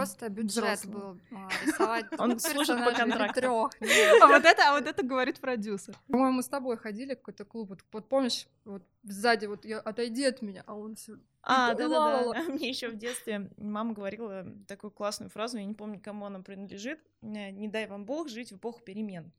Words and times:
просто 0.00 0.28
бюджет 0.28 0.86
был 0.86 1.18
а, 1.32 1.48
рисовать 1.64 2.06
Он 2.18 2.38
служит 2.38 2.84
по 2.84 2.92
контракту. 2.92 3.40
трех. 3.40 3.70
А 4.22 4.26
вот 4.26 4.44
это, 4.44 4.68
а 4.68 4.72
вот 4.78 4.86
это 4.86 5.02
говорит 5.02 5.40
продюсер. 5.40 5.96
По-моему, 6.08 6.42
с 6.42 6.48
тобой 6.48 6.76
ходили 6.76 7.14
в 7.14 7.18
какой-то 7.18 7.44
клуб. 7.44 7.70
Вот, 7.92 8.08
помнишь, 8.08 8.46
вот 8.64 8.82
сзади 9.02 9.46
вот 9.46 9.64
я 9.64 9.78
отойди 9.78 10.24
от 10.24 10.42
меня, 10.42 10.62
а 10.66 10.74
он 10.74 10.96
все. 10.96 11.14
А, 11.42 11.74
да, 11.74 11.88
да, 11.88 12.32
да, 12.32 12.42
Мне 12.44 12.68
еще 12.68 12.88
в 12.88 12.96
детстве 12.96 13.50
мама 13.56 13.94
говорила 13.94 14.44
такую 14.66 14.90
классную 14.90 15.30
фразу, 15.30 15.56
я 15.56 15.64
не 15.64 15.74
помню, 15.74 16.00
кому 16.00 16.26
она 16.26 16.40
принадлежит. 16.40 17.00
э, 17.22 17.50
Не 17.50 17.68
дай 17.68 17.86
вам 17.86 18.04
Бог 18.04 18.28
жить 18.28 18.52
в 18.52 18.56
эпоху 18.56 18.80
перемен. 18.80 19.32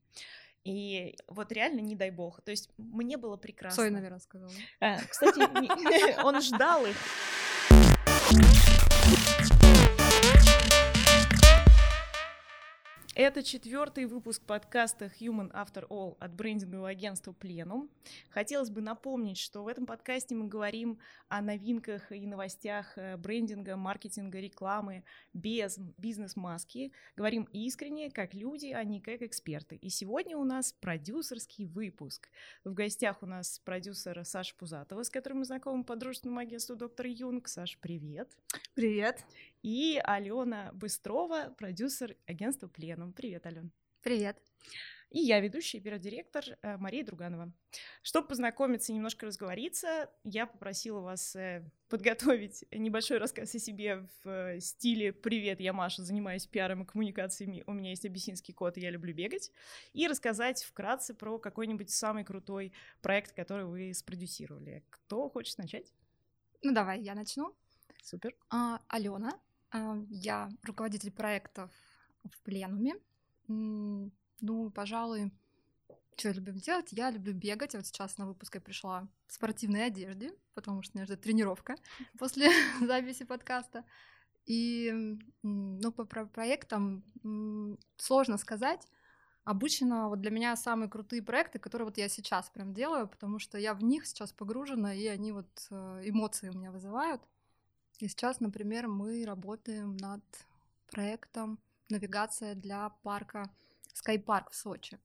И 0.64 1.16
вот 1.28 1.52
реально 1.52 1.80
не 1.80 1.96
дай 1.96 2.12
бог. 2.12 2.41
То 2.41 2.52
есть 2.52 2.70
мне 2.78 3.18
было 3.18 3.36
прекрасно. 3.36 3.84
Цой, 3.84 3.89
наверное, 3.89 4.20
сказала. 4.20 4.52
А, 4.80 5.00
кстати, 5.09 5.39
он 6.23 6.41
ждал 6.41 6.86
их. 6.86 6.96
Это 13.14 13.43
четвертый 13.43 14.06
выпуск 14.06 14.42
подкаста 14.46 15.11
Human 15.19 15.52
After 15.52 15.86
All 15.89 16.15
от 16.21 16.33
брендингового 16.33 16.88
агентства 16.88 17.36
Plenum. 17.38 17.89
Хотелось 18.29 18.69
бы 18.69 18.79
напомнить, 18.79 19.38
что 19.38 19.64
в 19.64 19.68
этом 19.68 19.86
подкасте 19.86 20.33
мы 20.33 20.47
говорим 20.47 20.97
о 21.28 21.42
новинках 21.42 22.10
и 22.14 22.25
новостях 22.25 22.97
э, 22.97 23.18
брендинга, 23.18 23.75
маркетинга, 23.75 24.39
рекламы 24.39 25.04
без 25.33 25.78
бизнес-маски. 25.97 26.93
Говорим 27.18 27.50
искренне, 27.52 28.11
как 28.11 28.33
люди, 28.33 28.68
а 28.68 28.82
не 28.86 29.02
как 29.02 29.21
эксперты. 29.24 29.75
И 29.75 29.89
сегодня 29.89 30.38
у 30.38 30.46
нас 30.46 30.71
продюсерский 30.71 31.66
выпуск. 31.66 32.30
В 32.64 32.73
гостях 32.73 33.22
у 33.23 33.25
нас 33.25 33.59
продюсер 33.66 34.23
Саша 34.23 34.55
Пузатова, 34.55 35.03
с 35.03 35.09
которым 35.09 35.39
мы 35.39 35.45
знакомы 35.45 35.83
по 35.83 35.97
дружественному 35.97 36.39
агентству 36.39 36.78
Доктор 36.78 37.08
Юнг. 37.08 37.50
Саш, 37.50 37.78
привет. 37.81 38.30
Привет. 38.73 39.25
И 39.61 40.02
Алена 40.03 40.72
Быстрова, 40.73 41.53
продюсер 41.56 42.16
агентства 42.25 42.67
Пленум. 42.67 43.14
Привет, 43.14 43.45
Ален. 43.45 43.72
Привет. 44.02 44.42
И 45.11 45.19
я 45.19 45.39
ведущая, 45.39 45.80
пиар-директор 45.81 46.44
э, 46.61 46.77
Мария 46.77 47.03
Друганова. 47.03 47.52
Чтобы 48.02 48.30
познакомиться 48.30 48.91
и 48.91 48.95
немножко 48.95 49.25
разговориться, 49.27 50.09
я 50.23 50.47
попросила 50.47 51.02
вас 51.02 51.35
э, 51.35 51.69
подготовить 51.89 52.63
небольшой 52.72 53.17
рассказ 53.17 53.53
о 53.53 53.59
себе 53.59 54.08
в 54.23 54.30
э, 54.30 54.59
стиле 54.61 55.11
«Привет, 55.11 55.59
я 55.59 55.73
Маша, 55.73 56.02
занимаюсь 56.03 56.47
пиаром 56.47 56.83
и 56.83 56.85
коммуникациями, 56.85 57.63
у 57.67 57.73
меня 57.73 57.89
есть 57.89 58.05
абиссинский 58.05 58.53
код, 58.53 58.78
и 58.78 58.81
я 58.81 58.89
люблю 58.89 59.13
бегать», 59.13 59.52
и 59.94 60.07
рассказать 60.07 60.63
вкратце 60.63 61.13
про 61.13 61.38
какой-нибудь 61.38 61.89
самый 61.91 62.23
крутой 62.23 62.72
проект, 63.02 63.33
который 63.33 63.66
вы 63.66 63.94
спродюсировали. 63.94 64.83
Кто 64.89 65.30
хочет 65.30 65.57
начать? 65.57 65.94
Ну 66.63 66.73
давай, 66.73 67.02
я 67.02 67.16
начну. 67.16 67.53
Супер. 68.02 68.33
А, 68.50 68.80
Алена, 68.88 69.39
я 70.09 70.50
руководитель 70.64 71.11
проектов 71.11 71.72
в 72.23 72.41
пленуме. 72.41 72.95
Ну, 73.47 74.72
пожалуй, 74.73 75.31
что 76.16 76.30
я 76.30 76.33
люблю 76.36 76.53
делать? 76.53 76.89
Я 76.91 77.09
люблю 77.09 77.33
бегать. 77.33 77.73
Вот 77.73 77.86
сейчас 77.86 78.17
на 78.17 78.28
выпуск 78.28 78.55
я 78.55 78.61
пришла 78.61 79.08
в 79.28 79.33
спортивной 79.33 79.88
одежде, 79.88 80.33
потому 80.53 80.81
что 80.83 80.97
меня 80.97 81.05
ждет 81.05 81.22
тренировка 81.22 81.75
после 82.19 82.50
записи 82.81 83.23
подкаста. 83.23 83.86
И, 84.45 85.17
ну, 85.44 85.91
по 85.91 86.06
про- 86.06 86.25
проектам 86.25 87.03
сложно 87.97 88.38
сказать. 88.38 88.88
Обычно 89.44 90.09
вот 90.09 90.22
для 90.22 90.30
меня 90.30 90.56
самые 90.56 90.89
крутые 90.89 91.23
проекты, 91.23 91.58
которые 91.58 91.88
вот 91.88 91.97
я 91.97 92.08
сейчас 92.09 92.50
прям 92.50 92.73
делаю, 92.73 93.08
потому 93.08 93.39
что 93.39 93.58
я 93.58 93.73
в 93.73 93.83
них 93.83 94.06
сейчас 94.06 94.31
погружена, 94.31 94.94
и 94.94 95.08
они 95.08 95.31
вот 95.31 95.50
э, 95.72 96.02
эмоции 96.06 96.50
у 96.50 96.58
меня 96.58 96.72
вызывают. 96.72 97.23
И 98.02 98.07
сейчас, 98.07 98.39
например, 98.39 98.88
мы 98.88 99.23
работаем 99.25 99.95
над 99.97 100.23
проектом 100.89 101.59
навигация 101.88 102.55
для 102.55 102.89
парка 103.03 103.45
Скайпарк 103.94 104.49
в 104.49 104.55
Сочи. 104.55 104.97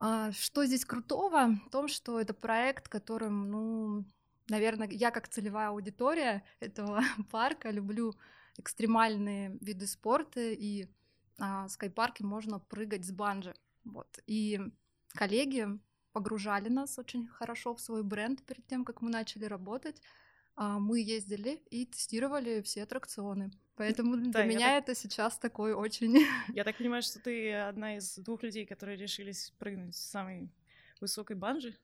А, 0.00 0.32
что 0.32 0.66
здесь 0.66 0.84
крутого? 0.84 1.60
В 1.64 1.70
том, 1.70 1.86
что 1.86 2.20
это 2.20 2.34
проект, 2.34 2.88
которым, 2.88 3.48
ну, 3.50 4.04
наверное, 4.48 4.88
я 4.88 5.12
как 5.12 5.28
целевая 5.28 5.68
аудитория 5.68 6.42
этого 6.60 7.02
парка 7.30 7.70
люблю 7.70 8.14
экстремальные 8.58 9.56
виды 9.60 9.86
спорта, 9.86 10.40
и 10.40 10.88
а, 11.38 11.68
в 11.68 11.70
скайпарке 11.70 12.24
можно 12.24 12.58
прыгать 12.58 13.04
с 13.04 13.12
банджи. 13.12 13.54
Вот. 13.84 14.18
И 14.26 14.60
коллеги 15.14 15.68
погружали 16.12 16.68
нас 16.68 16.98
очень 16.98 17.28
хорошо 17.28 17.76
в 17.76 17.80
свой 17.80 18.02
бренд 18.02 18.42
перед 18.42 18.66
тем, 18.66 18.84
как 18.84 19.02
мы 19.02 19.10
начали 19.10 19.44
работать. 19.44 20.02
А, 20.62 20.78
Мы 20.78 21.00
ездили 21.00 21.60
и 21.70 21.86
тестировали 21.86 22.62
все 22.62 22.84
аттракционы. 22.84 23.50
Поэтому 23.74 24.16
для 24.16 24.30
Да, 24.30 24.44
меня 24.44 24.78
это 24.78 24.94
сейчас 24.94 25.36
такой 25.36 25.72
очень... 25.72 26.24
Я 26.54 26.62
так 26.62 26.78
понимаю, 26.78 27.02
что 27.02 27.18
ты 27.18 27.52
одна 27.52 27.96
из 27.96 28.14
двух 28.18 28.44
людей, 28.44 28.64
которые 28.64 28.96
решились 28.96 29.52
прыгнуть 29.58 29.96
с 29.96 30.10
самой 30.10 30.52
высокой 31.00 31.34
банжи. 31.34 31.76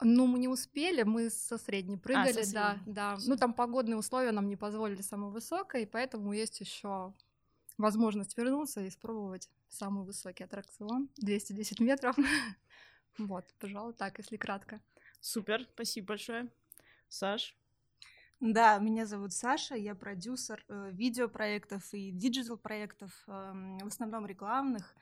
Ну, 0.00 0.26
мы 0.28 0.38
не 0.38 0.46
успели, 0.46 1.02
мы 1.02 1.30
со 1.30 1.58
средней 1.58 1.96
прыгали, 1.96 2.44
да, 2.52 2.74
средней. 2.74 2.92
да. 2.94 3.16
Всё. 3.16 3.30
Ну, 3.30 3.36
там 3.36 3.52
погодные 3.52 3.96
условия 3.96 4.30
нам 4.30 4.48
не 4.48 4.56
позволили 4.56 5.02
самой 5.02 5.32
высокой, 5.32 5.84
поэтому 5.84 6.32
есть 6.32 6.60
еще 6.60 7.12
возможность 7.76 8.38
вернуться 8.38 8.82
и 8.82 8.88
испробовать 8.88 9.50
самый 9.68 10.04
высокий 10.04 10.44
аттракцион 10.44 11.08
210 11.16 11.80
метров. 11.80 12.16
Вот, 13.18 13.44
пожалуй, 13.58 13.92
так, 13.92 14.18
если 14.18 14.36
кратко. 14.36 14.80
Супер, 15.20 15.66
спасибо 15.74 16.06
большое. 16.06 16.48
Саш, 17.08 17.59
Да, 18.40 18.78
меня 18.78 19.04
зовут 19.04 19.34
Саша, 19.34 19.74
я 19.74 19.94
продюсер 19.94 20.64
э, 20.68 20.90
видеопроектов 20.92 21.92
и 21.92 22.10
диджитал-проектов, 22.10 23.12
эм, 23.26 23.76
в 23.78 23.86
основном 23.88 24.26
рекламных. 24.26 24.94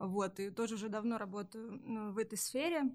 Вот, 0.00 0.40
и 0.40 0.50
тоже 0.50 0.74
уже 0.74 0.88
давно 0.88 1.16
работаю 1.16 2.12
в 2.12 2.18
этой 2.18 2.36
сфере. 2.36 2.90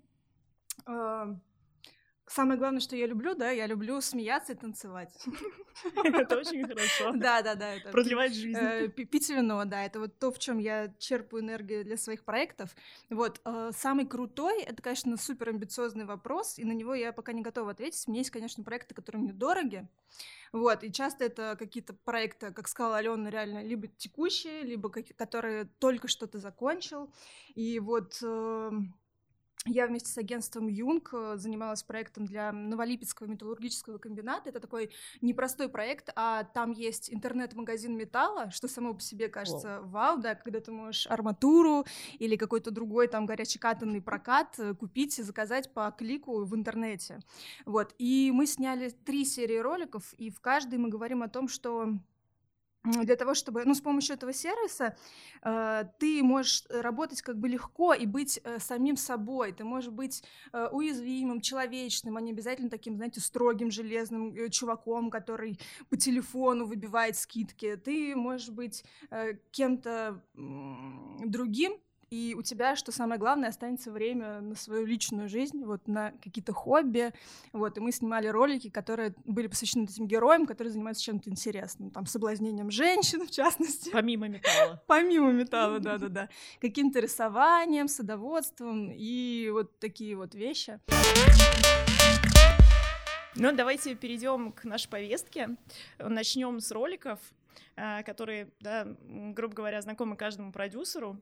Эм, 2.25 2.31
Самое 2.31 2.58
главное, 2.58 2.80
что 2.80 2.96
я 2.96 3.06
люблю, 3.08 3.36
да, 3.36 3.52
я 3.52 3.68
люблю 3.68 4.02
смеяться 4.02 4.53
и 4.53 4.56
танцевать. 4.56 5.13
это 6.03 6.38
очень 6.38 6.66
хорошо. 6.68 7.12
Да, 7.13 7.41
да, 7.41 7.56
да. 7.56 7.75
это 7.75 7.91
Продлевать 7.91 8.34
жизнь. 8.34 8.58
Э, 8.58 8.88
пи- 8.88 9.06
Пить 9.06 9.30
вино, 9.30 9.63
да, 9.66 9.84
это 9.84 10.00
вот 10.00 10.18
то, 10.18 10.31
в 10.31 10.40
чем 10.40 10.58
я 10.58 10.94
черпаю 10.97 11.44
энергию 11.44 11.84
для 11.84 11.97
своих 11.97 12.24
проектов. 12.24 12.75
Вот, 13.09 13.41
э, 13.46 13.72
самый 13.74 14.06
крутой, 14.08 14.64
это, 14.64 14.81
конечно, 14.81 15.18
супер 15.18 15.50
амбициозный 15.50 16.06
вопрос, 16.06 16.58
и 16.58 16.66
на 16.66 16.72
него 16.72 16.96
я 16.96 17.14
пока 17.14 17.31
не 17.31 17.41
готова 17.41 17.72
ответить. 17.72 18.08
У 18.08 18.12
меня 18.12 18.22
есть, 18.22 18.31
конечно, 18.31 18.64
проекты, 18.64 18.96
которые 18.96 19.22
мне 19.22 19.34
дороги, 19.34 19.88
вот, 20.52 20.84
и 20.84 20.91
часто 20.91 21.25
это 21.25 21.56
какие-то 21.59 21.94
проекты, 21.94 22.52
как 22.52 22.68
сказала 22.68 22.97
Алена, 22.97 23.30
реально 23.30 23.64
либо 23.64 23.88
текущие, 23.88 24.64
либо 24.64 24.90
которые 24.90 25.66
только 25.80 26.08
что 26.08 26.28
ты 26.28 26.40
закончил, 26.40 27.14
и 27.53 27.80
вот... 27.80 28.19
я 29.66 29.88
вместе 29.88 30.12
с 30.12 30.18
агентством 30.18 30.68
Юнг 30.68 31.09
э, 31.14 31.38
занималась 31.38 31.84
проектом 31.84 32.26
для 32.26 32.52
Новолипецкого 32.52 33.28
металлургического 33.28 33.98
комбината. 33.98 34.50
Это 34.50 34.59
такой 34.59 34.92
непростой 35.22 35.70
проект, 35.70 36.09
а 36.16 36.44
там 36.44 36.72
есть 36.72 37.12
интернет-магазин 37.12 37.98
металла, 37.98 38.52
что 38.52 38.68
само 38.68 38.94
по 38.94 39.02
себе 39.02 39.28
кажется 39.28 39.81
вау, 39.81 40.20
да, 40.20 40.36
когда 40.36 40.59
ты 40.59 40.72
можешь 40.72 41.08
арматуру 41.08 41.86
или 42.20 42.36
какой-то 42.36 42.72
другой 42.72 43.08
там 43.08 43.26
горячекатанный 43.26 44.02
прокат 44.02 44.56
э, 44.59 44.76
купить 44.76 45.18
и 45.20 45.24
заказать 45.24 45.74
по 45.74 45.92
клику 45.92 46.46
в 46.46 46.56
интернете. 46.56 47.20
Вот, 47.66 47.96
и 47.97 48.32
мы 48.34 48.46
сняли 48.46 48.90
три 48.90 49.26
серии 49.26 49.58
роликов, 49.58 50.14
и 50.14 50.30
в 50.30 50.40
каждой 50.40 50.78
мы 50.78 50.90
говорим 50.90 51.24
о 51.24 51.28
том, 51.28 51.47
что 51.47 51.97
для 52.85 53.16
того, 53.16 53.34
чтобы, 53.34 53.63
ну, 53.66 53.73
с 53.73 53.81
помощью 53.81 54.16
этого 54.16 54.34
сервиса 54.34 54.96
э, 55.44 55.84
ты 56.00 56.23
можешь 56.23 56.63
работать 56.69 57.22
как 57.22 57.38
бы 57.38 57.47
легко 57.47 57.94
и 57.94 58.06
быть 58.06 58.40
э, 58.44 58.59
самим 58.59 58.97
собой. 58.97 59.51
Ты 59.53 59.63
можешь 59.63 59.91
быть 59.91 60.23
э, 60.53 60.68
уязвимым, 60.72 61.41
человечным, 61.41 62.18
а 62.18 62.22
не 62.22 62.31
обязательно 62.31 62.69
таким, 62.69 62.96
знаете, 62.96 63.19
строгим, 63.22 63.72
железным 63.72 64.34
э, 64.34 64.50
чуваком, 64.50 65.09
который 65.09 65.59
по 65.90 65.97
телефону 65.97 66.66
выбивает 66.66 67.16
скидки. 67.18 67.75
Ты 67.75 68.16
можешь 68.16 68.50
быть 68.50 68.84
э, 69.09 69.34
кем-то 69.52 70.23
м, 70.35 71.22
другим, 71.26 71.79
и 72.16 72.34
у 72.34 72.41
тебя, 72.41 72.78
что 72.78 72.94
самое 72.94 73.20
главное, 73.20 73.50
останется 73.50 73.91
время 73.91 74.40
на 74.40 74.56
свою 74.56 74.85
личную 74.85 75.28
жизнь, 75.28 75.66
вот 75.66 75.85
на 75.88 76.14
какие-то 76.23 76.53
хобби. 76.53 77.14
Вот, 77.52 77.78
и 77.78 77.82
мы 77.82 77.91
снимали 77.91 78.28
ролики, 78.28 78.70
которые 78.70 79.14
были 79.26 79.47
посвящены 79.47 79.84
этим 79.84 80.08
героям, 80.08 80.46
которые 80.46 80.72
занимаются 80.72 81.03
чем-то 81.03 81.29
интересным, 81.29 81.91
там, 81.91 82.06
соблазнением 82.06 82.72
женщин, 82.72 83.28
в 83.28 83.32
частности. 83.32 83.90
Помимо 83.91 84.29
металла. 84.29 84.82
Помимо 84.88 85.32
металла, 85.34 85.79
да-да-да. 85.79 86.29
Каким-то 86.62 87.02
рисованием, 87.02 87.90
садоводством 87.90 88.91
и 88.94 89.50
вот 89.52 89.78
такие 89.79 90.16
вот 90.16 90.35
вещи. 90.35 90.79
Ну, 93.35 93.53
давайте 93.53 93.96
перейдем 93.96 94.53
к 94.53 94.64
нашей 94.64 94.88
повестке. 94.88 95.50
Начнем 96.00 96.61
с 96.61 96.72
роликов, 96.72 97.20
э, 97.76 98.03
которые, 98.03 98.47
да, 98.61 98.88
грубо 99.02 99.53
говоря, 99.53 99.82
знакомы 99.82 100.16
каждому 100.16 100.53
продюсеру. 100.53 101.22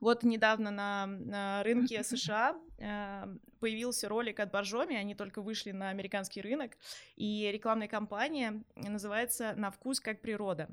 Вот 0.00 0.22
недавно 0.22 0.70
на, 0.70 1.06
на 1.06 1.62
рынке 1.62 2.02
США 2.04 2.56
появился 2.78 4.08
ролик 4.08 4.40
от 4.40 4.50
Боржоми, 4.50 4.96
они 4.96 5.14
только 5.14 5.40
вышли 5.40 5.70
на 5.70 5.88
американский 5.90 6.40
рынок, 6.40 6.76
и 7.16 7.50
рекламная 7.52 7.88
кампания 7.88 8.62
называется 8.74 9.54
«На 9.56 9.70
вкус 9.70 10.00
как 10.00 10.20
природа». 10.20 10.68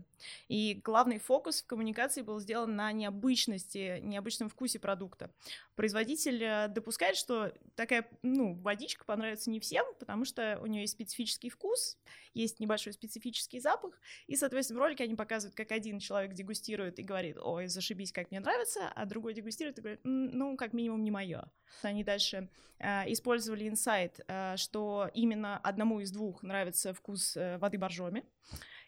И 0.47 0.81
главный 0.83 1.19
фокус 1.19 1.61
в 1.61 1.65
коммуникации 1.65 2.21
был 2.21 2.39
сделан 2.39 2.75
на 2.75 2.91
необычности, 2.91 3.99
необычном 4.01 4.49
вкусе 4.49 4.79
продукта. 4.79 5.31
Производитель 5.75 6.43
э, 6.43 6.67
допускает, 6.67 7.15
что 7.15 7.53
такая 7.75 8.07
ну, 8.21 8.53
водичка 8.53 9.05
понравится 9.05 9.49
не 9.49 9.59
всем, 9.59 9.85
потому 9.97 10.25
что 10.25 10.59
у 10.61 10.67
нее 10.67 10.81
есть 10.81 10.93
специфический 10.93 11.49
вкус, 11.49 11.97
есть 12.33 12.59
небольшой 12.59 12.93
специфический 12.93 13.59
запах, 13.59 13.99
и, 14.27 14.35
соответственно, 14.35 14.79
в 14.79 14.83
ролике 14.83 15.05
они 15.05 15.15
показывают, 15.15 15.55
как 15.55 15.71
один 15.71 15.99
человек 15.99 16.33
дегустирует 16.33 16.99
и 16.99 17.03
говорит, 17.03 17.37
ой, 17.39 17.67
зашибись, 17.67 18.11
как 18.11 18.29
мне 18.29 18.39
нравится, 18.39 18.89
а 18.93 19.05
другой 19.05 19.33
дегустирует 19.33 19.79
и 19.79 19.81
говорит, 19.81 20.01
ну, 20.03 20.57
как 20.57 20.73
минимум, 20.73 21.03
не 21.03 21.11
мое. 21.11 21.49
Они 21.93 22.03
дальше 22.03 22.49
э, 22.79 23.11
использовали 23.11 23.69
инсайт, 23.69 24.19
э, 24.27 24.57
что 24.57 25.11
именно 25.13 25.59
одному 25.59 25.99
из 25.99 26.09
двух 26.09 26.41
нравится 26.41 26.91
вкус 26.91 27.37
э, 27.37 27.59
воды 27.59 27.77
боржоми, 27.77 28.23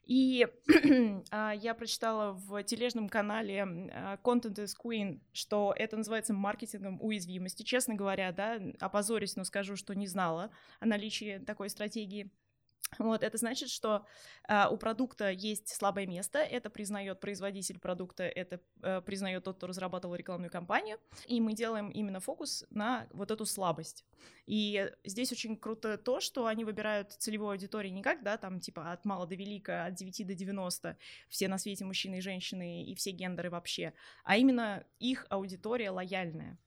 и 0.06 0.48
а, 1.32 1.52
я 1.54 1.76
прочитала 1.76 2.32
в 2.32 2.64
тележном 2.64 3.08
канале 3.08 3.60
Content 4.24 4.56
is 4.56 4.74
Queen, 4.84 5.20
что 5.34 5.72
это 5.78 5.98
называется 5.98 6.34
маркетингом 6.34 7.00
уязвимости. 7.00 7.62
Честно 7.62 7.94
говоря, 7.94 8.32
да, 8.32 8.60
опозорюсь, 8.80 9.36
но 9.36 9.44
скажу, 9.44 9.76
что 9.76 9.94
не 9.94 10.08
знала 10.08 10.50
о 10.80 10.88
наличии 10.88 11.38
такой 11.38 11.70
стратегии. 11.70 12.32
Вот, 12.98 13.24
это 13.24 13.38
значит, 13.38 13.70
что 13.70 14.06
э, 14.48 14.68
у 14.70 14.78
продукта 14.78 15.30
есть 15.30 15.70
слабое 15.70 16.06
место, 16.06 16.40
это 16.40 16.70
признает 16.70 17.20
производитель 17.20 17.80
продукта, 17.80 18.24
это 18.24 18.62
э, 18.82 19.02
признает 19.02 19.44
тот, 19.44 19.58
кто 19.58 19.68
разрабатывал 19.68 20.16
рекламную 20.16 20.52
кампанию, 20.52 21.00
и 21.28 21.42
мы 21.42 21.54
делаем 21.54 21.90
именно 21.90 22.20
фокус 22.20 22.66
на 22.70 23.08
вот 23.12 23.32
эту 23.32 23.46
слабость. 23.46 24.06
И 24.46 24.90
здесь 25.04 25.32
очень 25.32 25.58
круто 25.58 25.98
то, 25.98 26.20
что 26.20 26.46
они 26.46 26.64
выбирают 26.64 27.12
целевую 27.12 27.52
аудиторию 27.52 27.94
не 27.94 28.02
как, 28.02 28.24
да, 28.24 28.38
там, 28.38 28.60
типа, 28.60 28.92
от 28.92 29.04
мала 29.04 29.26
до 29.26 29.36
велика, 29.36 29.86
от 29.86 29.96
9 29.96 30.28
до 30.28 30.34
90, 30.36 30.98
все 31.28 31.48
на 31.48 31.58
свете 31.58 31.86
мужчины 31.86 32.20
и 32.20 32.22
женщины, 32.22 32.86
и 32.86 32.96
все 32.96 33.12
гендеры 33.12 33.50
вообще, 33.50 33.94
а 34.24 34.38
именно 34.38 34.86
их 35.00 35.26
аудитория 35.30 35.90
лояльная. 35.90 36.58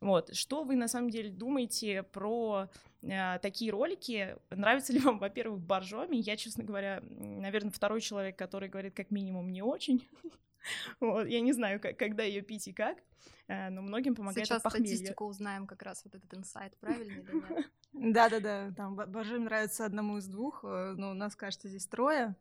Вот. 0.00 0.34
Что 0.34 0.62
вы 0.62 0.76
на 0.76 0.88
самом 0.88 1.10
деле 1.10 1.30
думаете 1.30 2.04
про 2.04 2.68
э, 3.02 3.38
такие 3.40 3.72
ролики? 3.72 4.36
Нравится 4.50 4.92
ли 4.92 5.00
вам, 5.00 5.18
во-первых, 5.18 5.60
Боржоми? 5.60 6.16
Я, 6.16 6.36
честно 6.36 6.64
говоря, 6.64 7.02
наверное, 7.02 7.72
второй 7.72 8.00
человек, 8.00 8.36
который 8.36 8.68
говорит 8.68 8.94
как 8.94 9.10
минимум 9.10 9.50
не 9.52 9.62
очень. 9.62 10.06
Вот, 11.00 11.26
я 11.28 11.40
не 11.40 11.52
знаю, 11.52 11.80
как, 11.80 11.96
когда 11.96 12.24
ее 12.24 12.42
пить 12.42 12.66
и 12.68 12.72
как, 12.72 12.98
э, 13.46 13.70
но 13.70 13.80
многим 13.80 14.14
помогает 14.14 14.46
Сейчас 14.46 14.58
от 14.58 14.64
похмелья. 14.64 14.86
статистику 14.88 15.24
узнаем 15.24 15.66
как 15.66 15.82
раз 15.82 16.04
вот 16.04 16.16
этот 16.16 16.34
инсайт, 16.34 16.76
правильно 16.78 17.20
или 17.20 17.32
нет? 17.32 17.70
Да-да-да, 17.92 18.72
там 18.76 18.96
Боржоми 18.96 19.44
нравится 19.44 19.86
одному 19.86 20.18
из 20.18 20.26
двух, 20.26 20.64
э, 20.64 20.94
но 20.98 21.12
у 21.12 21.14
нас, 21.14 21.36
кажется, 21.36 21.68
здесь 21.68 21.86
трое. 21.86 22.34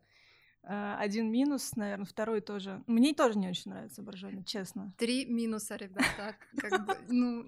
А, 0.69 0.97
один 0.99 1.31
минус, 1.31 1.77
наверное, 1.77 2.05
второй 2.05 2.41
тоже. 2.41 2.83
Мне 2.87 3.13
тоже 3.13 3.37
не 3.37 3.47
очень 3.47 3.71
нравится 3.71 4.01
боржоми, 4.01 4.43
честно. 4.43 4.93
Три 4.97 5.25
минуса, 5.25 5.77
ребята. 5.77 6.35
Как 6.57 6.85
бы, 6.85 6.97
ну... 7.07 7.45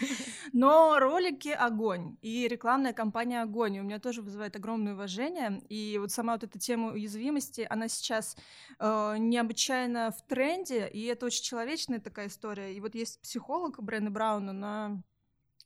Но 0.52 0.98
ролики 0.98 1.48
огонь. 1.48 2.18
И 2.20 2.46
рекламная 2.46 2.92
кампания 2.92 3.40
огонь. 3.40 3.76
И 3.76 3.80
у 3.80 3.84
меня 3.84 3.98
тоже 3.98 4.20
вызывает 4.20 4.54
огромное 4.54 4.92
уважение. 4.92 5.62
И 5.70 5.96
вот 5.98 6.10
сама 6.10 6.34
вот 6.34 6.44
эта 6.44 6.58
тема 6.58 6.92
уязвимости, 6.92 7.66
она 7.70 7.88
сейчас 7.88 8.36
э, 8.78 9.16
необычайно 9.18 10.10
в 10.10 10.20
тренде. 10.26 10.88
И 10.88 11.04
это 11.06 11.24
очень 11.24 11.44
человечная 11.44 12.00
такая 12.00 12.26
история. 12.26 12.74
И 12.74 12.80
вот 12.80 12.94
есть 12.94 13.22
психолог 13.22 13.82
Бренна 13.82 14.10
Браун, 14.10 14.50
она 14.50 15.02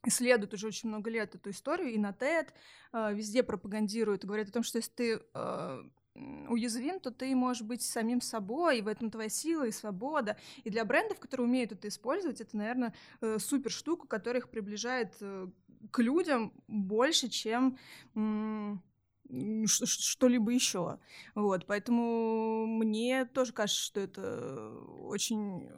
исследует 0.04 0.54
уже 0.54 0.68
очень 0.68 0.88
много 0.88 1.10
лет 1.10 1.34
эту 1.34 1.50
историю, 1.50 1.92
и 1.92 1.98
на 1.98 2.10
TED 2.10 2.48
э, 2.92 3.14
везде 3.14 3.42
пропагандирует, 3.42 4.24
говорит 4.24 4.48
о 4.48 4.52
том, 4.52 4.62
что 4.62 4.78
если 4.78 4.90
ты 4.90 5.22
э, 5.34 5.82
уязвим, 6.14 7.00
то 7.00 7.10
ты 7.10 7.34
можешь 7.34 7.62
быть 7.62 7.82
самим 7.82 8.20
собой, 8.20 8.78
и 8.78 8.82
в 8.82 8.88
этом 8.88 9.10
твоя 9.10 9.28
сила 9.28 9.64
и 9.64 9.72
свобода. 9.72 10.36
И 10.64 10.70
для 10.70 10.84
брендов, 10.84 11.18
которые 11.18 11.46
умеют 11.46 11.72
это 11.72 11.88
использовать, 11.88 12.40
это, 12.40 12.56
наверное, 12.56 12.94
э, 13.20 13.38
супер 13.38 13.70
штука, 13.70 14.06
которая 14.06 14.42
их 14.42 14.50
приближает 14.50 15.14
э, 15.20 15.48
к 15.90 15.98
людям 16.00 16.52
больше, 16.68 17.28
чем 17.28 17.78
что-либо 19.66 20.52
еще. 20.52 20.98
Вот, 21.34 21.66
поэтому 21.66 22.66
мне 22.66 23.24
тоже 23.24 23.52
кажется, 23.52 23.82
что 23.82 24.00
это 24.00 24.76
очень 25.00 25.70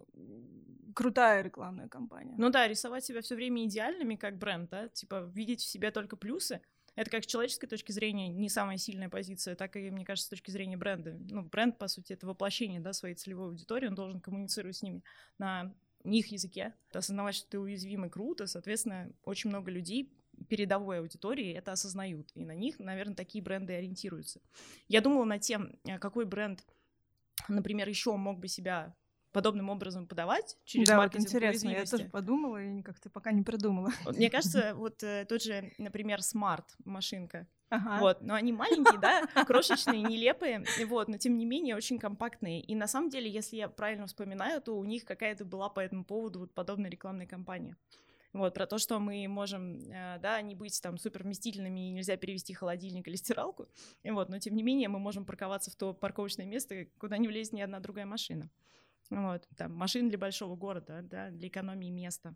крутая 0.95 1.43
рекламная 1.43 1.89
кампания. 1.89 2.35
Ну 2.39 2.51
да, 2.51 2.67
рисовать 2.67 3.05
себя 3.05 3.21
все 3.21 3.35
время 3.35 3.65
идеальными 3.65 4.17
как 4.17 4.39
бренд, 4.39 4.71
да, 4.71 4.89
типа 4.89 5.31
видеть 5.35 5.61
в 5.61 5.67
себе 5.67 5.91
только 5.91 6.17
плюсы, 6.17 6.61
это 6.97 7.11
как 7.11 7.25
с 7.25 7.27
человеческой 7.27 7.67
точки 7.67 7.93
зрения 7.93 8.29
не 8.29 8.49
самая 8.49 8.77
сильная 8.77 9.09
позиция, 9.09 9.57
так 9.57 9.77
и, 9.77 9.91
мне 9.91 10.05
кажется, 10.05 10.27
с 10.27 10.31
точки 10.31 10.51
зрения 10.51 10.77
бренда. 10.77 11.17
Ну, 11.29 11.43
бренд, 11.43 11.79
по 11.79 11.89
сути, 11.89 12.13
это 12.13 12.27
воплощение, 12.27 12.81
да, 12.81 12.93
своей 12.93 13.15
целевой 13.15 13.49
аудитории, 13.49 13.89
он 13.89 13.95
должен 13.95 14.21
коммуницировать 14.21 14.77
с 14.77 14.83
ними 14.83 15.03
на 15.39 15.75
их 16.05 16.29
языке. 16.29 16.75
Осознавать, 16.93 17.35
что 17.35 17.49
ты 17.49 17.59
уязвимый, 17.59 18.11
круто, 18.11 18.47
соответственно, 18.47 19.11
очень 19.25 19.51
много 19.51 19.71
людей 19.71 20.13
передовой 20.49 20.99
аудитории 20.99 21.53
это 21.53 21.73
осознают, 21.73 22.31
и 22.35 22.45
на 22.45 22.55
них, 22.55 22.79
наверное, 22.79 23.15
такие 23.15 23.43
бренды 23.43 23.73
ориентируются. 23.73 24.41
Я 24.89 25.01
думала 25.01 25.25
над 25.25 25.43
тем, 25.43 25.79
э, 25.85 25.99
какой 25.99 26.27
бренд, 26.27 26.65
например, 27.49 27.89
еще 27.89 28.17
мог 28.17 28.41
бы 28.41 28.49
себя 28.49 28.95
подобным 29.35 29.69
образом 29.69 30.07
подавать 30.07 30.57
через 30.65 30.89
да, 30.89 30.97
маркетинг 30.97 31.25
вот 31.25 31.35
интересно, 31.35 31.69
я 31.69 31.85
тоже 31.85 32.05
подумала 32.05 32.63
и 32.63 32.83
как-то 32.83 33.11
пока 33.11 33.33
не 33.33 33.43
придумала. 33.43 33.91
Мне 34.07 34.31
кажется, 34.31 34.75
вот 34.77 35.03
э, 35.03 35.27
тот 35.29 35.43
же, 35.43 35.73
например, 35.77 36.23
смарт 36.23 36.65
машинка, 36.85 37.47
Ага. 37.71 37.99
Вот, 37.99 38.21
но 38.21 38.35
они 38.35 38.53
маленькие, 38.53 39.01
да, 39.01 39.27
крошечные, 39.47 40.03
нелепые, 40.03 40.65
вот, 40.87 41.09
но 41.09 41.19
тем 41.19 41.37
не 41.37 41.45
менее 41.45 41.75
очень 41.75 41.99
компактные. 41.99 42.61
И 42.61 42.77
на 42.77 42.87
самом 42.87 43.09
деле, 43.09 43.29
если 43.29 43.57
я 43.57 43.69
правильно 43.69 44.07
вспоминаю, 44.07 44.61
то 44.61 44.79
у 44.79 44.85
них 44.85 45.05
какая-то 45.05 45.45
была 45.45 45.69
по 45.69 45.81
этому 45.81 46.05
поводу 46.05 46.41
вот 46.41 46.55
подобная 46.55 46.91
рекламная 46.91 47.27
кампания. 47.27 47.77
Вот, 48.33 48.55
про 48.55 48.67
то, 48.67 48.79
что 48.79 49.01
мы 49.01 49.27
можем, 49.27 49.79
э, 49.91 50.19
да, 50.21 50.41
не 50.43 50.55
быть 50.55 50.81
там 50.83 50.99
супер 50.99 51.23
вместительными 51.23 51.89
и 51.89 51.91
нельзя 51.91 52.17
перевести 52.17 52.53
холодильник 52.53 53.09
или 53.09 53.17
стиралку, 53.17 53.69
вот, 54.05 54.29
но 54.29 54.39
тем 54.39 54.55
не 54.55 54.63
менее 54.63 54.89
мы 54.89 54.99
можем 54.99 55.25
парковаться 55.25 55.71
в 55.71 55.77
то 55.77 55.95
парковочное 55.95 56.47
место, 56.47 56.87
куда 56.99 57.17
не 57.17 57.27
влезет 57.27 57.55
ни 57.55 57.61
одна 57.61 57.81
другая 57.81 58.07
машина. 58.07 58.51
Вот, 59.11 59.47
там, 59.57 59.75
машин 59.75 60.09
для 60.09 60.19
большого 60.19 60.57
города, 60.57 61.01
да, 61.03 61.31
для 61.31 61.49
экономии 61.49 61.91
места. 61.91 62.35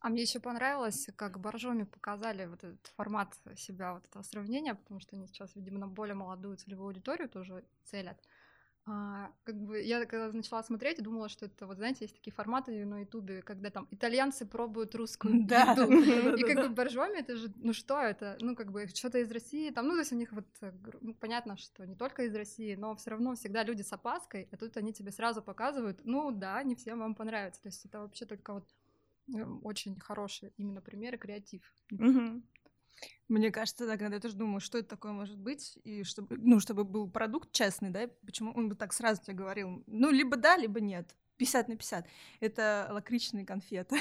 А 0.00 0.08
мне 0.08 0.22
еще 0.22 0.40
понравилось, 0.40 1.08
как 1.16 1.38
Боржоми 1.40 1.84
показали 1.84 2.46
вот 2.46 2.64
этот 2.64 2.86
формат 2.96 3.36
себя, 3.56 3.94
вот 3.94 4.04
этого 4.06 4.22
сравнения, 4.22 4.74
потому 4.74 5.00
что 5.00 5.16
они 5.16 5.28
сейчас, 5.28 5.54
видимо, 5.54 5.78
на 5.78 5.86
более 5.86 6.14
молодую 6.14 6.56
целевую 6.56 6.88
аудиторию 6.88 7.28
тоже 7.28 7.64
целят. 7.84 8.18
А, 8.84 9.30
как 9.44 9.54
бы 9.56 9.80
я 9.80 10.04
когда 10.06 10.32
начала 10.32 10.60
смотреть, 10.64 11.00
думала, 11.00 11.28
что 11.28 11.46
это 11.46 11.66
вот 11.68 11.76
знаете, 11.76 11.98
есть 12.00 12.16
такие 12.16 12.34
форматы 12.34 12.84
на 12.84 13.00
Ютубе, 13.00 13.40
когда 13.42 13.70
там 13.70 13.86
итальянцы 13.92 14.44
пробуют 14.44 14.96
русскую 14.96 15.34
да, 15.46 15.72
еду, 15.72 15.86
да, 15.86 16.34
и 16.34 16.42
как 16.42 16.66
бы 16.66 16.74
боржоми 16.74 17.20
это 17.20 17.36
же, 17.36 17.52
ну 17.56 17.72
что 17.74 18.00
это, 18.00 18.36
ну 18.40 18.56
как 18.56 18.72
бы 18.72 18.88
что-то 18.88 19.18
из 19.18 19.30
России, 19.30 19.70
там, 19.70 19.86
ну 19.86 19.92
то 19.92 20.00
есть 20.00 20.12
у 20.12 20.16
них 20.16 20.32
вот 20.32 20.46
ну, 21.00 21.14
понятно, 21.14 21.56
что 21.56 21.86
не 21.86 21.94
только 21.94 22.24
из 22.24 22.34
России, 22.34 22.74
но 22.74 22.96
все 22.96 23.10
равно 23.10 23.36
всегда 23.36 23.62
люди 23.62 23.82
с 23.82 23.92
опаской, 23.92 24.48
а 24.50 24.56
тут 24.56 24.76
они 24.76 24.92
тебе 24.92 25.12
сразу 25.12 25.42
показывают, 25.42 26.00
ну 26.02 26.32
да, 26.32 26.60
не 26.64 26.74
всем 26.74 26.98
вам 26.98 27.14
понравится, 27.14 27.62
то 27.62 27.68
есть 27.68 27.84
это 27.84 28.00
вообще 28.00 28.26
только 28.26 28.54
вот 28.54 28.68
э, 29.32 29.44
очень 29.62 30.00
хороший 30.00 30.52
именно 30.56 30.80
пример 30.80 31.14
и 31.14 31.18
креатив. 31.18 31.72
Угу. 31.92 32.42
Мне 33.28 33.50
кажется, 33.50 33.86
да, 33.86 33.96
когда 33.96 34.16
я 34.16 34.20
тоже 34.20 34.36
думаю, 34.36 34.60
что 34.60 34.78
это 34.78 34.88
такое 34.88 35.12
может 35.12 35.38
быть, 35.38 35.78
и 35.84 36.02
чтобы, 36.04 36.36
ну, 36.38 36.60
чтобы 36.60 36.84
был 36.84 37.10
продукт 37.10 37.52
честный, 37.52 37.90
да, 37.90 38.08
почему 38.26 38.52
он 38.52 38.68
бы 38.68 38.74
так 38.74 38.92
сразу 38.92 39.22
тебе 39.22 39.34
говорил, 39.34 39.82
ну, 39.86 40.10
либо 40.10 40.36
да, 40.36 40.56
либо 40.56 40.80
нет, 40.80 41.16
50 41.36 41.68
на 41.68 41.76
50. 41.76 42.06
Это 42.40 42.88
лакричные 42.90 43.46
конфеты. 43.46 43.96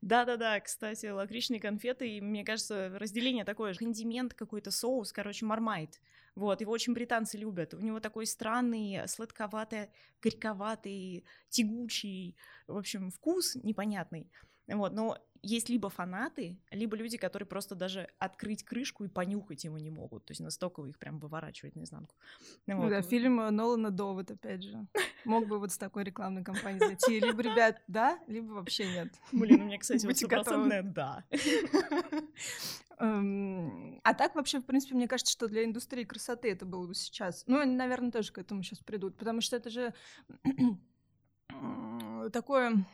Да-да-да, 0.00 0.60
кстати, 0.60 1.06
лакричные 1.06 1.60
конфеты, 1.60 2.08
и 2.08 2.20
мне 2.20 2.44
кажется, 2.44 2.90
разделение 2.98 3.44
такое 3.44 3.72
же. 3.72 3.80
Кондимент 3.80 4.32
какой-то, 4.32 4.70
соус, 4.70 5.12
короче, 5.12 5.44
мармайт. 5.44 6.00
Вот, 6.36 6.60
его 6.60 6.70
очень 6.70 6.94
британцы 6.94 7.36
любят. 7.36 7.74
У 7.74 7.80
него 7.80 7.98
такой 7.98 8.26
странный, 8.26 9.08
сладковатый, 9.08 9.90
горьковатый, 10.22 11.24
тягучий, 11.48 12.36
в 12.68 12.76
общем, 12.76 13.10
вкус 13.10 13.56
непонятный. 13.56 14.30
Вот, 14.68 14.92
но 14.92 15.18
есть 15.42 15.68
либо 15.68 15.88
фанаты, 15.88 16.58
либо 16.70 16.96
люди, 16.96 17.16
которые 17.16 17.46
просто 17.46 17.74
даже 17.74 18.08
открыть 18.18 18.64
крышку 18.64 19.04
и 19.04 19.08
понюхать 19.08 19.64
его 19.64 19.78
не 19.78 19.90
могут. 19.90 20.24
То 20.24 20.32
есть 20.32 20.40
настолько 20.40 20.84
их 20.84 20.98
прям 20.98 21.18
выворачивает 21.18 21.76
наизнанку. 21.76 22.14
Ну 22.66 22.76
вот. 22.78 22.90
Да, 22.90 23.02
фильм 23.02 23.40
э, 23.40 23.50
Нолана 23.50 23.90
Довод, 23.90 24.30
опять 24.30 24.62
же. 24.62 24.86
Мог 25.24 25.46
бы 25.46 25.58
вот 25.58 25.72
с 25.72 25.78
такой 25.78 26.04
рекламной 26.04 26.44
кампанией 26.44 26.78
зайти. 26.78 27.20
Либо, 27.20 27.42
ребят, 27.42 27.80
да, 27.86 28.18
либо 28.26 28.52
вообще 28.52 28.86
нет. 28.86 29.08
Блин, 29.32 29.62
у 29.62 29.64
меня, 29.64 29.78
кстати, 29.78 30.06
вот 30.06 30.16
стопроцентное 30.16 30.82
да. 30.82 31.24
Эм, 33.00 34.00
а 34.02 34.14
так 34.14 34.34
вообще, 34.34 34.60
в 34.60 34.64
принципе, 34.64 34.94
мне 34.96 35.06
кажется, 35.06 35.32
что 35.32 35.46
для 35.46 35.64
индустрии 35.64 36.04
красоты 36.04 36.50
это 36.50 36.66
было 36.66 36.86
бы 36.86 36.94
сейчас. 36.94 37.44
Ну, 37.46 37.58
они, 37.60 37.76
наверное, 37.76 38.10
тоже 38.10 38.32
к 38.32 38.38
этому 38.38 38.62
сейчас 38.62 38.80
придут, 38.80 39.16
потому 39.16 39.40
что 39.40 39.56
это 39.56 39.70
же 39.70 39.94
такое 42.32 42.84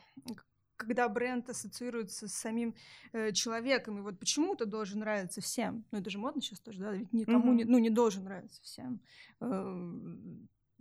когда 0.77 1.07
бренд 1.09 1.49
ассоциируется 1.49 2.27
с 2.27 2.33
самим 2.33 2.75
э, 3.13 3.31
человеком, 3.31 3.97
и 3.99 4.01
вот 4.01 4.19
почему-то 4.19 4.65
должен 4.65 4.99
нравиться 4.99 5.41
всем. 5.41 5.85
Ну, 5.91 5.99
это 5.99 6.09
же 6.09 6.17
модно 6.17 6.41
сейчас 6.41 6.59
тоже, 6.59 6.79
да, 6.79 6.91
ведь 6.91 7.11
никому 7.13 7.47
Мгм. 7.47 7.57
не, 7.57 7.63
ну, 7.65 7.77
не 7.77 7.89
должен 7.89 8.23
нравиться 8.23 8.61
всем. 8.61 8.99
Э, 9.41 10.35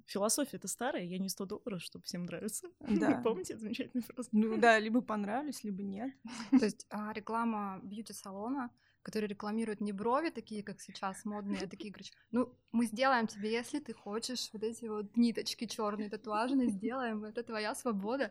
Философия 0.07 0.59
это 0.59 0.69
старая, 0.69 1.03
я 1.05 1.19
не 1.19 1.31
100 1.31 1.47
долларов, 1.47 1.83
чтобы 1.83 2.05
всем 2.05 2.25
нравиться. 2.25 2.69
Да. 2.89 3.21
Помните 3.23 3.55
эту 3.55 3.63
замечательную 3.63 4.05
фразу? 4.05 4.29
ну 4.33 4.59
да, 4.59 4.79
либо 4.79 5.01
понравились, 5.01 5.65
либо 5.65 5.83
нет. 5.83 6.13
То 6.51 6.65
есть 6.65 6.87
а, 6.91 7.13
реклама 7.13 7.81
бьюти-салона, 7.83 8.71
который 9.05 9.29
рекламирует 9.29 9.81
не 9.81 9.93
брови 9.93 10.31
такие, 10.31 10.63
как 10.65 10.81
сейчас 10.81 11.25
модные, 11.25 11.61
а 11.63 11.69
такие, 11.69 11.93
короче, 11.93 12.13
ну, 12.33 12.53
мы 12.73 12.87
сделаем 12.87 13.27
тебе, 13.27 13.53
если 13.53 13.79
ты 13.79 13.93
хочешь, 13.93 14.49
вот 14.53 14.63
эти 14.65 14.87
вот 14.87 15.17
ниточки 15.17 15.67
черные 15.67 16.09
татуажные, 16.11 16.71
сделаем, 16.71 17.25
это 17.25 17.43
твоя 17.45 17.75
свобода. 17.75 18.31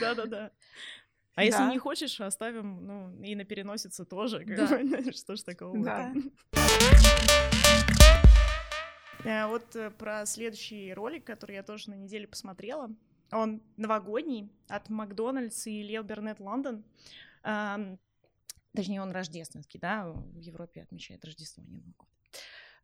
Да-да-да. 0.00 0.52
А 1.34 1.44
если 1.44 1.64
не 1.70 1.78
хочешь, 1.78 2.18
оставим, 2.20 2.86
ну, 2.86 3.22
и 3.22 3.34
на 3.34 3.44
переносице 3.44 4.04
тоже. 4.06 4.44
как 4.44 4.56
Да. 4.56 4.78
бы, 4.78 5.12
Что 5.12 5.36
ж 5.36 5.42
такого? 5.42 5.76
Да. 5.84 6.14
Э, 9.24 9.46
Вот 9.48 9.74
э, 9.76 9.90
про 9.90 10.24
следующий 10.24 10.94
ролик, 10.94 11.24
который 11.24 11.56
я 11.56 11.62
тоже 11.62 11.90
на 11.90 11.94
неделе 11.94 12.26
посмотрела. 12.26 12.90
Он 13.32 13.60
новогодний 13.76 14.48
от 14.68 14.88
Макдональдс 14.88 15.66
и 15.66 15.82
Лео 15.82 16.04
Бернет 16.04 16.38
Лондон. 16.40 16.84
Точнее, 18.76 19.02
он 19.02 19.10
рождественский, 19.10 19.80
да, 19.80 20.06
в 20.06 20.38
Европе 20.38 20.82
отмечает 20.82 21.24
Рождество, 21.24 21.62
не 21.62 21.72
Новый 21.72 21.94
год. 21.96 22.08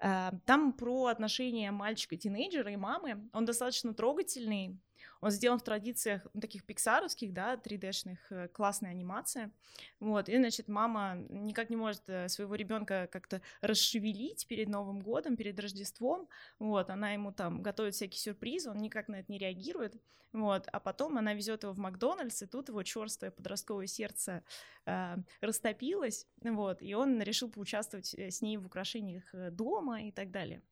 А, 0.01 0.33
Там 0.47 0.73
про 0.73 1.07
отношения 1.07 1.71
мальчика-тинейджера 1.71 2.73
и 2.73 2.77
мамы. 2.77 3.29
Он 3.33 3.45
достаточно 3.45 3.95
трогательный. 3.95 4.81
Он 5.21 5.31
сделан 5.31 5.59
в 5.59 5.63
традициях 5.63 6.27
ну, 6.35 6.41
таких 6.41 6.65
пиксаровских, 6.65 7.33
да, 7.33 7.55
3D-шных, 7.55 8.19
э, 8.31 8.49
классная 8.49 8.91
анимация. 8.91 9.53
Вот, 10.01 10.29
и, 10.29 10.37
значит, 10.37 10.69
мама 10.69 11.17
никак 11.29 11.71
не 11.71 11.77
может 11.77 12.03
э, 12.09 12.29
своего 12.29 12.55
ребенка 12.55 13.09
как-то 13.11 13.41
расшевелить 13.61 14.47
перед 14.47 14.69
Новым 14.69 15.01
годом, 15.01 15.37
перед 15.37 15.59
Рождеством. 15.59 16.29
Вот, 16.59 16.91
она 16.91 17.13
ему 17.13 17.33
там 17.33 17.63
готовит 17.63 17.95
всякие 17.95 18.19
сюрпризы, 18.19 18.71
он 18.71 18.79
никак 18.79 19.09
на 19.09 19.17
это 19.21 19.31
не 19.31 19.39
реагирует. 19.39 19.95
Вот, 20.33 20.67
а 20.73 20.81
потом 20.81 21.19
она 21.19 21.35
везет 21.35 21.63
его 21.63 21.73
в 21.75 21.79
Макдональдс, 21.79 22.43
и 22.43 22.47
тут 22.47 22.71
его 22.71 22.83
черствое 22.83 23.31
подростковое 23.31 23.87
сердце 23.87 24.43
э, 24.87 25.17
растопилось, 25.43 26.27
вот, 26.43 26.81
и 26.81 26.95
он 26.95 27.21
решил 27.21 27.51
поучаствовать 27.51 28.15
э, 28.15 28.31
с 28.31 28.41
ней 28.41 28.57
в 28.57 28.67
украшениях 28.67 29.25
дома 29.51 30.03
и 30.03 30.11
так 30.11 30.31
далее. 30.31 30.63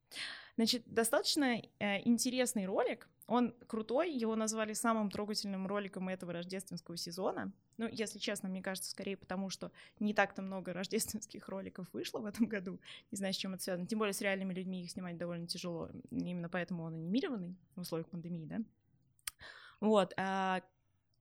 Значит, 0.56 0.82
достаточно 0.86 1.62
э, 1.78 2.02
интересный 2.06 2.66
ролик. 2.66 3.08
Он 3.30 3.54
крутой, 3.68 4.12
его 4.12 4.34
назвали 4.34 4.72
самым 4.72 5.08
трогательным 5.08 5.68
роликом 5.68 6.08
этого 6.08 6.32
рождественского 6.32 6.96
сезона. 6.96 7.52
Ну, 7.76 7.86
если 7.88 8.18
честно, 8.18 8.48
мне 8.48 8.60
кажется, 8.60 8.90
скорее 8.90 9.16
потому, 9.16 9.50
что 9.50 9.70
не 10.00 10.14
так-то 10.14 10.42
много 10.42 10.72
рождественских 10.74 11.48
роликов 11.48 11.86
вышло 11.92 12.18
в 12.18 12.26
этом 12.26 12.46
году. 12.46 12.80
Не 13.12 13.16
знаю, 13.16 13.32
с 13.32 13.36
чем 13.36 13.54
это 13.54 13.62
связано. 13.62 13.86
Тем 13.86 14.00
более 14.00 14.14
с 14.14 14.20
реальными 14.20 14.52
людьми 14.52 14.82
их 14.82 14.90
снимать 14.90 15.16
довольно 15.16 15.46
тяжело. 15.46 15.90
Именно 16.10 16.48
поэтому 16.48 16.82
он 16.82 16.94
анимированный 16.94 17.54
в 17.76 17.82
условиях 17.82 18.08
пандемии, 18.08 18.46
да. 18.46 18.62
Вот. 19.78 20.12
а 20.16 20.62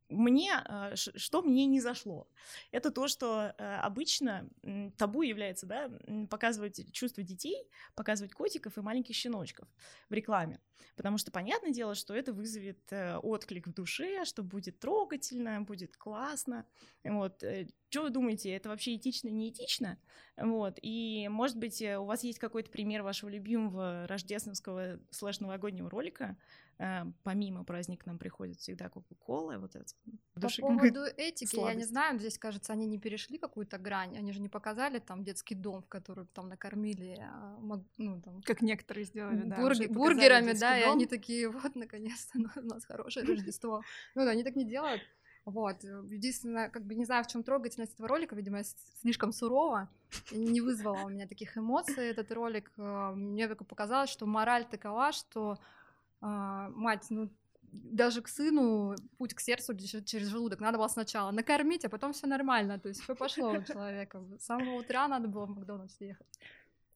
мне, 0.10 0.52
ш- 0.96 1.12
что 1.16 1.42
мне 1.42 1.66
не 1.66 1.80
зашло, 1.80 2.28
это 2.72 2.92
то, 2.92 3.08
что 3.08 3.54
э, 3.58 3.76
обычно 3.78 4.50
табу 4.98 5.22
является, 5.22 5.66
да, 5.66 5.90
показывать 6.30 6.92
чувства 6.92 7.24
детей, 7.24 7.68
показывать 7.96 8.34
котиков 8.34 8.78
и 8.78 8.82
маленьких 8.82 9.16
щеночков 9.16 9.68
в 10.10 10.14
рекламе. 10.14 10.60
Потому 10.96 11.18
что 11.18 11.32
понятное 11.32 11.72
дело, 11.72 11.96
что 11.96 12.14
это 12.14 12.34
вызовет 12.34 12.80
э, 12.92 13.18
отклик 13.18 13.68
в 13.68 13.74
душе, 13.74 14.26
что 14.26 14.44
будет 14.44 14.80
трогательно, 14.80 15.62
будет 15.62 15.96
классно. 15.98 16.66
Вот. 17.04 17.44
Что 17.90 18.04
вы 18.04 18.10
думаете, 18.12 18.52
это 18.52 18.70
вообще 18.70 18.96
этично, 18.96 19.30
не 19.30 19.50
этично? 19.50 20.00
Вот. 20.38 20.78
И, 20.82 21.28
может 21.30 21.58
быть, 21.58 21.82
э, 21.82 21.98
у 21.98 22.06
вас 22.06 22.24
есть 22.24 22.40
какой-то 22.40 22.70
пример 22.72 23.04
вашего 23.04 23.30
любимого 23.30 24.08
рождественского 24.08 25.00
слэш-новогоднего 25.12 25.90
ролика? 25.90 26.38
Э, 26.80 27.04
Помимо 27.24 27.64
праздника 27.64 28.04
нам 28.08 28.18
приходит 28.18 28.58
всегда 28.60 28.88
Кока-Кола, 28.90 29.58
вот 29.58 29.76
это. 29.76 29.86
По 30.34 30.40
души- 30.40 30.62
поводу 30.62 31.02
этики, 31.18 31.58
я 31.58 31.74
не 31.74 31.84
знаю, 31.84 32.18
здесь, 32.20 32.38
кажется, 32.38 32.74
они 32.74 32.86
не 32.86 32.98
перешли 32.98 33.38
какую-то 33.38 33.78
грань, 33.78 34.18
они 34.18 34.32
же 34.32 34.40
не 34.42 34.48
показали 34.50 35.00
там 35.00 35.24
детский 35.24 35.56
дом, 35.56 35.82
в 35.82 35.88
который 35.90 36.26
там 36.34 36.48
накормили, 36.48 37.18
а, 37.22 37.58
ну, 37.98 38.22
там, 38.22 38.42
Как 38.44 38.62
некоторые 38.62 39.06
сделали, 39.06 39.44
да. 39.50 39.58
бург- 39.62 39.82
и 39.84 39.88
бургерами, 39.88 40.54
да, 40.54 40.80
и 40.80 40.84
дом. 40.86 40.94
они 40.94 41.06
такие, 41.06 41.50
вот, 41.50 41.76
наконец-то, 41.76 42.40
ну, 42.40 42.50
у 42.56 42.62
нас 42.62 42.86
хорошее 42.86 43.26
Рождество. 43.54 43.82
Ну, 44.16 44.24
да, 44.26 44.32
они 44.32 44.44
так 44.44 44.56
не 44.56 44.64
делают. 44.66 45.02
Вот, 45.46 45.84
единственное, 45.84 46.70
как 46.70 46.86
бы 46.86 46.96
не 46.96 47.06
знаю, 47.06 47.24
в 47.24 47.28
чем 47.28 47.44
трогательность 47.44 47.94
этого 47.94 48.08
ролика, 48.08 48.36
видимо, 48.36 48.64
слишком 49.02 49.32
сурова, 49.34 49.90
и 50.32 50.38
не 50.38 50.62
вызвала 50.62 51.04
у 51.06 51.10
меня 51.10 51.28
таких 51.28 51.58
эмоций 51.58 52.06
этот 52.08 52.32
ролик. 52.32 52.72
Э, 52.78 53.12
Мне 53.16 53.48
только 53.48 53.64
показалось, 53.64 54.10
что 54.12 54.26
мораль 54.28 54.66
такова, 54.66 55.12
что 55.12 55.52
а, 55.52 55.58
мать, 56.22 57.06
ну, 57.10 57.30
даже 57.72 58.22
к 58.22 58.28
сыну 58.28 58.96
путь 59.18 59.34
к 59.34 59.40
сердцу 59.40 59.76
через 59.78 60.28
желудок. 60.28 60.60
Надо 60.60 60.78
было 60.78 60.88
сначала 60.88 61.32
накормить, 61.32 61.86
а 61.86 61.90
потом 61.90 62.14
все 62.14 62.28
нормально. 62.28 62.80
То 62.80 62.90
есть 62.90 63.02
все 63.02 63.16
пошло 63.16 63.52
у 63.52 63.64
человека. 63.64 64.24
С 64.40 64.46
самого 64.46 64.80
утра 64.80 65.08
надо 65.08 65.28
было 65.28 65.46
в 65.46 65.50
Макдональдс 65.50 66.00
ехать. 66.00 66.28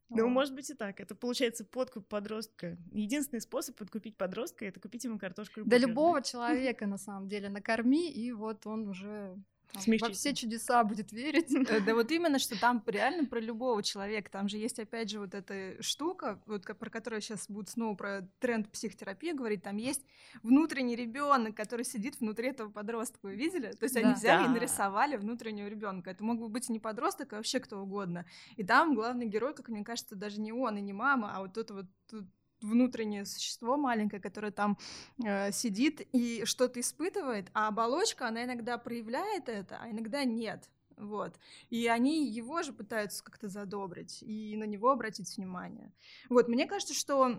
Ну, 0.10 0.24
Вот. 0.24 0.30
может 0.30 0.54
быть 0.54 0.70
и 0.70 0.74
так. 0.74 1.00
Это 1.00 1.16
получается 1.16 1.66
подкуп 1.66 2.08
подростка. 2.08 2.78
Единственный 2.92 3.40
способ 3.40 3.76
подкупить 3.76 4.16
подростка 4.18 4.66
это 4.66 4.80
купить 4.80 5.04
ему 5.06 5.18
картошку 5.18 5.62
и 5.62 5.64
Да 5.64 5.78
любого 5.78 6.22
человека, 6.22 6.86
на 6.86 6.98
самом 6.98 7.28
деле, 7.28 7.50
накорми, 7.50 8.12
и 8.12 8.32
вот 8.32 8.68
он 8.68 8.88
уже 8.88 9.36
там, 9.74 9.98
во 10.00 10.10
все 10.12 10.34
чудеса 10.34 10.84
будет 10.84 11.12
верить. 11.12 11.52
Э, 11.70 11.80
Да 11.82 11.94
вот 11.96 12.12
именно, 12.12 12.40
что 12.40 12.60
там 12.60 12.84
реально 12.86 13.26
про 13.26 13.40
любого 13.40 13.82
человека. 13.84 14.32
Там 14.32 14.48
же 14.48 14.58
есть, 14.58 14.80
опять 14.80 15.10
же, 15.10 15.20
вот 15.20 15.34
эта 15.34 15.82
штука, 15.82 16.40
вот 16.46 16.66
про 16.66 16.90
которую 16.90 17.22
сейчас 17.22 17.48
будут 17.50 17.70
снова 17.70 17.96
про 17.96 18.28
тренд 18.40 18.70
психотерапии 18.72 19.32
говорить. 19.32 19.64
Там 19.64 19.78
есть 19.78 20.06
внутренний 20.44 20.96
ребенок, 20.96 21.56
который 21.56 21.86
сидит 21.86 22.20
внутри 22.20 22.50
этого 22.50 22.70
подростка. 22.72 23.20
Вы 23.24 23.36
видели? 23.36 23.72
То 23.72 23.84
есть 23.86 23.96
они 23.96 24.12
Да. 24.12 24.14
взяли 24.16 24.44
Да. 24.44 24.50
и 24.50 24.54
нарисовали 24.54 25.18
внутреннего 25.18 25.68
ребенка. 25.68 26.12
Это 26.12 26.24
мог 26.24 26.40
бы 26.40 26.50
быть 26.50 26.70
не 26.70 26.80
подросток, 26.80 27.34
а 27.34 27.38
вообще 27.38 27.60
кто 27.60 27.82
угодно. 27.82 28.26
И 28.56 28.64
там 28.64 28.96
главный 28.96 29.26
герой, 29.26 29.54
как 29.54 29.70
мне 29.70 29.84
кажется, 29.84 30.16
даже 30.16 30.40
не 30.40 30.52
он 30.54 30.78
и 30.78 30.82
не 30.82 30.94
мама, 30.94 31.32
а 31.36 31.42
вот 31.42 31.58
это 31.58 31.74
вот 31.74 31.86
тут 32.10 32.26
внутреннее 32.64 33.26
существо 33.26 33.78
маленькое, 33.78 34.22
которое 34.22 34.52
там 34.52 34.78
э, 35.24 35.52
сидит 35.52 36.02
и 36.12 36.46
что-то 36.46 36.80
испытывает, 36.80 37.50
а 37.54 37.68
оболочка, 37.68 38.28
она 38.28 38.46
иногда 38.46 38.78
проявляет 38.78 39.50
это, 39.50 39.78
а 39.82 39.90
иногда 39.90 40.24
нет. 40.24 40.70
Вот. 40.98 41.34
И 41.70 41.88
они 41.88 42.28
его 42.28 42.62
же 42.62 42.72
пытаются 42.72 43.24
как-то 43.24 43.48
задобрить 43.48 44.22
и 44.22 44.56
на 44.58 44.66
него 44.66 44.92
обратить 44.92 45.36
внимание. 45.36 45.92
Вот, 46.30 46.48
мне 46.48 46.66
кажется, 46.66 46.94
что 46.94 47.38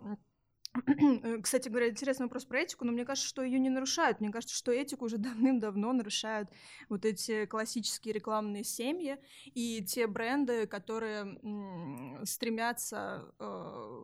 кстати 1.43 1.69
говоря, 1.69 1.89
интересный 1.89 2.25
вопрос 2.25 2.45
про 2.45 2.61
этику, 2.61 2.85
но 2.85 2.93
мне 2.93 3.05
кажется, 3.05 3.29
что 3.29 3.43
ее 3.43 3.59
не 3.59 3.71
нарушают. 3.71 4.21
Мне 4.21 4.31
кажется, 4.31 4.57
что 4.57 4.73
этику 4.73 5.05
уже 5.05 5.19
давным-давно 5.19 5.93
нарушают 5.93 6.51
вот 6.89 7.05
эти 7.05 7.47
классические 7.47 8.15
рекламные 8.15 8.65
семьи 8.65 9.19
и 9.45 9.85
те 9.85 10.07
бренды, 10.07 10.67
которые 10.67 11.39
стремятся 12.25 13.33
э, 13.39 13.45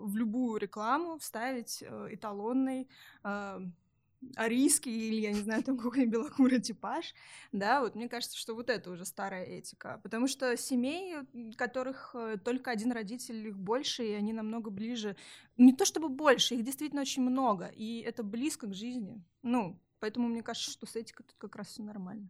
в 0.02 0.16
любую 0.16 0.58
рекламу 0.60 1.18
вставить 1.18 1.82
э, 1.82 2.08
эталонный 2.14 2.88
э, 3.24 3.60
арийский 4.36 5.08
или, 5.08 5.20
я 5.20 5.32
не 5.32 5.40
знаю, 5.40 5.62
там 5.62 5.76
какой-нибудь 5.76 6.12
белокурый 6.12 6.60
типаж, 6.60 7.14
да, 7.52 7.80
вот 7.80 7.94
мне 7.94 8.08
кажется, 8.08 8.36
что 8.36 8.54
вот 8.54 8.70
это 8.70 8.90
уже 8.90 9.04
старая 9.04 9.44
этика, 9.44 10.00
потому 10.02 10.26
что 10.26 10.56
семей, 10.56 11.16
которых 11.56 12.14
э, 12.14 12.36
только 12.44 12.70
один 12.70 12.92
родитель, 12.92 13.48
их 13.48 13.58
больше, 13.58 14.04
и 14.04 14.12
они 14.12 14.32
намного 14.32 14.70
ближе, 14.70 15.16
не 15.56 15.72
то 15.72 15.84
чтобы 15.84 16.08
больше, 16.08 16.54
их 16.54 16.64
действительно 16.64 17.02
очень 17.02 17.22
много, 17.22 17.66
и 17.66 18.00
это 18.00 18.22
близко 18.22 18.66
к 18.66 18.74
жизни, 18.74 19.22
ну, 19.42 19.80
поэтому 20.00 20.28
мне 20.28 20.42
кажется, 20.42 20.70
что 20.70 20.86
с 20.86 20.96
этикой 20.96 21.26
тут 21.26 21.36
как 21.38 21.56
раз 21.56 21.68
все 21.68 21.82
нормально. 21.82 22.28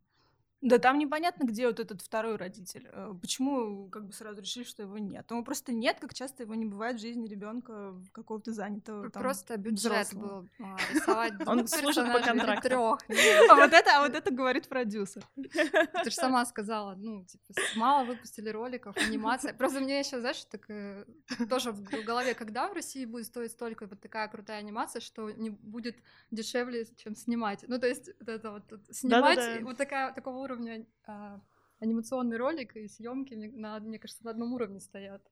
Да 0.62 0.78
там 0.78 0.98
непонятно, 0.98 1.44
где 1.44 1.66
вот 1.66 1.80
этот 1.80 2.02
второй 2.02 2.36
родитель. 2.36 2.86
Э, 2.92 3.14
Почему 3.20 3.88
как 3.88 4.06
бы 4.06 4.12
сразу 4.12 4.42
решили, 4.42 4.64
что 4.64 4.82
его 4.82 4.98
нет? 4.98 5.30
Его 5.30 5.42
просто 5.42 5.72
нет, 5.72 5.98
как 6.00 6.12
часто 6.12 6.42
его 6.42 6.54
не 6.54 6.66
бывает 6.66 6.96
в 6.96 7.00
жизни 7.00 7.26
ребенка 7.26 7.94
какого-то 8.12 8.52
занятого. 8.52 9.10
там, 9.10 9.22
Просто 9.22 9.56
бюджет 9.56 9.92
взрослого. 10.06 10.42
был 10.42 10.66
а, 10.66 10.76
рисовать 10.92 11.32
Он 11.46 11.66
служит 11.66 12.12
по 12.12 12.20
контракту. 12.20 12.68
трёх. 12.68 12.98
А 13.50 13.54
вот 13.54 13.72
это, 13.72 13.96
а 13.96 14.00
вот 14.02 14.14
это 14.14 14.30
говорит 14.30 14.68
продюсер. 14.68 15.24
Ты 15.34 16.10
же 16.10 16.16
сама 16.16 16.44
сказала, 16.44 16.94
ну, 16.94 17.24
типа, 17.24 17.54
мало 17.76 18.04
выпустили 18.04 18.50
роликов, 18.50 18.96
анимация. 18.98 19.54
Просто 19.54 19.80
мне 19.80 19.98
еще, 20.00 20.20
знаешь, 20.20 20.44
так 20.44 20.68
э, 20.68 21.04
тоже 21.48 21.72
в 21.72 21.82
голове, 22.04 22.34
когда 22.34 22.68
в 22.68 22.74
России 22.74 23.06
будет 23.06 23.26
стоить 23.26 23.52
столько 23.52 23.86
вот 23.86 24.00
такая 24.00 24.28
крутая 24.28 24.58
анимация, 24.58 25.00
что 25.00 25.30
не 25.30 25.50
будет 25.50 25.96
дешевле, 26.30 26.86
чем 26.96 27.16
снимать. 27.16 27.64
Ну, 27.66 27.78
то 27.78 27.86
есть 27.86 28.10
вот 28.18 28.28
это 28.28 28.50
вот 28.50 28.80
снимать 28.90 29.62
вот 29.62 29.76
такая, 29.78 30.12
такого 30.12 30.49
уровня 30.50 30.86
а, 31.06 31.40
анимационный 31.80 32.36
ролик 32.36 32.76
и 32.76 32.88
съемки, 32.88 33.34
мне, 33.34 33.48
на- 33.48 33.80
мне 33.80 33.98
кажется, 33.98 34.24
на 34.24 34.30
одном 34.32 34.52
уровне 34.52 34.80
стоят. 34.80 35.22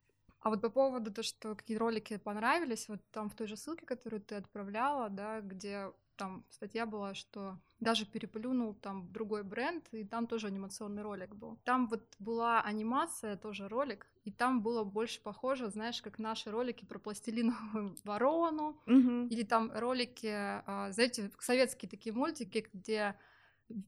А 0.40 0.50
вот 0.50 0.60
по 0.62 0.70
поводу 0.70 1.10
того, 1.12 1.24
что 1.24 1.54
какие 1.56 1.76
ролики 1.76 2.16
понравились, 2.16 2.88
вот 2.88 3.00
там 3.10 3.28
в 3.28 3.34
той 3.34 3.46
же 3.48 3.56
ссылке, 3.56 3.86
которую 3.86 4.20
ты 4.22 4.36
отправляла, 4.36 5.08
да, 5.10 5.40
где 5.40 5.92
там 6.16 6.44
статья 6.50 6.86
была, 6.86 7.14
что 7.14 7.58
даже 7.80 8.04
переплюнул 8.06 8.74
там 8.74 9.12
другой 9.12 9.42
бренд, 9.44 9.88
и 9.92 10.04
там 10.04 10.26
тоже 10.26 10.46
анимационный 10.48 11.02
ролик 11.02 11.34
был. 11.34 11.58
Там 11.64 11.88
вот 11.88 12.14
была 12.18 12.60
анимация, 12.60 13.36
тоже 13.36 13.68
ролик, 13.68 14.06
и 14.24 14.32
там 14.32 14.62
было 14.62 14.84
больше 14.84 15.20
похоже, 15.22 15.70
знаешь, 15.70 16.02
как 16.02 16.18
наши 16.18 16.50
ролики 16.50 16.84
про 16.84 16.98
пластилиновую 16.98 17.96
ворону, 18.04 18.80
Мгм. 18.86 19.28
или 19.28 19.42
там 19.44 19.70
ролики, 19.74 20.28
а, 20.32 20.90
знаете, 20.92 21.30
советские 21.38 21.88
такие 21.88 22.12
мультики, 22.14 22.66
где 22.72 23.14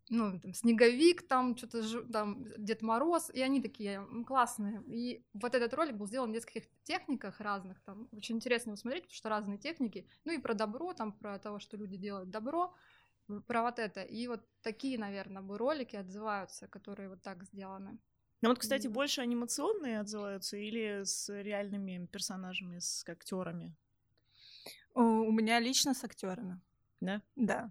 ну, 0.08 0.38
там, 0.40 0.52
снеговик, 0.54 1.26
там 1.26 1.56
что-то 1.56 2.02
там 2.12 2.44
Дед 2.58 2.82
Мороз, 2.82 3.30
и 3.32 3.40
они 3.40 3.60
такие 3.62 4.06
классные. 4.26 4.82
И 4.86 5.24
вот 5.32 5.54
этот 5.54 5.72
ролик 5.74 5.96
был 5.96 6.06
сделан 6.06 6.30
в 6.30 6.34
нескольких 6.34 6.64
техниках 6.82 7.40
разных, 7.40 7.80
там 7.82 8.08
очень 8.12 8.36
интересно 8.36 8.70
его 8.70 8.76
смотреть, 8.76 9.04
потому 9.04 9.16
что 9.16 9.28
разные 9.28 9.58
техники, 9.58 10.08
ну 10.24 10.32
и 10.32 10.38
про 10.38 10.54
добро, 10.54 10.92
там 10.92 11.12
про 11.12 11.38
того, 11.38 11.58
что 11.58 11.76
люди 11.76 11.96
делают 11.96 12.30
добро, 12.30 12.74
про 13.46 13.62
вот 13.62 13.78
это. 13.78 14.02
И 14.02 14.26
вот 14.26 14.46
такие, 14.62 14.98
наверное, 14.98 15.42
бы 15.42 15.58
ролики 15.58 15.96
отзываются, 15.96 16.68
которые 16.68 17.08
вот 17.08 17.22
так 17.22 17.44
сделаны. 17.44 17.98
Ну 18.42 18.50
вот, 18.50 18.58
кстати, 18.58 18.86
Мгм. 18.86 18.94
больше 18.94 19.22
анимационные 19.22 19.98
отзываются 20.00 20.56
или 20.58 21.04
с 21.04 21.28
реальными 21.42 22.06
персонажами, 22.06 22.78
с 22.78 23.02
актерами, 23.08 23.74
У 24.94 25.32
меня 25.32 25.58
лично 25.60 25.94
с 25.94 26.04
актерами. 26.04 26.60
да? 27.00 27.22
Да. 27.36 27.70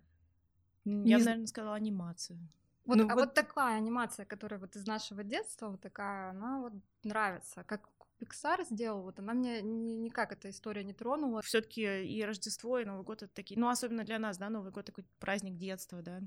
Не 0.90 1.12
Я 1.12 1.20
з- 1.20 1.26
наверное, 1.26 1.48
сказала 1.48 1.76
анимация. 1.76 2.38
Вот, 2.86 2.98
Ну 2.98 3.04
а 3.10 3.16
вот- 3.16 3.26
вот 3.26 3.34
такая 3.34 3.78
анимация, 3.78 4.26
которая 4.26 4.60
вот 4.60 4.76
из 4.76 4.88
нашего 4.88 5.24
детства, 5.24 5.70
вот 5.70 5.82
такая, 5.82 6.32
она 6.32 6.60
вот 6.62 6.74
нравится. 7.04 7.64
Как 7.64 7.88
Pixar 8.20 8.66
сделал, 8.66 9.02
вот 9.04 9.20
она 9.20 9.34
мне 9.34 9.62
ни- 9.62 9.94
никак 9.94 10.32
эта 10.32 10.50
история 10.50 10.84
не 10.84 10.94
тронула. 10.94 11.42
Все-таки 11.42 11.82
и 12.04 12.26
Рождество, 12.26 12.80
и 12.80 12.86
Новый 12.86 13.04
год 13.04 13.24
это 13.24 13.34
такие, 13.34 13.58
ну, 13.60 13.70
особенно 13.70 14.04
для 14.04 14.20
нас, 14.20 14.38
да, 14.38 14.50
Новый 14.50 14.72
год 14.72 14.86
такой 14.86 15.06
праздник 15.20 15.58
детства, 15.58 16.02
да. 16.02 16.22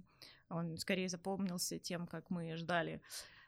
Он 0.48 0.76
скорее 0.78 1.08
запомнился 1.08 1.78
тем, 1.78 2.06
как 2.06 2.30
мы 2.30 2.56
ждали 2.56 3.00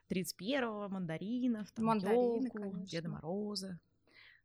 31-го, 0.09 0.89
мандаринов, 0.89 1.71
там, 1.71 1.85
Мандарины, 1.85 2.49
конечно. 2.49 2.85
Деда 2.85 3.09
Мороза. 3.09 3.79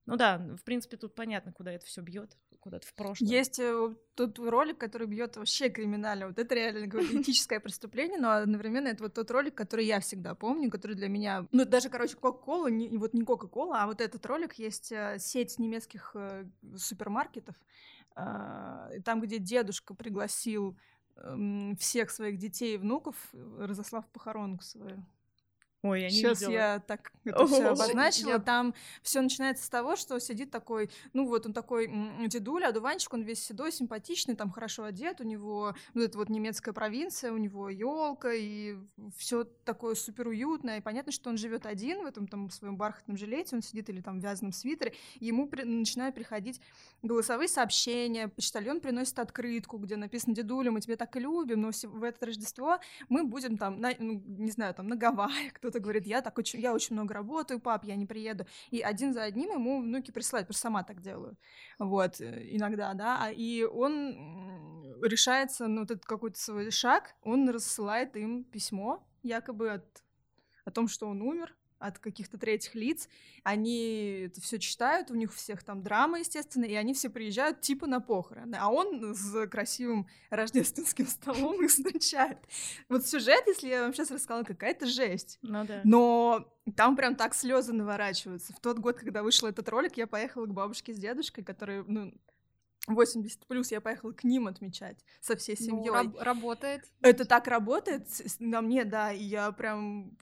Ну 0.06 0.16
да, 0.16 0.38
в 0.38 0.64
принципе, 0.64 0.96
тут 0.96 1.14
понятно, 1.14 1.52
куда 1.52 1.72
это 1.72 1.86
все 1.86 2.00
бьет, 2.00 2.36
куда-то 2.60 2.86
в 2.86 2.94
прошлое. 2.94 3.28
Есть 3.28 3.58
э, 3.58 3.94
тот 4.14 4.38
ролик, 4.38 4.78
который 4.78 5.06
бьет 5.06 5.36
вообще 5.36 5.68
криминально. 5.68 6.28
Вот 6.28 6.38
это 6.38 6.54
реально 6.54 6.86
какое-то 6.86 7.20
этическое 7.20 7.60
преступление, 7.60 8.18
но 8.18 8.32
одновременно 8.32 8.88
это 8.88 9.04
вот 9.04 9.14
тот 9.14 9.30
ролик, 9.30 9.54
который 9.54 9.86
я 9.86 10.00
всегда 10.00 10.34
помню, 10.34 10.70
который 10.70 10.96
для 10.96 11.08
меня... 11.08 11.46
Ну, 11.52 11.64
даже, 11.64 11.88
короче, 11.88 12.16
Кока-Кола, 12.16 12.68
не, 12.68 12.96
вот 12.98 13.14
не 13.14 13.24
Кока-Кола, 13.24 13.82
а 13.82 13.86
вот 13.86 14.00
этот 14.00 14.24
ролик 14.26 14.54
есть 14.54 14.90
э, 14.92 15.18
сеть 15.18 15.58
немецких 15.58 16.12
э, 16.14 16.46
супермаркетов, 16.76 17.56
а, 18.14 18.90
там, 19.04 19.20
где 19.20 19.38
дедушка 19.38 19.94
пригласил 19.94 20.76
эм, 21.16 21.76
всех 21.76 22.10
своих 22.10 22.38
детей 22.38 22.74
и 22.74 22.78
внуков, 22.78 23.16
разослав 23.58 24.06
похоронку 24.08 24.64
свою. 24.64 25.04
Ой, 25.82 26.02
я 26.02 26.06
не 26.08 26.12
Сейчас 26.12 26.40
видела. 26.40 26.52
я 26.52 26.78
так 26.80 27.10
это 27.24 27.46
все 27.46 27.64
обозначила. 27.68 28.30
я- 28.32 28.38
Там 28.38 28.74
все 29.02 29.22
начинается 29.22 29.64
с 29.64 29.68
того, 29.70 29.96
что 29.96 30.18
сидит 30.20 30.50
такой, 30.50 30.90
ну 31.14 31.26
вот 31.26 31.46
он 31.46 31.54
такой 31.54 31.90
дедуля, 32.28 32.68
одуванчик, 32.68 33.14
он 33.14 33.22
весь 33.22 33.42
седой, 33.42 33.72
симпатичный, 33.72 34.36
там 34.36 34.50
хорошо 34.50 34.84
одет, 34.84 35.20
у 35.22 35.24
него 35.24 35.74
ну 35.94 36.02
это 36.02 36.18
вот 36.18 36.28
немецкая 36.28 36.72
провинция, 36.74 37.32
у 37.32 37.38
него 37.38 37.70
елка 37.70 38.30
и 38.34 38.76
все 39.16 39.44
такое 39.44 39.94
супер 39.94 40.28
уютное. 40.28 40.78
И 40.78 40.82
понятно, 40.82 41.12
что 41.12 41.30
он 41.30 41.38
живет 41.38 41.64
один 41.64 42.02
в 42.02 42.06
этом 42.06 42.26
там 42.28 42.50
своем 42.50 42.76
бархатном 42.76 43.16
жилете, 43.16 43.56
он 43.56 43.62
сидит 43.62 43.88
или 43.88 44.02
там 44.02 44.20
в 44.20 44.22
вязаном 44.22 44.52
свитере, 44.52 44.92
и 45.18 45.26
ему 45.26 45.46
при- 45.48 45.62
начинают 45.64 46.14
приходить 46.14 46.60
голосовые 47.02 47.48
сообщения, 47.48 48.28
почтальон 48.28 48.80
приносит 48.80 49.18
открытку, 49.18 49.78
где 49.78 49.96
написано 49.96 50.34
«Дедуля, 50.34 50.70
мы 50.70 50.82
тебя 50.82 50.96
так 50.96 51.16
и 51.16 51.20
любим, 51.20 51.62
но 51.62 51.70
в 51.72 52.02
это 52.04 52.26
Рождество 52.26 52.78
мы 53.08 53.24
будем 53.24 53.56
там, 53.56 53.80
на, 53.80 53.92
ну, 53.98 54.22
не 54.26 54.50
знаю, 54.50 54.74
там 54.74 54.86
на 54.88 54.96
Гавайях, 54.96 55.54
кто-то 55.70 55.82
говорит, 55.82 56.06
я 56.06 56.20
так 56.20 56.36
очень, 56.38 56.60
я 56.60 56.74
очень 56.74 56.94
много 56.96 57.14
работаю, 57.14 57.60
пап, 57.60 57.84
я 57.84 57.96
не 57.96 58.06
приеду. 58.06 58.44
И 58.70 58.80
один 58.80 59.12
за 59.14 59.22
одним 59.22 59.50
ему 59.52 59.80
внуки 59.80 60.10
присылают, 60.10 60.48
что 60.48 60.58
сама 60.58 60.82
так 60.82 61.00
делаю. 61.00 61.36
Вот, 61.78 62.20
э, 62.20 62.56
иногда, 62.56 62.92
да. 62.94 63.18
А- 63.22 63.30
И 63.30 63.62
он 63.62 64.98
решается 65.02 65.68
на 65.68 65.80
вот 65.80 65.90
этот 65.90 66.04
какой-то 66.04 66.38
свой 66.38 66.70
шаг, 66.70 67.14
он 67.22 67.48
рассылает 67.48 68.16
им 68.16 68.44
письмо, 68.44 69.06
якобы 69.22 69.70
от, 69.70 70.02
о 70.64 70.70
том, 70.70 70.88
что 70.88 71.06
он 71.08 71.22
умер, 71.22 71.56
от 71.80 71.98
каких-то 71.98 72.38
третьих 72.38 72.74
лиц. 72.74 73.08
Они 73.42 74.26
это 74.26 74.40
все 74.40 74.58
читают, 74.58 75.10
у 75.10 75.14
них 75.14 75.30
у 75.30 75.34
всех 75.34 75.64
там 75.64 75.82
драма, 75.82 76.20
естественно, 76.20 76.66
и 76.66 76.74
они 76.74 76.94
все 76.94 77.08
приезжают 77.08 77.62
типа 77.62 77.86
на 77.86 78.00
похороны. 78.00 78.56
А 78.60 78.68
он 78.68 79.14
с 79.14 79.46
красивым 79.48 80.06
рождественским 80.30 81.06
столом 81.06 81.64
их 81.64 81.70
встречает. 81.70 82.38
Вот 82.88 83.06
сюжет, 83.06 83.42
если 83.46 83.68
я 83.68 83.82
вам 83.82 83.94
сейчас 83.94 84.10
рассказала, 84.10 84.44
какая-то 84.44 84.86
жесть. 84.86 85.38
Ну 85.42 85.64
да. 85.64 85.80
Но 85.84 86.46
там 86.76 86.96
прям 86.96 87.16
так 87.16 87.34
слезы 87.34 87.72
наворачиваются. 87.72 88.52
В 88.52 88.60
тот 88.60 88.78
год, 88.78 88.98
когда 88.98 89.22
вышел 89.22 89.48
этот 89.48 89.68
ролик, 89.68 89.96
я 89.96 90.06
поехала 90.06 90.46
к 90.46 90.52
бабушке 90.52 90.92
с 90.92 90.98
дедушкой, 90.98 91.42
которые, 91.42 91.82
ну, 91.86 92.12
80 92.86 93.46
плюс, 93.46 93.70
я 93.70 93.80
поехала 93.80 94.12
к 94.12 94.24
ним 94.24 94.46
отмечать 94.46 95.04
со 95.20 95.36
всей 95.36 95.56
Ну, 95.60 95.66
семьей. 95.66 95.90
раб- 95.90 96.16
работает. 96.18 96.84
Это 97.02 97.24
так 97.24 97.46
работает 97.46 98.06
на 98.38 98.62
мне, 98.62 98.84
да, 98.84 99.12
и 99.12 99.22
я 99.22 99.52
прям 99.52 100.16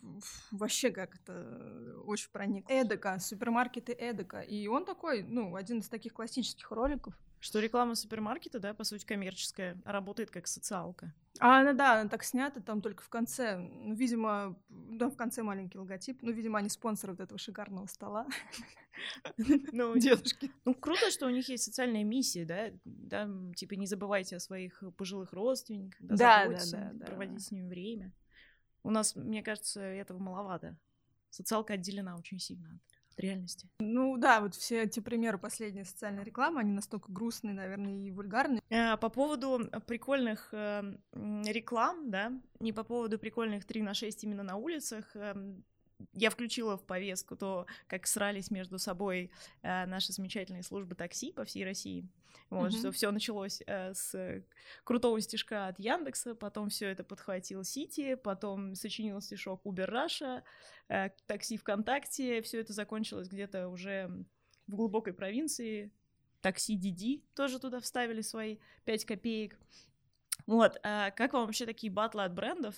вообще 0.51 0.91
как 0.91 1.15
это 1.15 1.95
очень 2.05 2.31
проник. 2.31 2.65
Эдека, 2.69 3.19
супермаркеты 3.21 3.97
Эдека. 3.99 4.41
И 4.41 4.67
он 4.67 4.85
такой, 4.85 5.23
ну, 5.23 5.55
один 5.55 5.79
из 5.79 5.89
таких 5.89 6.13
классических 6.15 6.71
роликов. 6.71 7.15
Что 7.41 7.61
реклама 7.61 7.95
супермаркета, 7.95 8.59
да, 8.59 8.75
по 8.75 8.85
сути, 8.85 9.05
коммерческая, 9.05 9.81
а 9.85 9.93
работает 9.93 10.31
как 10.31 10.47
социалка. 10.49 11.15
А 11.39 11.61
она, 11.61 11.73
да, 11.73 12.01
она 12.01 12.09
так 12.09 12.25
снята, 12.25 12.61
там 12.61 12.81
только 12.81 13.03
в 13.03 13.09
конце, 13.09 13.57
ну, 13.59 13.95
видимо, 13.95 14.59
да, 14.69 15.09
в 15.09 15.17
конце 15.17 15.45
маленький 15.45 15.79
логотип. 15.79 16.21
Ну, 16.23 16.33
видимо, 16.33 16.59
они 16.59 16.69
спонсоры 16.69 17.13
вот 17.13 17.21
этого 17.21 17.39
шикарного 17.39 17.87
стола. 17.87 18.27
Ну, 19.37 19.97
Дедушки. 19.99 20.51
Ну, 20.65 20.75
круто, 20.75 21.11
что 21.13 21.27
у 21.27 21.31
них 21.31 21.49
есть 21.49 21.63
социальная 21.65 22.03
миссия, 22.03 22.45
да, 22.45 22.71
да, 22.85 23.31
типа 23.55 23.75
не 23.75 23.87
забывайте 23.87 24.37
о 24.37 24.41
своих 24.41 24.83
пожилых 24.97 25.33
родственниках, 25.33 26.01
да, 26.01 26.49
Да, 26.49 26.59
да, 26.73 26.91
да, 26.93 27.07
проводите 27.07 27.41
с 27.41 27.51
ними 27.53 27.69
время. 27.69 28.13
У 28.83 28.91
нас, 28.91 29.15
мне 29.15 29.43
кажется, 29.43 29.81
этого 29.81 30.19
маловато. 30.19 30.77
Социалка 31.31 31.75
отделена 31.75 32.17
очень 32.17 32.41
сильно 32.41 32.75
от 32.75 32.98
реальности. 33.19 33.69
Ну, 33.81 34.17
да, 34.17 34.41
вот 34.41 34.55
все 34.55 34.83
эти 34.83 35.01
примеры 35.01 35.39
последней 35.39 35.85
социальной 35.85 36.25
рекламы, 36.25 36.61
они 36.61 36.73
настолько 36.73 37.11
грустные, 37.11 37.55
наверное, 37.55 37.93
и 37.93 38.11
вульгарные. 38.11 38.63
А, 38.71 38.97
По 38.97 39.09
поводу 39.09 39.69
прикольных 39.87 40.49
э, 40.53 40.83
реклам, 41.13 42.11
да, 42.11 42.33
не 42.61 42.73
по 42.73 42.85
поводу 42.85 43.19
прикольных 43.19 43.65
3 43.65 43.83
на 43.83 43.95
6 43.95 44.25
именно 44.25 44.43
на 44.43 44.57
улицах, 44.57 45.15
эм, 45.15 45.65
я 46.13 46.31
включила 46.31 46.77
в 46.77 46.85
повестку 46.85 47.37
то, 47.37 47.67
как 47.87 48.07
срались 48.07 48.51
между 48.51 48.79
собой 48.79 49.31
э, 49.63 49.87
наши 49.87 50.13
замечательные 50.13 50.63
службы 50.63 50.95
такси 50.95 51.33
по 51.33 51.45
всей 51.45 51.65
России. 51.65 52.09
Вот, 52.51 52.71
Мгм. 52.71 52.79
что 52.79 52.93
все 52.93 53.11
началось 53.11 53.63
э, 53.67 53.93
с 53.95 54.43
крутого 54.85 55.21
стишка 55.21 55.67
от 55.69 55.79
Яндекса, 55.79 56.35
потом 56.35 56.71
все 56.71 56.89
это 56.89 57.05
подхватил 57.05 57.63
Сити, 57.65 58.15
потом 58.15 58.75
сочинил 58.75 59.21
стишок 59.21 59.65
Uber 59.67 59.89
Russia, 59.91 60.43
э, 60.89 61.11
такси 61.27 61.57
ВКонтакте, 61.59 62.41
все 62.43 62.61
это 62.61 62.73
закончилось 62.73 63.29
где-то 63.29 63.69
уже 63.69 64.09
в 64.67 64.75
глубокой 64.77 65.13
провинции. 65.13 65.93
Такси 66.41 66.77
Диди 66.77 67.25
тоже 67.35 67.59
туда 67.59 67.81
вставили 67.81 68.21
свои 68.21 68.59
5 68.85 69.05
копеек. 69.05 69.59
Вот, 70.47 70.79
а 70.85 71.11
как 71.11 71.33
вам 71.33 71.47
вообще 71.47 71.67
такие 71.67 71.93
батлы 71.93 72.23
от 72.25 72.33
брендов? 72.33 72.77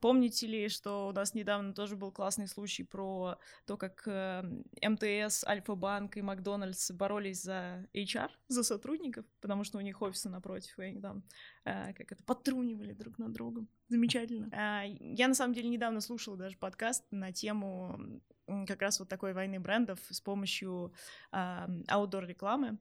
Помните 0.00 0.46
ли, 0.46 0.68
что 0.68 1.08
у 1.08 1.12
нас 1.12 1.34
недавно 1.34 1.74
тоже 1.74 1.96
был 1.96 2.12
классный 2.12 2.46
случай 2.46 2.84
про 2.84 3.38
то, 3.66 3.76
как 3.76 4.02
э, 4.06 4.42
МТС, 4.82 5.44
Альфа-банк 5.44 6.16
и 6.16 6.22
Макдональдс 6.22 6.90
боролись 6.92 7.42
за 7.42 7.86
HR, 7.94 8.30
за 8.48 8.62
сотрудников, 8.62 9.26
потому 9.40 9.64
что 9.64 9.78
у 9.78 9.80
них 9.80 10.00
офисы 10.00 10.28
напротив, 10.28 10.78
и 10.78 10.82
они 10.82 11.00
там 11.00 11.24
э, 11.64 11.92
как 11.94 12.12
это, 12.12 12.22
подтрунивали 12.24 12.92
друг 12.92 13.18
над 13.18 13.32
другом. 13.32 13.68
Замечательно. 13.88 14.48
А, 14.52 14.84
я, 14.86 15.28
на 15.28 15.34
самом 15.34 15.54
деле, 15.54 15.68
недавно 15.68 16.00
слушала 16.00 16.36
даже 16.36 16.56
подкаст 16.56 17.04
на 17.10 17.32
тему 17.32 18.20
как 18.66 18.80
раз 18.82 18.98
вот 18.98 19.08
такой 19.08 19.32
войны 19.34 19.60
брендов 19.60 19.98
с 20.08 20.20
помощью 20.20 20.92
аутдор-рекламы. 21.30 22.78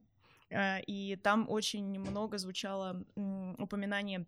А, 0.51 0.79
И 0.85 1.15
там 1.17 1.49
очень 1.49 1.99
много 1.99 2.37
звучало 2.37 3.05
упоминание 3.57 4.27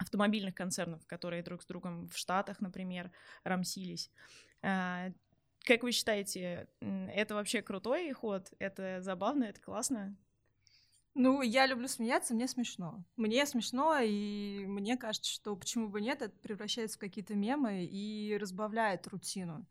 автомобильных 0.00 0.54
концернов, 0.54 1.06
которые 1.06 1.42
друг 1.42 1.62
с 1.62 1.66
другом 1.66 2.08
в 2.08 2.16
Штатах, 2.16 2.60
например, 2.60 3.12
рамсились. 3.44 4.10
А, 4.62 5.10
Как 5.64 5.82
вы 5.82 5.92
считаете, 5.92 6.68
это 6.80 7.34
вообще 7.34 7.62
крутой 7.62 8.12
ход? 8.12 8.52
Это 8.58 9.02
забавно, 9.02 9.44
это 9.44 9.60
классно? 9.60 10.16
Ну, 11.14 11.42
я 11.42 11.66
люблю 11.66 11.88
смеяться, 11.88 12.34
мне 12.34 12.46
смешно. 12.46 13.04
Мне 13.16 13.44
смешно, 13.44 13.98
и 13.98 14.64
мне 14.66 14.96
кажется, 14.96 15.30
что 15.30 15.56
почему 15.56 15.88
бы 15.88 16.00
нет, 16.00 16.22
это 16.22 16.36
превращается 16.38 16.96
в 16.98 17.00
какие-то 17.00 17.34
мемы 17.34 17.84
и 17.84 18.36
разбавляет 18.38 19.08
рутину. 19.08 19.66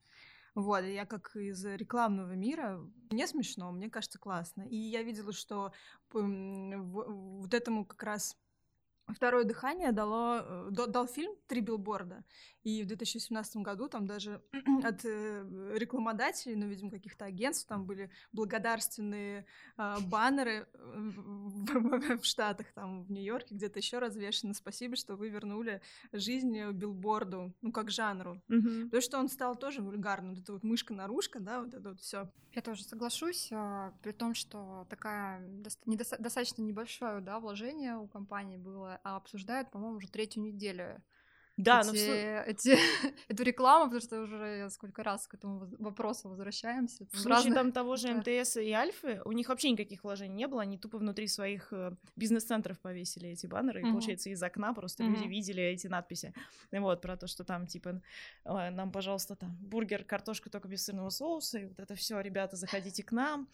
Вот, 0.55 0.83
я 0.83 1.05
как 1.05 1.35
из 1.35 1.63
рекламного 1.63 2.33
мира, 2.33 2.81
мне 3.11 3.27
смешно, 3.27 3.71
мне 3.71 3.89
кажется 3.89 4.19
классно. 4.19 4.63
И 4.63 4.75
я 4.75 5.01
видела, 5.03 5.31
что 5.31 5.71
вот 6.11 7.53
этому 7.53 7.85
как 7.85 8.03
раз 8.03 8.37
второе 9.13 9.43
дыхание 9.43 9.91
дало, 9.91 10.39
э, 10.41 10.69
дал 10.71 11.07
фильм 11.07 11.33
«Три 11.47 11.61
билборда». 11.61 12.23
И 12.63 12.83
в 12.83 12.87
2017 12.87 13.57
году 13.57 13.87
там 13.87 14.05
даже 14.05 14.41
от 14.83 15.05
э, 15.05 15.75
рекламодателей, 15.75 16.55
ну, 16.55 16.67
видимо, 16.67 16.91
каких-то 16.91 17.25
агентств, 17.25 17.67
там 17.67 17.85
были 17.85 18.11
благодарственные 18.31 19.45
э, 19.77 19.95
баннеры 20.01 20.67
в, 21.73 22.23
Штатах, 22.23 22.67
там, 22.73 23.03
в 23.03 23.11
Нью-Йорке, 23.11 23.55
где-то 23.55 23.79
еще 23.79 23.99
развешены. 23.99 24.53
Спасибо, 24.53 24.95
что 24.95 25.15
вы 25.15 25.29
вернули 25.29 25.81
жизнь 26.11 26.71
билборду, 26.71 27.53
ну, 27.61 27.71
как 27.71 27.91
жанру. 27.91 28.41
Mm-hmm. 28.49 28.85
Потому 28.85 29.01
что 29.01 29.19
он 29.19 29.29
стал 29.29 29.55
тоже 29.55 29.81
вульгарным. 29.81 30.33
Вот 30.33 30.43
это 30.43 30.53
вот 30.53 30.63
мышка-наружка, 30.63 31.39
да, 31.39 31.61
вот 31.61 31.73
это 31.73 31.89
вот 31.89 31.99
все. 31.99 32.29
Я 32.53 32.61
тоже 32.61 32.83
соглашусь, 32.83 33.49
а, 33.51 33.93
при 34.01 34.11
том, 34.11 34.33
что 34.33 34.87
такая 34.89 35.47
достаточно 36.19 36.61
небольшое 36.61 37.21
да, 37.21 37.39
вложение 37.39 37.97
у 37.97 38.07
компании 38.07 38.57
было, 38.57 38.99
а 39.03 39.17
обсуждают, 39.17 39.71
по-моему, 39.71 39.97
уже 39.97 40.09
третью 40.09 40.43
неделю 40.43 41.01
да, 41.59 41.81
эти, 41.81 41.87
но 41.87 41.93
эти, 42.43 42.77
эту 43.27 43.43
рекламу, 43.43 43.85
потому 43.85 44.01
что 44.01 44.21
уже 44.21 44.69
сколько 44.69 45.03
раз 45.03 45.27
к 45.27 45.33
этому 45.33 45.69
вопросу 45.77 46.29
возвращаемся. 46.29 47.05
В 47.11 47.19
случае 47.19 47.33
разных... 47.33 47.53
там 47.55 47.71
того 47.73 47.97
же 47.97 48.13
МТС 48.13 48.55
и 48.57 48.71
Альфы, 48.71 49.21
у 49.25 49.33
них 49.33 49.49
вообще 49.49 49.71
никаких 49.71 50.05
вложений 50.05 50.35
не 50.35 50.47
было, 50.47 50.61
они 50.61 50.77
тупо 50.77 50.97
внутри 50.97 51.27
своих 51.27 51.67
э, 51.73 51.91
бизнес-центров 52.15 52.79
повесили 52.79 53.29
эти 53.29 53.45
баннеры, 53.45 53.81
mm-hmm. 53.81 53.89
и, 53.89 53.91
получается, 53.91 54.29
из 54.29 54.41
окна 54.41 54.73
просто 54.73 55.03
mm-hmm. 55.03 55.09
люди 55.09 55.27
видели 55.27 55.63
эти 55.63 55.87
надписи. 55.87 56.33
Вот, 56.71 57.01
про 57.01 57.17
то, 57.17 57.27
что 57.27 57.43
там, 57.43 57.67
типа, 57.67 58.01
нам, 58.45 58.91
пожалуйста, 58.91 59.35
там, 59.35 59.57
бургер, 59.59 60.05
картошка 60.05 60.49
только 60.49 60.69
без 60.69 60.85
сырного 60.85 61.09
соуса, 61.09 61.59
и 61.59 61.65
вот 61.65 61.79
это 61.79 61.93
все, 61.95 62.21
ребята, 62.21 62.55
заходите 62.55 63.03
к 63.03 63.11
нам. 63.11 63.49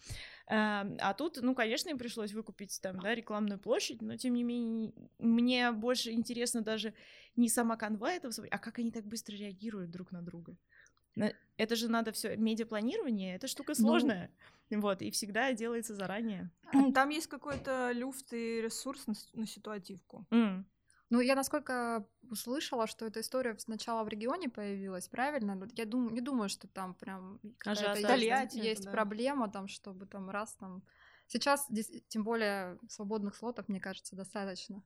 Эм, 0.48 0.96
а 1.00 1.12
тут, 1.12 1.38
ну, 1.42 1.56
конечно, 1.56 1.88
им 1.88 1.98
пришлось 1.98 2.32
выкупить 2.32 2.80
там, 2.80 3.00
да, 3.00 3.16
рекламную 3.16 3.58
площадь, 3.58 4.00
но, 4.00 4.16
тем 4.16 4.34
не 4.34 4.44
менее, 4.44 4.92
мне 5.18 5.72
больше 5.72 6.12
интересно 6.12 6.60
даже 6.60 6.94
не 7.36 7.48
сама 7.48 7.76
канва 7.76 8.12
этого, 8.12 8.32
а 8.50 8.58
как 8.58 8.78
они 8.78 8.90
так 8.90 9.04
быстро 9.04 9.34
реагируют 9.36 9.90
друг 9.90 10.12
на 10.12 10.22
друга. 10.22 10.56
Это 11.56 11.76
же 11.76 11.88
надо 11.88 12.12
все 12.12 12.36
медиапланирование, 12.36 13.36
это 13.36 13.48
штука 13.48 13.72
ну, 13.78 13.84
сложная. 13.84 14.30
Ну, 14.68 14.80
вот, 14.80 15.00
и 15.00 15.10
всегда 15.10 15.52
делается 15.52 15.94
заранее. 15.94 16.50
Там 16.94 17.08
есть 17.08 17.28
какой-то 17.28 17.92
люфт 17.92 18.32
и 18.32 18.60
ресурс 18.60 19.06
на, 19.06 19.14
на 19.32 19.46
ситуативку. 19.46 20.26
Mm. 20.30 20.64
Ну, 21.08 21.20
я 21.20 21.36
насколько 21.36 22.06
услышала, 22.30 22.86
что 22.86 23.06
эта 23.06 23.20
история 23.20 23.56
сначала 23.58 24.02
в 24.02 24.08
регионе 24.08 24.48
появилась, 24.48 25.08
правильно? 25.08 25.58
Я 25.74 25.86
думаю, 25.86 26.12
не 26.12 26.20
думаю, 26.20 26.48
что 26.48 26.66
там 26.66 26.94
прям 26.94 27.40
есть, 27.64 28.54
есть 28.54 28.84
да. 28.84 28.90
проблема, 28.90 29.48
там, 29.48 29.68
чтобы 29.68 30.06
там 30.06 30.28
раз 30.30 30.54
там. 30.56 30.82
Сейчас, 31.28 31.68
тем 32.08 32.24
более, 32.24 32.78
свободных 32.88 33.36
слотов, 33.36 33.68
мне 33.68 33.80
кажется, 33.80 34.16
достаточно 34.16 34.82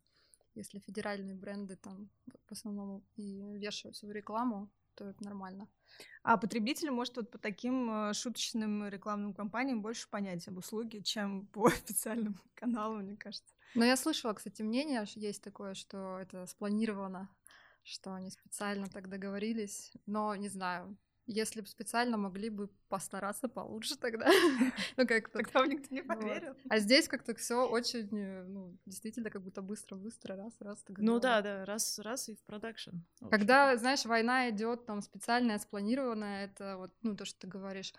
если 0.54 0.78
федеральные 0.78 1.34
бренды 1.34 1.76
там 1.76 2.10
в 2.46 2.52
основном 2.52 3.04
и 3.16 3.40
вешают 3.58 3.96
свою 3.96 4.14
рекламу, 4.14 4.70
то 4.94 5.08
это 5.08 5.24
нормально. 5.24 5.68
А 6.22 6.36
потребитель 6.36 6.90
может 6.90 7.16
вот 7.16 7.30
по 7.30 7.38
таким 7.38 7.90
э, 7.90 8.14
шуточным 8.14 8.88
рекламным 8.88 9.32
кампаниям 9.32 9.82
больше 9.82 10.08
понять 10.10 10.46
об 10.48 10.58
услуге, 10.58 11.02
чем 11.02 11.46
по 11.46 11.66
официальным 11.68 12.40
каналам, 12.54 13.04
мне 13.04 13.16
кажется. 13.16 13.54
Но 13.74 13.84
я 13.84 13.96
слышала, 13.96 14.34
кстати, 14.34 14.62
мнение, 14.62 15.04
есть 15.14 15.42
такое, 15.42 15.74
что 15.74 16.18
это 16.18 16.46
спланировано, 16.46 17.28
что 17.82 18.12
они 18.12 18.30
специально 18.30 18.88
так 18.88 19.08
договорились, 19.08 19.92
но 20.06 20.34
не 20.34 20.48
знаю, 20.48 20.98
если 21.30 21.60
бы 21.60 21.66
специально 21.66 22.16
могли 22.16 22.50
бы 22.50 22.68
постараться 22.88 23.48
получше 23.48 23.96
тогда. 23.96 24.26
ну 24.96 25.06
как-то. 25.06 25.38
Тогда 25.38 25.66
никто 25.66 25.94
не 25.94 26.02
поверил. 26.02 26.54
А 26.68 26.78
здесь 26.78 27.08
как-то 27.08 27.34
все 27.34 27.66
очень, 27.68 28.08
э, 28.12 28.44
ну, 28.44 28.76
действительно, 28.86 29.30
как 29.30 29.42
будто 29.42 29.62
быстро-быстро, 29.62 30.36
раз-раз. 30.36 30.84
Ну 30.88 31.20
да, 31.20 31.40
да, 31.40 31.64
раз-раз 31.64 32.28
и 32.28 32.34
в 32.34 32.42
продакшн. 32.42 32.96
Когда, 33.30 33.76
знаешь, 33.76 34.04
война 34.04 34.50
идет 34.50 34.86
там 34.86 35.02
специальная, 35.02 35.58
спланированная, 35.58 36.46
это 36.46 36.76
вот, 36.76 36.92
ну, 37.02 37.16
то, 37.16 37.24
что 37.24 37.40
ты 37.40 37.46
говоришь, 37.46 37.92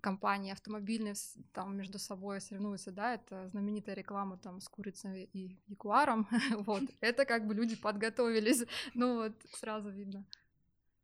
компании 0.00 0.52
автомобильные 0.52 1.14
там 1.52 1.76
между 1.76 1.98
собой 1.98 2.40
соревнуются, 2.40 2.90
да, 2.90 3.14
это 3.14 3.48
знаменитая 3.48 3.94
реклама 3.94 4.38
там 4.38 4.60
с 4.60 4.68
курицей 4.68 5.28
и 5.32 5.56
ягуаром, 5.66 6.28
вот, 6.66 6.82
это 7.00 7.24
как 7.24 7.46
бы 7.46 7.54
люди 7.54 7.76
подготовились, 7.76 8.64
ну 8.94 9.16
вот, 9.16 9.32
сразу 9.52 9.90
видно. 9.90 10.24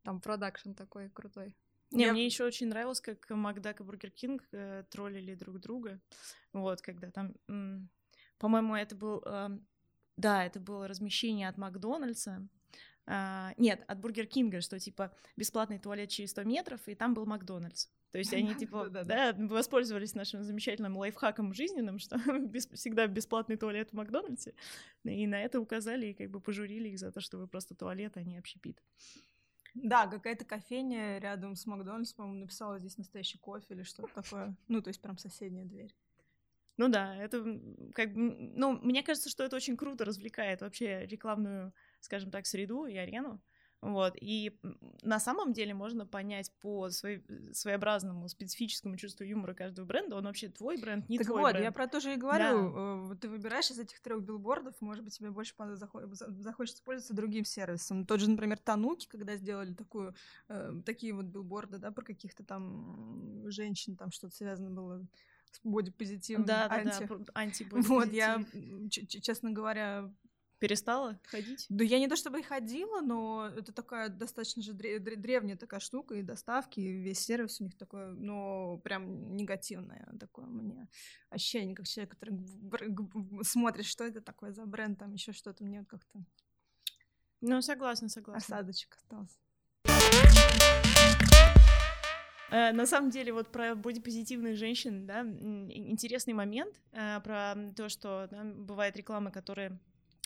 Там 0.02 0.20
продакшн 0.20 0.72
такой 0.72 1.10
крутой. 1.10 1.54
Не, 1.90 2.04
я... 2.04 2.12
мне 2.12 2.24
еще 2.24 2.44
очень 2.44 2.68
нравилось, 2.68 3.00
как 3.00 3.28
Макдак 3.30 3.80
и 3.80 3.84
Бургер 3.84 4.10
Кинг 4.10 4.44
э, 4.52 4.84
троллили 4.90 5.34
друг 5.34 5.58
друга. 5.58 6.00
Вот, 6.52 6.80
когда 6.80 7.10
там, 7.10 7.34
м- 7.48 7.88
по-моему, 8.38 8.76
это 8.76 8.94
был, 8.94 9.22
э, 9.26 9.48
да, 10.16 10.44
это 10.44 10.60
было 10.60 10.86
размещение 10.86 11.48
от 11.48 11.58
Макдональдса. 11.58 12.46
А, 13.06 13.54
нет, 13.56 13.82
от 13.88 13.98
Бургер 13.98 14.26
Кинга, 14.26 14.60
что 14.60 14.78
типа 14.78 15.12
бесплатный 15.36 15.80
туалет 15.80 16.10
через 16.10 16.30
100 16.30 16.44
метров, 16.44 16.80
и 16.86 16.94
там 16.94 17.12
был 17.12 17.26
Макдональдс. 17.26 17.88
То 18.12 18.18
есть 18.18 18.32
они 18.34 18.54
типа 18.54 18.88
да, 18.88 19.34
воспользовались 19.36 20.14
нашим 20.14 20.42
замечательным 20.42 20.96
лайфхаком 20.96 21.54
жизненным, 21.54 21.98
что 22.00 22.18
всегда 22.74 23.06
бесплатный 23.06 23.56
туалет 23.56 23.90
в 23.90 23.94
Макдональдсе, 23.94 24.54
и 25.04 25.26
на 25.26 25.42
это 25.42 25.60
указали 25.60 26.06
и 26.06 26.14
как 26.14 26.30
бы 26.30 26.40
пожурили 26.40 26.88
их 26.88 26.98
за 26.98 27.12
то, 27.12 27.20
что 27.20 27.38
вы 27.38 27.46
просто 27.46 27.74
туалет, 27.74 28.16
а 28.16 28.22
не 28.22 28.38
общепит. 28.38 28.80
Да, 29.74 30.06
какая-то 30.06 30.44
кофейня 30.44 31.18
рядом 31.18 31.56
с 31.56 31.66
Макдональдс, 31.66 32.12
по-моему, 32.12 32.40
написала 32.40 32.78
здесь 32.78 32.98
настоящий 32.98 33.38
кофе 33.38 33.74
или 33.74 33.82
что-то 33.82 34.22
такое. 34.22 34.56
Ну, 34.68 34.82
то 34.82 34.88
есть 34.88 35.00
прям 35.00 35.18
соседняя 35.18 35.64
дверь. 35.64 35.94
Ну 36.76 36.88
да, 36.88 37.14
это 37.16 37.44
как 37.94 38.14
бы, 38.14 38.20
ну, 38.54 38.72
мне 38.80 39.02
кажется, 39.02 39.28
что 39.28 39.44
это 39.44 39.56
очень 39.56 39.76
круто 39.76 40.04
развлекает 40.04 40.62
вообще 40.62 41.06
рекламную, 41.06 41.74
скажем 42.00 42.30
так, 42.30 42.46
среду 42.46 42.86
и 42.86 42.96
арену. 42.96 43.40
Вот, 43.82 44.14
и 44.20 44.58
на 45.02 45.18
самом 45.18 45.54
деле 45.54 45.72
можно 45.72 46.06
понять 46.06 46.52
по 46.60 46.90
своей, 46.90 47.22
своеобразному 47.52 48.28
специфическому 48.28 48.96
чувству 48.96 49.24
юмора 49.24 49.54
каждого 49.54 49.86
бренда, 49.86 50.16
он 50.16 50.24
вообще 50.24 50.48
твой 50.48 50.76
бренд, 50.76 51.08
не 51.08 51.16
так 51.16 51.26
твой 51.26 51.40
вот, 51.40 51.52
бренд. 51.52 51.64
я 51.64 51.72
про 51.72 51.86
то 51.86 51.98
же 51.98 52.12
и 52.12 52.16
говорю. 52.16 52.72
Да. 52.72 53.12
Э, 53.12 53.16
ты 53.16 53.30
выбираешь 53.30 53.70
из 53.70 53.78
этих 53.78 54.00
трех 54.00 54.22
билбордов, 54.22 54.74
может 54.80 55.02
быть, 55.02 55.16
тебе 55.16 55.30
больше 55.30 55.54
захочется 56.12 56.82
пользоваться 56.82 57.14
другим 57.14 57.46
сервисом. 57.46 58.04
Тот 58.04 58.20
же, 58.20 58.28
например, 58.28 58.58
Тануки, 58.58 59.08
когда 59.08 59.36
сделали 59.36 59.72
такую, 59.72 60.14
э, 60.48 60.72
такие 60.84 61.14
вот 61.14 61.26
билборды, 61.26 61.78
да, 61.78 61.90
про 61.90 62.04
каких-то 62.04 62.44
там 62.44 63.44
женщин, 63.50 63.96
там 63.96 64.10
что-то 64.10 64.34
связано 64.34 64.70
было 64.70 65.06
с 65.52 65.60
бодипозитивом. 65.64 66.44
Да, 66.44 66.68
анти. 66.70 67.06
да, 67.08 67.16
да, 67.16 67.24
анти 67.34 67.66
Вот, 67.70 68.12
я, 68.12 68.44
честно 68.90 69.50
говоря, 69.50 70.12
Перестала 70.60 71.18
ходить? 71.24 71.64
Да 71.70 71.82
я 71.82 71.98
не 71.98 72.06
то 72.06 72.16
чтобы 72.16 72.40
и 72.40 72.42
ходила, 72.42 73.00
но 73.00 73.50
это 73.56 73.72
такая 73.72 74.10
достаточно 74.10 74.62
же 74.62 74.74
древняя 74.74 75.56
такая 75.56 75.80
штука, 75.80 76.14
и 76.14 76.22
доставки, 76.22 76.80
и 76.80 77.02
весь 77.02 77.20
сервис 77.20 77.60
у 77.60 77.64
них 77.64 77.76
такой, 77.78 78.12
ну, 78.12 78.78
прям 78.84 79.34
негативное 79.36 80.06
такое 80.20 80.44
мне 80.44 80.86
ощущение, 81.30 81.74
как 81.74 81.86
человек, 81.86 82.10
который 82.10 82.38
смотрит, 83.42 83.86
что 83.86 84.04
это 84.04 84.20
такое 84.20 84.52
за 84.52 84.66
бренд, 84.66 84.98
там 84.98 85.14
еще 85.14 85.32
что-то, 85.32 85.64
мне 85.64 85.84
как-то... 85.84 86.22
Ну, 87.40 87.62
согласна, 87.62 88.10
согласна. 88.10 88.56
Осадочек 88.56 88.96
остался. 88.96 89.38
Э, 92.50 92.72
на 92.72 92.84
самом 92.84 93.10
деле, 93.10 93.32
вот 93.32 93.48
про 93.48 93.74
бодипозитивных 93.74 94.56
женщин, 94.56 95.06
да, 95.06 95.20
интересный 95.22 96.34
момент 96.34 96.74
э, 96.92 97.20
про 97.20 97.54
то, 97.76 97.88
что 97.88 98.28
да, 98.30 98.42
бывает 98.44 98.96
реклама, 98.96 99.30
которая 99.30 99.80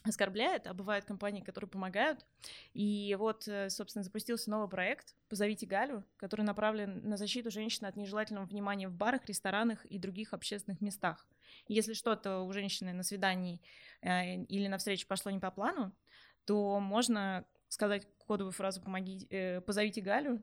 оскорбляет, 0.05 0.67
а 0.67 0.75
бывают 0.75 1.05
компании, 1.05 1.41
которые 1.41 1.69
помогают. 1.69 2.27
И 2.75 3.17
вот, 3.19 3.49
э, 3.49 3.71
собственно, 3.71 4.03
запустился 4.03 4.51
новый 4.51 4.69
проект 4.69 5.17
«Позовите 5.29 5.67
Галю», 5.67 6.05
который 6.17 6.43
направлен 6.43 7.01
на 7.09 7.17
защиту 7.17 7.51
женщин 7.51 7.87
от 7.87 7.97
нежелательного 7.97 8.45
внимания 8.45 8.89
в 8.89 8.95
барах, 8.95 9.27
ресторанах 9.27 9.85
и 9.87 9.99
других 9.99 10.35
общественных 10.35 10.81
местах. 10.81 11.27
Если 11.69 11.95
что-то 11.95 12.41
у 12.41 12.53
женщины 12.53 12.93
на 12.93 13.03
свидании 13.03 13.63
э, 14.03 14.43
или 14.45 14.69
на 14.69 14.79
встрече 14.79 15.07
пошло 15.07 15.31
не 15.31 15.41
по 15.41 15.51
плану, 15.51 15.93
то 16.45 16.79
можно 16.81 17.47
сказать 17.69 18.07
кодовую 18.19 18.53
фразу 18.53 18.83
«Помоги, 18.83 19.27
э, 19.31 19.63
«Позовите 19.63 20.03
Галю», 20.03 20.43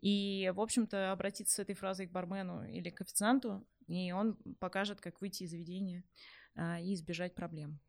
и, 0.00 0.52
в 0.54 0.60
общем-то, 0.60 1.10
обратиться 1.10 1.56
с 1.56 1.58
этой 1.58 1.74
фразой 1.74 2.06
к 2.06 2.12
бармену 2.12 2.64
или 2.68 2.90
к 2.90 3.00
официанту, 3.00 3.66
и 3.88 4.12
он 4.12 4.36
покажет, 4.60 5.00
как 5.00 5.20
выйти 5.20 5.42
из 5.42 5.50
заведения 5.50 6.04
э, 6.54 6.82
и 6.82 6.94
избежать 6.94 7.34
проблем. 7.34 7.80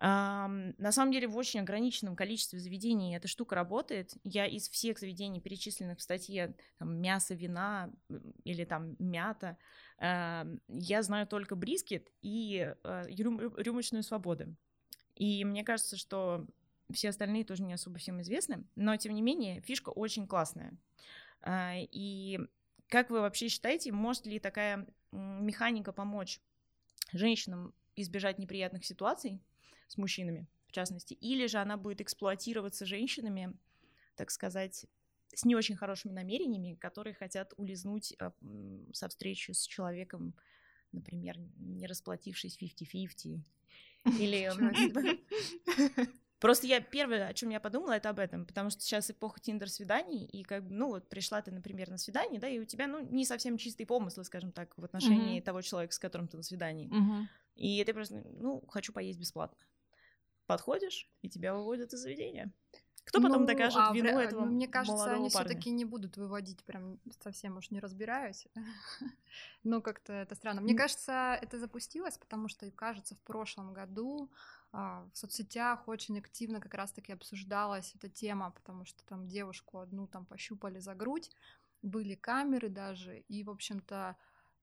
На 0.00 0.92
самом 0.92 1.12
деле 1.12 1.28
в 1.28 1.36
очень 1.36 1.60
ограниченном 1.60 2.16
количестве 2.16 2.58
заведений 2.58 3.14
эта 3.14 3.28
штука 3.28 3.54
работает. 3.54 4.14
Я 4.24 4.46
из 4.46 4.68
всех 4.70 4.98
заведений, 4.98 5.40
перечисленных 5.40 5.98
в 5.98 6.02
статье, 6.02 6.54
там, 6.78 6.96
мясо, 6.96 7.34
вина 7.34 7.92
или 8.44 8.64
там 8.64 8.96
мята, 8.98 9.58
я 10.00 11.02
знаю 11.02 11.26
только 11.26 11.54
брискет 11.54 12.10
и 12.22 12.74
э, 12.82 13.04
рюмочную 13.08 14.02
свободу. 14.02 14.56
И 15.16 15.44
мне 15.44 15.62
кажется, 15.64 15.98
что 15.98 16.46
все 16.90 17.10
остальные 17.10 17.44
тоже 17.44 17.62
не 17.62 17.74
особо 17.74 17.98
всем 17.98 18.22
известны, 18.22 18.64
но 18.76 18.96
тем 18.96 19.14
не 19.14 19.20
менее 19.20 19.60
фишка 19.60 19.90
очень 19.90 20.26
классная. 20.26 20.72
А, 21.42 21.74
и 21.76 22.40
как 22.88 23.10
вы 23.10 23.20
вообще 23.20 23.48
считаете, 23.48 23.92
может 23.92 24.24
ли 24.24 24.38
такая 24.38 24.86
механика 25.12 25.92
помочь 25.92 26.40
женщинам 27.12 27.74
избежать 27.96 28.38
неприятных 28.38 28.86
ситуаций, 28.86 29.40
с 29.90 29.96
мужчинами. 29.96 30.46
в 30.68 30.72
частности, 30.72 31.14
или 31.14 31.46
же 31.46 31.58
она 31.58 31.76
будет 31.76 32.00
эксплуатироваться 32.00 32.86
женщинами, 32.86 33.52
так 34.14 34.30
сказать, 34.30 34.86
с 35.34 35.44
не 35.44 35.56
очень 35.56 35.76
хорошими 35.76 36.12
намерениями, 36.12 36.74
которые 36.74 37.14
хотят 37.14 37.54
улизнуть 37.56 38.14
а, 38.20 38.32
со 38.92 39.08
встречи 39.08 39.50
с 39.50 39.66
человеком, 39.66 40.34
например, 40.92 41.38
не 41.58 41.86
расплатившись 41.86 42.56
50-50. 42.56 43.40
Или 44.18 44.50
Просто 46.40 46.66
я 46.66 46.80
первое, 46.80 47.26
о 47.26 47.34
чем 47.34 47.50
я 47.50 47.60
подумала, 47.60 47.92
это 47.92 48.08
об 48.08 48.18
этом, 48.18 48.46
потому 48.46 48.70
что 48.70 48.80
сейчас 48.80 49.10
эпоха 49.10 49.40
тиндер-свиданий, 49.40 50.24
и 50.24 50.42
как 50.42 50.64
бы, 50.64 50.72
ну, 50.72 50.88
вот 50.88 51.06
пришла 51.08 51.42
ты, 51.42 51.50
например, 51.50 51.90
на 51.90 51.98
свидание, 51.98 52.40
да, 52.40 52.48
и 52.48 52.58
у 52.58 52.64
тебя, 52.64 52.86
ну, 52.86 53.00
не 53.00 53.26
совсем 53.26 53.58
чистый 53.58 53.84
помысл, 53.84 54.22
скажем 54.22 54.50
так, 54.50 54.72
в 54.78 54.82
отношении 54.82 55.38
mm-hmm. 55.38 55.44
того 55.44 55.60
человека, 55.60 55.92
с 55.92 55.98
которым 55.98 56.28
ты 56.28 56.38
на 56.38 56.42
свидании. 56.42 56.88
Mm-hmm. 56.88 57.26
И 57.56 57.84
ты 57.84 57.92
просто, 57.92 58.24
ну, 58.38 58.64
хочу 58.68 58.90
поесть 58.94 59.18
бесплатно. 59.18 59.58
Подходишь, 60.50 61.08
и 61.22 61.28
тебя 61.28 61.54
выводят 61.54 61.92
из 61.92 62.00
заведения. 62.00 62.52
Кто 63.04 63.22
потом 63.22 63.42
ну, 63.42 63.46
докажет 63.46 63.78
а 63.78 63.92
вину 63.94 64.18
этого 64.18 64.46
ну, 64.46 64.50
Мне 64.50 64.66
кажется, 64.66 65.12
они 65.12 65.28
все-таки 65.28 65.70
не 65.70 65.84
будут 65.84 66.16
выводить, 66.16 66.64
прям 66.64 66.98
совсем 67.20 67.56
уж 67.56 67.70
не 67.70 67.78
разбираюсь. 67.78 68.48
Но 69.62 69.80
как-то 69.80 70.12
это 70.12 70.34
странно. 70.34 70.60
Мне 70.60 70.74
кажется, 70.74 71.38
это 71.40 71.56
запустилось, 71.60 72.18
потому 72.18 72.48
что, 72.48 72.68
кажется, 72.72 73.14
в 73.14 73.20
прошлом 73.20 73.72
году 73.72 74.28
а, 74.72 75.08
в 75.12 75.16
соцсетях 75.16 75.86
очень 75.86 76.18
активно 76.18 76.60
как 76.60 76.74
раз-таки 76.74 77.12
обсуждалась 77.12 77.94
эта 77.94 78.08
тема, 78.08 78.50
потому 78.50 78.84
что 78.84 79.06
там 79.06 79.28
девушку 79.28 79.78
одну 79.78 80.08
там 80.08 80.26
пощупали 80.26 80.80
за 80.80 80.96
грудь, 80.96 81.30
были 81.82 82.16
камеры 82.16 82.70
даже, 82.70 83.20
и, 83.20 83.44
в 83.44 83.50
общем-то, 83.50 84.16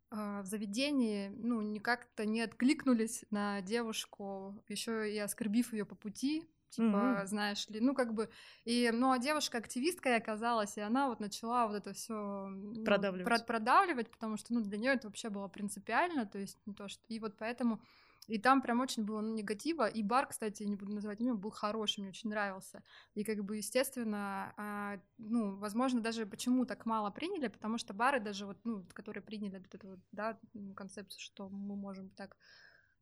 в 0.09 0.45
заведении, 0.45 1.29
ну, 1.35 1.61
никак-то 1.61 2.25
не 2.25 2.41
откликнулись 2.41 3.25
на 3.29 3.61
девушку, 3.61 4.63
еще 4.67 5.11
и 5.11 5.17
оскорбив 5.17 5.73
ее 5.73 5.85
по 5.85 5.95
пути, 5.95 6.49
типа, 6.69 6.83
mm-hmm. 6.85 7.25
знаешь 7.25 7.67
ли, 7.69 7.79
ну 7.79 7.93
как 7.93 8.13
бы, 8.13 8.29
и, 8.65 8.89
ну 8.93 9.11
а 9.11 9.19
девушка 9.19 9.57
активистка 9.57 10.15
оказалась, 10.15 10.77
и 10.77 10.81
она 10.81 11.07
вот 11.07 11.19
начала 11.19 11.67
вот 11.67 11.75
это 11.75 11.93
все 11.93 12.49
продавливать. 12.85 13.39
Ну, 13.39 13.45
продавливать, 13.45 14.09
потому 14.09 14.37
что, 14.37 14.53
ну, 14.53 14.61
для 14.61 14.77
нее 14.77 14.93
это 14.93 15.07
вообще 15.07 15.29
было 15.29 15.47
принципиально, 15.47 16.25
то 16.25 16.37
есть 16.37 16.57
не 16.65 16.73
то 16.73 16.87
что, 16.87 17.03
и 17.07 17.19
вот 17.19 17.37
поэтому 17.37 17.81
и 18.27 18.37
там 18.37 18.61
прям 18.61 18.81
очень 18.81 19.05
было 19.05 19.21
ну, 19.21 19.33
негатива. 19.33 19.87
И 19.87 20.03
бар, 20.03 20.27
кстати, 20.27 20.63
не 20.63 20.75
буду 20.75 20.93
называть 20.93 21.21
имя, 21.21 21.33
был 21.35 21.49
хороший, 21.49 22.01
мне 22.01 22.09
очень 22.09 22.29
нравился. 22.29 22.83
И 23.15 23.23
как 23.23 23.43
бы, 23.43 23.57
естественно, 23.57 24.53
а, 24.57 24.99
ну, 25.17 25.55
возможно, 25.55 26.01
даже 26.01 26.25
почему 26.25 26.65
так 26.65 26.85
мало 26.85 27.09
приняли, 27.09 27.47
потому 27.47 27.77
что 27.77 27.93
бары 27.93 28.19
даже 28.19 28.45
вот, 28.45 28.57
ну, 28.65 28.85
которые 28.93 29.23
приняли 29.23 29.59
вот 29.59 29.73
эту 29.73 30.01
да, 30.11 30.37
концепцию, 30.75 31.21
что 31.21 31.49
мы 31.49 31.75
можем 31.75 32.09
так 32.09 32.35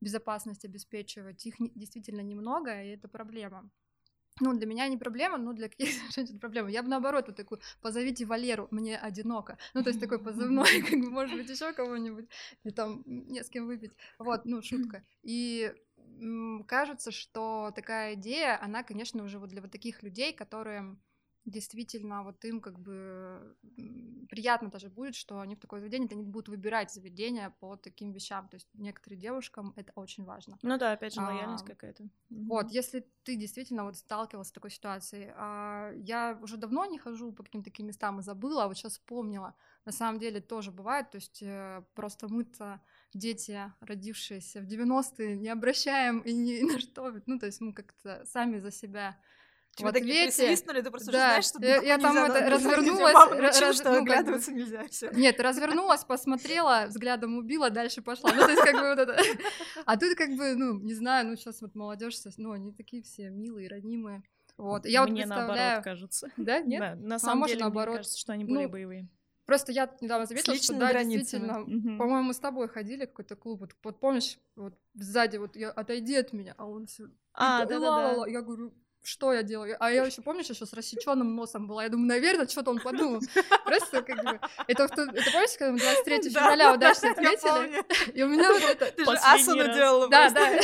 безопасность 0.02 0.66
обеспечивать, 0.66 1.46
их 1.46 1.56
действительно 1.76 2.22
немного, 2.22 2.84
и 2.84 2.90
это 2.90 3.08
проблема 3.08 3.70
ну, 4.42 4.54
для 4.54 4.68
меня 4.68 4.88
не 4.88 4.98
проблема, 4.98 5.38
но 5.38 5.54
для 5.54 5.70
каких-то 5.70 6.12
женщин 6.14 6.40
проблема. 6.40 6.70
Я 6.70 6.84
бы 6.84 6.90
наоборот 6.90 7.28
вот 7.28 7.36
такую, 7.36 7.62
позовите 7.82 8.26
Валеру, 8.26 8.68
мне 8.72 8.98
одиноко. 8.98 9.58
Ну, 9.74 9.84
то 9.84 9.90
есть 9.90 10.02
такой 10.02 10.20
позывной, 10.20 10.82
как 10.90 11.00
бы, 11.00 11.10
может 11.10 11.38
быть, 11.38 11.50
еще 11.50 11.74
кого-нибудь, 11.74 12.28
или 12.64 12.72
там 12.74 13.04
не 13.06 13.44
с 13.44 13.50
кем 13.50 13.68
выпить. 13.68 13.94
Вот, 14.20 14.46
ну, 14.46 14.62
шутка. 14.62 15.04
И 15.24 15.74
кажется, 16.68 17.12
что 17.12 17.72
такая 17.76 18.16
идея, 18.16 18.62
она, 18.62 18.84
конечно, 18.84 19.24
уже 19.24 19.40
вот 19.40 19.50
для 19.50 19.62
вот 19.62 19.72
таких 19.72 20.04
людей, 20.04 20.34
которые 20.34 20.98
действительно 21.46 22.24
вот 22.24 22.44
им 22.44 22.60
как 22.60 22.80
бы 22.80 23.56
приятно 24.30 24.70
даже 24.70 24.90
будет, 24.90 25.16
что 25.16 25.40
они 25.40 25.56
в 25.56 25.60
такое 25.60 25.80
заведение, 25.80 26.10
они 26.12 26.24
будут 26.24 26.50
выбирать 26.50 26.92
заведение 26.92 27.52
по 27.60 27.76
таким 27.76 28.12
вещам. 28.12 28.48
То 28.50 28.56
есть 28.56 28.68
некоторым 28.74 29.20
девушкам 29.20 29.74
это 29.76 29.92
очень 29.96 30.26
важно. 30.26 30.58
Ну 30.64 30.78
да, 30.78 30.94
опять 30.94 31.14
же, 31.14 31.22
лояльность 31.22 31.64
а, 31.64 31.68
какая-то. 31.68 32.10
Вот, 32.30 32.72
если 32.72 33.08
ты 33.24 33.36
действительно 33.36 33.86
вот 33.86 33.96
сталкивалась 33.96 34.48
с 34.48 34.52
такой 34.52 34.72
ситуацией, 34.72 35.32
а, 35.36 35.92
я 35.96 36.38
уже 36.42 36.58
давно 36.58 36.86
не 36.86 36.98
хожу 36.98 37.32
по 37.32 37.44
каким-то 37.44 37.70
таким 37.70 37.88
местам 37.88 38.20
и 38.20 38.24
забыла, 38.24 38.64
а 38.64 38.68
вот 38.68 38.78
сейчас 38.78 38.94
вспомнила. 38.94 39.56
На 39.86 39.92
самом 39.92 40.20
деле 40.20 40.42
тоже 40.42 40.72
бывает, 40.72 41.12
то 41.12 41.18
есть 41.18 41.44
э, 41.44 41.84
просто 41.94 42.28
мы-то 42.28 42.82
дети, 43.14 43.72
родившиеся 43.82 44.62
в 44.62 44.66
90-е, 44.66 45.36
не 45.36 45.50
обращаем 45.50 46.20
и 46.22 46.34
ни 46.34 46.62
на 46.72 46.80
что, 46.80 47.14
ну, 47.28 47.38
то 47.38 47.46
есть 47.46 47.62
мы 47.62 47.72
как-то 47.72 48.26
сами 48.26 48.58
за 48.60 48.72
себя 48.72 49.16
Тебе 49.76 49.88
в 49.88 49.90
ответе... 49.90 50.24
присвистнули, 50.26 50.82
ты 50.82 50.90
просто 50.90 51.12
да. 51.12 51.18
уже 51.18 51.28
знаешь, 51.28 51.46
что 51.46 51.66
я, 51.66 51.82
я 51.82 51.98
там 51.98 52.18
это 52.18 52.50
развернулась, 52.50 53.14
Мама 53.14 53.36
научила, 53.36 53.60
раз, 53.60 53.76
что 53.76 53.92
ну, 53.92 53.98
оглядываться 53.98 54.46
как 54.48 54.56
бы... 54.56 54.62
нельзя. 54.62 54.88
Всё. 54.88 55.12
Нет, 55.12 55.40
развернулась, 55.42 56.06
посмотрела, 56.06 56.86
взглядом 56.88 57.38
убила, 57.38 57.70
дальше 57.70 58.02
пошла. 58.02 58.32
Ну, 58.34 58.42
то 58.42 58.52
есть, 58.52 58.64
как 58.64 58.76
бы 58.76 58.90
вот 58.90 59.00
это. 59.00 59.18
А 59.86 59.98
тут, 59.98 60.16
как 60.16 60.30
бы, 60.30 60.56
ну, 60.56 60.80
не 60.80 60.94
знаю, 60.94 61.28
ну, 61.28 61.36
сейчас 61.36 61.62
вот 61.62 61.76
молодежь, 61.76 62.16
ну, 62.38 62.52
они 62.52 62.72
такие 62.72 63.04
все 63.04 63.30
милые, 63.30 63.68
ранимые. 63.68 64.24
Вот. 64.58 64.86
Я 64.86 65.04
Мне 65.04 65.12
вот 65.12 65.18
представляю... 65.18 65.58
наоборот 65.58 65.84
кажется. 65.84 66.32
Да, 66.38 66.60
нет? 66.60 66.80
Да, 66.80 66.96
на 66.96 67.16
а 67.16 67.20
самом 67.20 67.44
а 67.44 67.48
деле, 67.48 67.60
наоборот. 67.60 67.88
мне 67.88 67.98
кажется, 67.98 68.18
что 68.18 68.32
они 68.32 68.46
более 68.46 68.68
ну, 68.68 68.72
боевые. 68.72 69.10
Просто 69.46 69.72
я 69.72 69.94
недавно 70.02 70.26
заметила, 70.26 70.56
что 70.56 70.74
да, 70.74 70.90
границами. 70.90 71.20
действительно, 71.20 71.62
угу. 71.62 71.98
по-моему, 71.98 72.34
с 72.34 72.40
тобой 72.40 72.68
ходили 72.68 73.06
в 73.06 73.10
какой-то 73.10 73.36
клуб, 73.36 73.60
вот, 73.60 73.76
вот 73.84 74.00
помнишь, 74.00 74.40
вот 74.56 74.74
сзади 74.96 75.38
вот 75.38 75.56
я, 75.56 75.70
отойди 75.70 76.16
от 76.16 76.34
меня, 76.34 76.56
а 76.58 76.66
он 76.66 76.88
все, 76.88 77.10
а, 77.34 77.66
да, 77.66 77.80
да, 77.80 78.16
да. 78.16 78.28
Я 78.28 78.42
говорю, 78.42 78.74
что 79.06 79.34
я 79.34 79.44
делаю? 79.44 79.78
А 79.80 79.92
я 79.92 80.04
еще, 80.04 80.22
помнишь, 80.22 80.48
еще 80.48 80.66
с 80.66 80.74
рассеченным 80.74 81.36
носом 81.36 81.68
была. 81.68 81.84
Я 81.84 81.90
думаю, 81.90 82.08
наверное, 82.08 82.48
что-то 82.48 82.72
он 82.72 82.80
подумал. 82.80 83.22
Просто 83.64 84.02
как 84.02 84.24
бы... 84.24 84.40
Это, 84.68 84.84
это 84.84 85.32
помнишь, 85.32 85.58
когда 85.58 85.72
мы 85.72 85.80
23 85.80 86.30
февраля 86.30 86.74
удачно 86.74 87.12
отметили? 87.12 88.12
И 88.18 88.24
у 88.24 88.28
меня 88.28 88.52
вот 88.52 88.64
это... 88.64 88.92
Ты 88.92 89.06
же 89.06 89.12
асану 89.12 89.74
делала 89.74 90.10
Да, 90.10 90.30
да. 90.30 90.58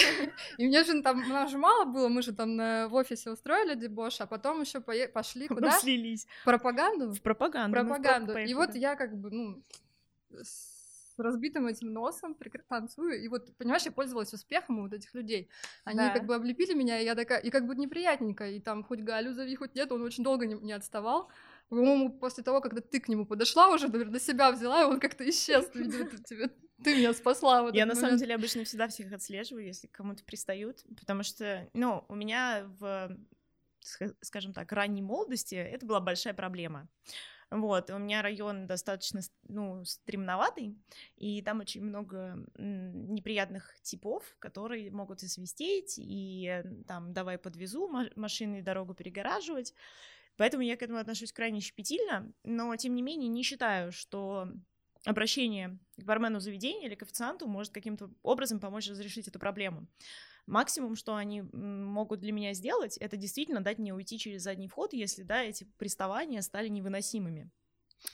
И 0.58 0.68
мне 0.68 0.84
же 0.84 1.02
там, 1.02 1.24
у 1.24 1.34
нас 1.34 1.52
же 1.52 1.58
мало 1.58 1.86
было, 1.86 2.08
мы 2.08 2.22
же 2.22 2.34
там 2.34 2.58
в 2.58 2.94
офисе 2.94 3.32
устроили 3.32 3.76
дебош, 3.76 4.22
а 4.22 4.26
потом 4.26 4.62
еще 4.62 4.82
пошли 4.82 5.48
куда? 5.48 5.72
Слились. 5.72 6.28
Пропаганду? 6.44 7.12
В 7.12 7.22
пропаганду. 7.22 7.76
Пропаганду. 7.76 8.38
И 8.38 8.54
вот 8.54 8.76
я 8.76 8.96
как 8.96 9.16
бы, 9.16 9.30
ну, 9.30 9.64
разбитым 11.22 11.68
этим 11.68 11.94
носом 11.94 12.36
танцую. 12.68 13.24
И 13.24 13.28
вот, 13.28 13.56
понимаешь, 13.58 13.84
я 13.84 13.92
пользовалась 13.92 14.34
успехом 14.34 14.80
у 14.80 14.82
вот 14.84 14.94
этих 14.94 15.14
людей. 15.14 15.50
Они 15.84 15.98
да. 15.98 16.14
как 16.14 16.26
бы 16.26 16.36
облепили 16.36 16.74
меня, 16.74 17.00
и 17.00 17.06
я 17.06 17.16
такая, 17.16 17.40
и 17.40 17.50
как 17.50 17.68
бы 17.68 17.76
неприятненько. 17.76 18.50
И 18.50 18.60
там 18.60 18.84
хоть 18.84 19.02
Галю 19.02 19.34
зови, 19.34 19.56
хоть 19.56 19.76
нет, 19.76 19.92
он 19.92 20.02
очень 20.02 20.24
долго 20.24 20.46
не, 20.46 20.56
не 20.56 20.74
отставал. 20.74 21.30
По-моему, 21.70 22.12
после 22.12 22.44
того, 22.44 22.62
когда 22.62 22.82
ты 22.82 23.00
к 23.00 23.08
нему 23.08 23.26
подошла, 23.26 23.70
уже, 23.70 23.88
наверное, 23.88 24.14
на 24.14 24.20
себя 24.20 24.52
взяла, 24.52 24.82
и 24.82 24.86
он 24.86 25.00
как-то 25.00 25.28
исчез. 25.30 25.70
Видимо, 25.74 26.06
ты, 26.06 26.18
тебе, 26.24 26.50
ты 26.84 26.96
меня 26.96 27.14
спасла. 27.14 27.64
В 27.64 27.74
я, 27.74 27.86
на 27.86 27.96
самом 27.96 28.18
деле, 28.18 28.36
обычно 28.36 28.64
всегда 28.64 28.88
всех 28.88 29.14
отслеживаю, 29.14 29.66
если 29.66 29.88
кому-то 29.88 30.24
пристают, 30.24 30.84
потому 31.00 31.24
что, 31.24 31.70
ну, 31.74 32.04
у 32.10 32.16
меня 32.16 32.66
в, 32.80 33.18
скажем 34.22 34.54
так, 34.54 34.72
ранней 34.72 35.02
молодости 35.02 35.56
это 35.56 35.86
была 35.86 36.00
большая 36.00 36.34
проблема. 36.34 36.88
Вот, 37.52 37.90
у 37.90 37.98
меня 37.98 38.22
район 38.22 38.66
достаточно, 38.66 39.20
ну, 39.50 39.84
стремноватый, 39.84 40.78
и 41.18 41.42
там 41.42 41.60
очень 41.60 41.84
много 41.84 42.38
неприятных 42.58 43.76
типов, 43.82 44.24
которые 44.40 44.90
могут 44.90 45.22
и 45.22 45.28
свистеть, 45.28 45.96
и 45.98 46.64
там 46.88 47.12
давай 47.12 47.38
подвезу 47.38 47.90
машины 48.16 48.62
дорогу 48.62 48.94
перегораживать. 48.94 49.74
Поэтому 50.38 50.64
я 50.64 50.78
к 50.78 50.82
этому 50.82 50.98
отношусь 50.98 51.34
крайне 51.34 51.60
щепетильно, 51.60 52.32
но, 52.44 52.74
тем 52.78 52.96
не 52.96 53.02
менее, 53.02 53.28
не 53.28 53.44
считаю, 53.44 53.92
что 53.92 54.48
обращение 55.06 55.80
к 55.98 56.04
бармену 56.04 56.40
заведения 56.40 56.88
или 56.88 56.96
к 56.96 57.04
официанту 57.04 57.48
может 57.48 57.74
каким-то 57.74 58.12
образом 58.24 58.60
помочь 58.60 58.90
разрешить 58.90 59.28
эту 59.28 59.40
проблему. 59.40 59.88
Максимум, 60.48 60.96
что 60.96 61.16
они 61.16 61.42
могут 61.42 62.20
для 62.20 62.32
меня 62.32 62.54
сделать, 62.54 62.98
это 62.98 63.16
действительно 63.16 63.62
дать 63.62 63.78
мне 63.78 63.94
уйти 63.94 64.18
через 64.18 64.42
задний 64.42 64.68
вход, 64.68 64.94
если, 64.94 65.24
да, 65.24 65.44
эти 65.44 65.66
приставания 65.78 66.42
стали 66.42 66.68
невыносимыми. 66.68 67.52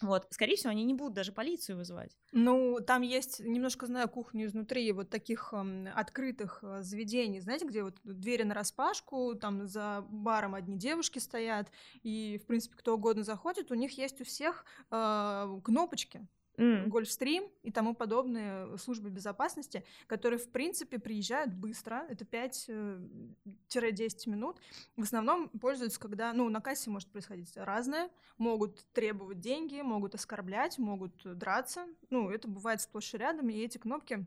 Вот, 0.01 0.27
скорее 0.31 0.55
всего, 0.55 0.71
они 0.71 0.83
не 0.83 0.93
будут 0.93 1.13
даже 1.13 1.31
полицию 1.31 1.77
вызывать. 1.77 2.17
Ну, 2.33 2.79
там 2.85 3.01
есть, 3.01 3.39
немножко 3.39 3.85
знаю 3.85 4.09
кухню 4.09 4.45
изнутри, 4.45 4.91
вот 4.91 5.09
таких 5.09 5.53
э, 5.53 5.87
открытых 5.95 6.59
э, 6.61 6.81
заведений, 6.81 7.39
знаете, 7.39 7.65
где 7.65 7.83
вот 7.83 7.95
двери 8.03 8.43
на 8.43 8.53
распашку, 8.53 9.35
там 9.35 9.65
за 9.65 10.05
баром 10.09 10.55
одни 10.55 10.77
девушки 10.77 11.19
стоят, 11.19 11.71
и, 12.03 12.39
в 12.43 12.45
принципе, 12.47 12.75
кто 12.75 12.95
угодно 12.95 13.23
заходит, 13.23 13.71
у 13.71 13.75
них 13.75 13.97
есть 13.97 14.19
у 14.19 14.25
всех 14.25 14.65
э, 14.91 15.59
кнопочки, 15.63 16.27
mm. 16.57 16.87
Гольфстрим 16.87 17.43
и 17.63 17.71
тому 17.71 17.93
подобные 17.93 18.77
службы 18.77 19.09
безопасности, 19.09 19.83
которые, 20.07 20.39
в 20.39 20.49
принципе, 20.49 20.99
приезжают 20.99 21.53
быстро, 21.53 22.05
это 22.09 22.25
5-10 22.25 22.67
э, 22.69 24.29
минут. 24.29 24.59
В 24.95 25.03
основном 25.03 25.49
пользуются, 25.49 25.99
когда, 25.99 26.33
ну, 26.33 26.49
на 26.49 26.61
кассе 26.61 26.89
может 26.89 27.09
происходить 27.09 27.55
разное, 27.55 28.09
могут 28.37 28.85
требовать 28.93 29.39
деньги, 29.39 29.81
могут 29.81 30.15
оскорблять, 30.15 30.77
могут 30.77 31.13
драться, 31.37 31.85
ну, 32.09 32.29
это 32.29 32.47
бывает 32.47 32.81
сплошь 32.81 33.13
и 33.13 33.17
рядом, 33.17 33.49
и 33.49 33.57
эти 33.57 33.77
кнопки 33.77 34.25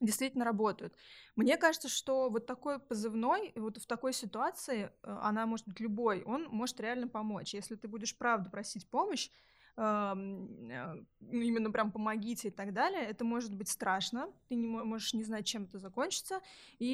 действительно 0.00 0.44
работают. 0.44 0.94
Мне 1.36 1.56
кажется, 1.56 1.88
что 1.88 2.28
вот 2.28 2.46
такой 2.46 2.78
позывной, 2.78 3.52
вот 3.54 3.78
в 3.78 3.86
такой 3.86 4.12
ситуации, 4.12 4.90
э, 5.02 5.18
она 5.22 5.46
может 5.46 5.66
быть 5.66 5.80
любой, 5.80 6.22
он 6.22 6.48
может 6.50 6.80
реально 6.80 7.08
помочь. 7.08 7.54
Если 7.54 7.76
ты 7.76 7.88
будешь 7.88 8.16
правда 8.16 8.50
просить 8.50 8.88
помощь, 8.88 9.30
именно 9.76 11.70
прям 11.70 11.90
помогите 11.90 12.48
и 12.48 12.50
так 12.50 12.72
далее, 12.72 13.02
это 13.02 13.24
может 13.24 13.54
быть 13.54 13.68
страшно, 13.68 14.28
ты 14.48 14.54
не 14.54 14.66
можешь 14.66 15.14
не 15.14 15.24
знать, 15.24 15.46
чем 15.46 15.64
это 15.64 15.78
закончится, 15.78 16.40
и 16.78 16.92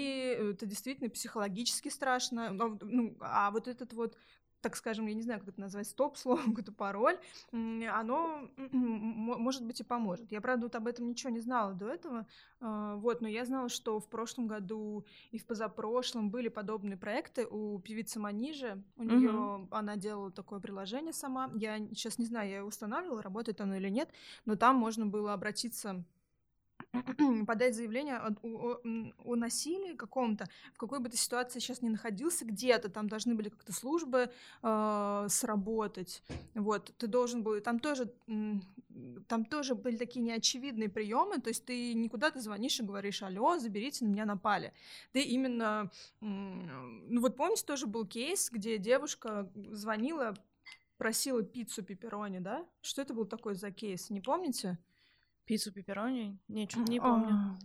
это 0.53 0.65
действительно 0.67 1.11
психологически 1.11 1.89
страшно, 1.89 2.51
ну, 2.51 3.17
а 3.21 3.51
вот 3.51 3.69
этот 3.69 3.93
вот 3.93 4.17
так 4.61 4.77
скажем, 4.77 5.07
я 5.07 5.15
не 5.15 5.23
знаю, 5.23 5.41
как 5.41 5.51
это 5.51 5.61
назвать, 5.61 5.89
стоп-слово, 5.89 6.41
какой-то 6.47 6.73
пароль, 6.73 7.19
оно, 7.53 8.49
может 8.73 9.65
быть, 9.65 9.81
и 9.81 9.85
поможет. 9.85 10.31
Я, 10.31 10.41
правда, 10.41 10.67
вот 10.67 10.75
об 10.75 10.87
этом 10.87 11.09
ничего 11.09 11.31
не 11.31 11.41
знала 11.41 11.75
до 11.75 11.89
этого, 11.89 12.27
а, 12.61 12.97
вот, 12.97 13.21
но 13.21 13.29
я 13.29 13.45
знала, 13.45 13.69
что 13.69 14.01
в 14.01 14.09
прошлом 14.09 14.47
году 14.47 15.05
и 15.31 15.39
в 15.39 15.47
позапрошлом 15.47 16.31
были 16.31 16.49
подобные 16.49 16.97
проекты 16.97 17.47
у 17.47 17.79
певицы 17.79 18.19
Манижи, 18.19 18.83
у 18.97 19.05
нее 19.05 19.31
uh-huh. 19.31 19.69
она 19.71 19.97
делала 19.97 20.31
такое 20.31 20.61
приложение 20.61 21.13
сама, 21.13 21.51
я 21.55 21.79
сейчас 21.79 22.19
не 22.19 22.27
знаю, 22.27 22.51
я 22.51 22.65
устанавливала, 22.65 23.23
работает 23.23 23.61
оно 23.61 23.77
или 23.77 23.89
нет, 23.89 24.11
но 24.45 24.57
там 24.57 24.77
можно 24.77 25.07
было 25.07 25.33
обратиться 25.33 26.05
подать 27.47 27.75
заявление 27.75 28.17
о, 28.17 28.33
о, 28.43 28.81
о 29.25 29.37
насилии 29.37 29.95
каком-то, 29.95 30.47
в 30.75 30.79
какой 30.79 30.99
бы 30.99 31.09
ты 31.09 31.17
ситуации 31.17 31.61
сейчас 31.61 31.83
не 31.83 31.89
находился, 31.89 32.45
где-то 32.45 32.89
там 32.89 33.09
должны 33.09 33.35
были 33.35 33.49
как-то 33.49 33.73
службы 33.73 34.31
э, 34.63 35.27
сработать, 35.29 36.23
вот, 36.55 36.93
ты 36.99 37.07
должен 37.07 37.43
был, 37.43 37.61
там 37.61 37.79
тоже, 37.79 38.13
там 39.29 39.45
тоже 39.45 39.75
были 39.75 39.97
такие 39.97 40.21
неочевидные 40.21 40.89
приемы, 40.89 41.41
то 41.41 41.49
есть 41.49 41.65
ты 41.65 41.95
никуда 41.95 42.31
ты 42.31 42.41
звонишь 42.41 42.81
и 42.81 42.85
говоришь, 42.85 43.23
алло, 43.23 43.59
заберите, 43.59 44.05
на 44.05 44.09
меня 44.09 44.25
напали, 44.25 44.73
ты 45.13 45.23
именно, 45.23 45.91
ну 46.21 47.21
вот 47.21 47.37
помните, 47.37 47.65
тоже 47.65 47.87
был 47.87 48.05
кейс, 48.07 48.51
где 48.51 48.79
девушка 48.79 49.51
звонила, 49.71 50.35
просила 50.99 51.43
пиццу 51.43 51.83
пепперони, 51.83 52.41
да? 52.41 52.67
Что 52.83 53.01
это 53.03 53.15
был 53.15 53.25
такой 53.25 53.55
за 53.55 53.71
кейс, 53.71 54.11
не 54.11 54.21
помните? 54.21 54.79
Пиццу 55.51 55.73
пепперони? 55.73 56.39
Не, 56.47 56.69
что-то 56.69 56.93
не 56.93 57.01
помню. 57.01 57.29
А, 57.33 57.59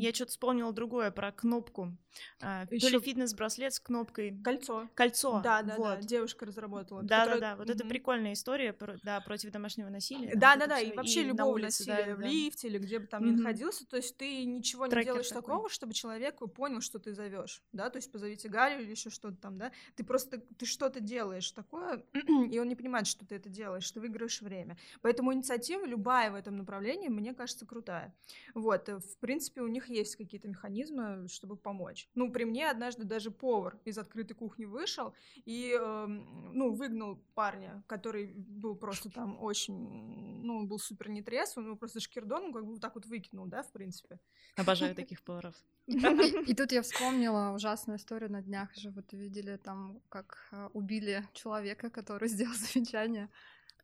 я 0.00 0.12
что-то 0.12 0.32
вспомнила 0.32 0.72
другое 0.72 1.12
про 1.12 1.30
кнопку. 1.30 1.96
А, 2.40 2.66
то 2.66 2.74
ли 2.74 3.00
фитнес-браслет 3.00 3.74
с 3.74 3.80
кнопкой. 3.80 4.38
Кольцо. 4.42 4.88
Кольцо. 4.94 5.40
Да, 5.42 5.62
да, 5.62 5.76
вот. 5.76 6.00
да. 6.00 6.02
Девушка 6.02 6.46
разработала. 6.46 7.02
Да, 7.02 7.26
да, 7.26 7.38
да. 7.38 7.56
Вот 7.56 7.70
это 7.70 7.84
прикольная 7.84 8.32
история 8.32 8.76
да, 9.02 9.20
против 9.20 9.50
домашнего 9.50 9.88
насилия. 9.88 10.34
Да, 10.34 10.56
да, 10.56 10.66
да. 10.66 10.80
И 10.80 10.94
вообще 10.94 11.22
любого 11.22 11.58
насилия 11.58 12.14
в 12.14 12.20
лифте 12.20 12.68
или 12.68 12.78
где 12.78 12.98
бы 12.98 13.06
там 13.06 13.24
ни 13.24 13.30
находился. 13.32 13.86
То 13.86 13.96
есть 13.96 14.16
ты 14.16 14.44
ничего 14.44 14.86
не 14.86 15.04
делаешь 15.04 15.28
такого, 15.28 15.68
чтобы 15.68 15.92
человек 15.92 16.38
понял, 16.54 16.80
что 16.80 16.98
ты 16.98 17.12
зовешь. 17.14 17.62
Да, 17.72 17.90
то 17.90 17.96
есть 17.96 18.10
позовите 18.10 18.48
Галю 18.48 18.82
или 18.82 18.90
еще 18.90 19.10
что-то 19.10 19.36
там, 19.36 19.58
да. 19.58 19.72
Ты 19.96 20.04
просто 20.04 20.38
ты 20.38 20.66
что-то 20.66 21.00
делаешь 21.00 21.50
такое, 21.52 22.02
и 22.50 22.58
он 22.58 22.68
не 22.68 22.76
понимает, 22.76 23.06
что 23.06 23.24
ты 23.24 23.36
это 23.36 23.48
делаешь, 23.48 23.90
ты 23.90 24.00
выиграешь 24.00 24.40
время. 24.40 24.76
Поэтому 25.02 25.32
инициатива 25.32 25.84
любая 25.84 26.30
в 26.30 26.34
этом 26.34 26.56
направлении 26.56 27.08
мне 27.08 27.34
кажется, 27.34 27.66
крутая. 27.66 28.14
Вот, 28.54 28.88
э, 28.88 28.98
в 28.98 29.16
принципе, 29.18 29.60
у 29.60 29.68
них 29.68 29.88
есть 29.88 30.16
какие-то 30.16 30.48
механизмы, 30.48 31.28
чтобы 31.28 31.56
помочь. 31.56 31.99
Ну, 32.14 32.32
при 32.32 32.44
мне 32.44 32.70
однажды 32.70 33.04
даже 33.04 33.30
повар 33.30 33.78
из 33.84 33.98
открытой 33.98 34.36
кухни 34.36 34.64
вышел 34.64 35.14
и, 35.44 35.76
э, 35.78 36.06
ну, 36.06 36.72
выгнал 36.74 37.16
парня, 37.34 37.82
который 37.86 38.32
был 38.34 38.76
просто 38.76 39.10
там 39.10 39.40
очень, 39.42 40.42
ну, 40.42 40.58
он 40.58 40.68
был 40.68 40.78
супер 40.78 41.08
нетрезв, 41.08 41.58
он 41.58 41.66
его 41.66 41.76
просто 41.76 42.00
шкирдоном 42.00 42.52
как 42.52 42.64
бы 42.64 42.72
вот 42.72 42.80
так 42.80 42.94
вот 42.94 43.06
выкинул, 43.06 43.46
да, 43.46 43.62
в 43.62 43.72
принципе. 43.72 44.18
Обожаю 44.56 44.94
таких 44.96 45.22
поваров. 45.22 45.54
И 45.86 46.54
тут 46.54 46.72
я 46.72 46.82
вспомнила 46.82 47.52
ужасную 47.54 47.98
историю 47.98 48.30
на 48.30 48.42
днях 48.42 48.74
же. 48.76 48.90
Вот 48.90 49.12
видели 49.12 49.56
там, 49.56 50.00
как 50.08 50.48
э, 50.52 50.68
убили 50.72 51.26
человека, 51.32 51.90
который 51.90 52.28
сделал 52.34 52.54
замечание 52.54 53.28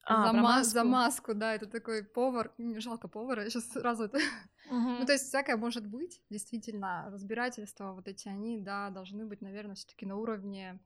а, 0.09 0.27
за, 0.27 0.33
ма- 0.33 0.64
за 0.64 0.85
маску, 0.85 1.35
да, 1.35 1.55
это 1.55 1.66
такой 1.66 2.05
повар, 2.05 2.53
жалко 2.79 3.09
повара, 3.09 3.42
я 3.42 3.51
сейчас 3.51 3.69
сразу 3.69 4.05
это... 4.05 4.19
Uh-huh. 4.19 4.99
Ну, 5.01 5.07
то 5.07 5.12
есть 5.12 5.27
всякое 5.27 5.57
может 5.57 5.87
быть, 5.87 6.23
действительно, 6.31 7.09
разбирательства 7.11 7.92
вот 7.92 8.09
эти, 8.09 8.29
они, 8.29 8.59
да, 8.59 8.90
должны 8.90 9.27
быть, 9.27 9.42
наверное, 9.42 9.75
все 9.75 9.87
таки 9.87 10.07
на 10.07 10.16
уровне, 10.16 10.81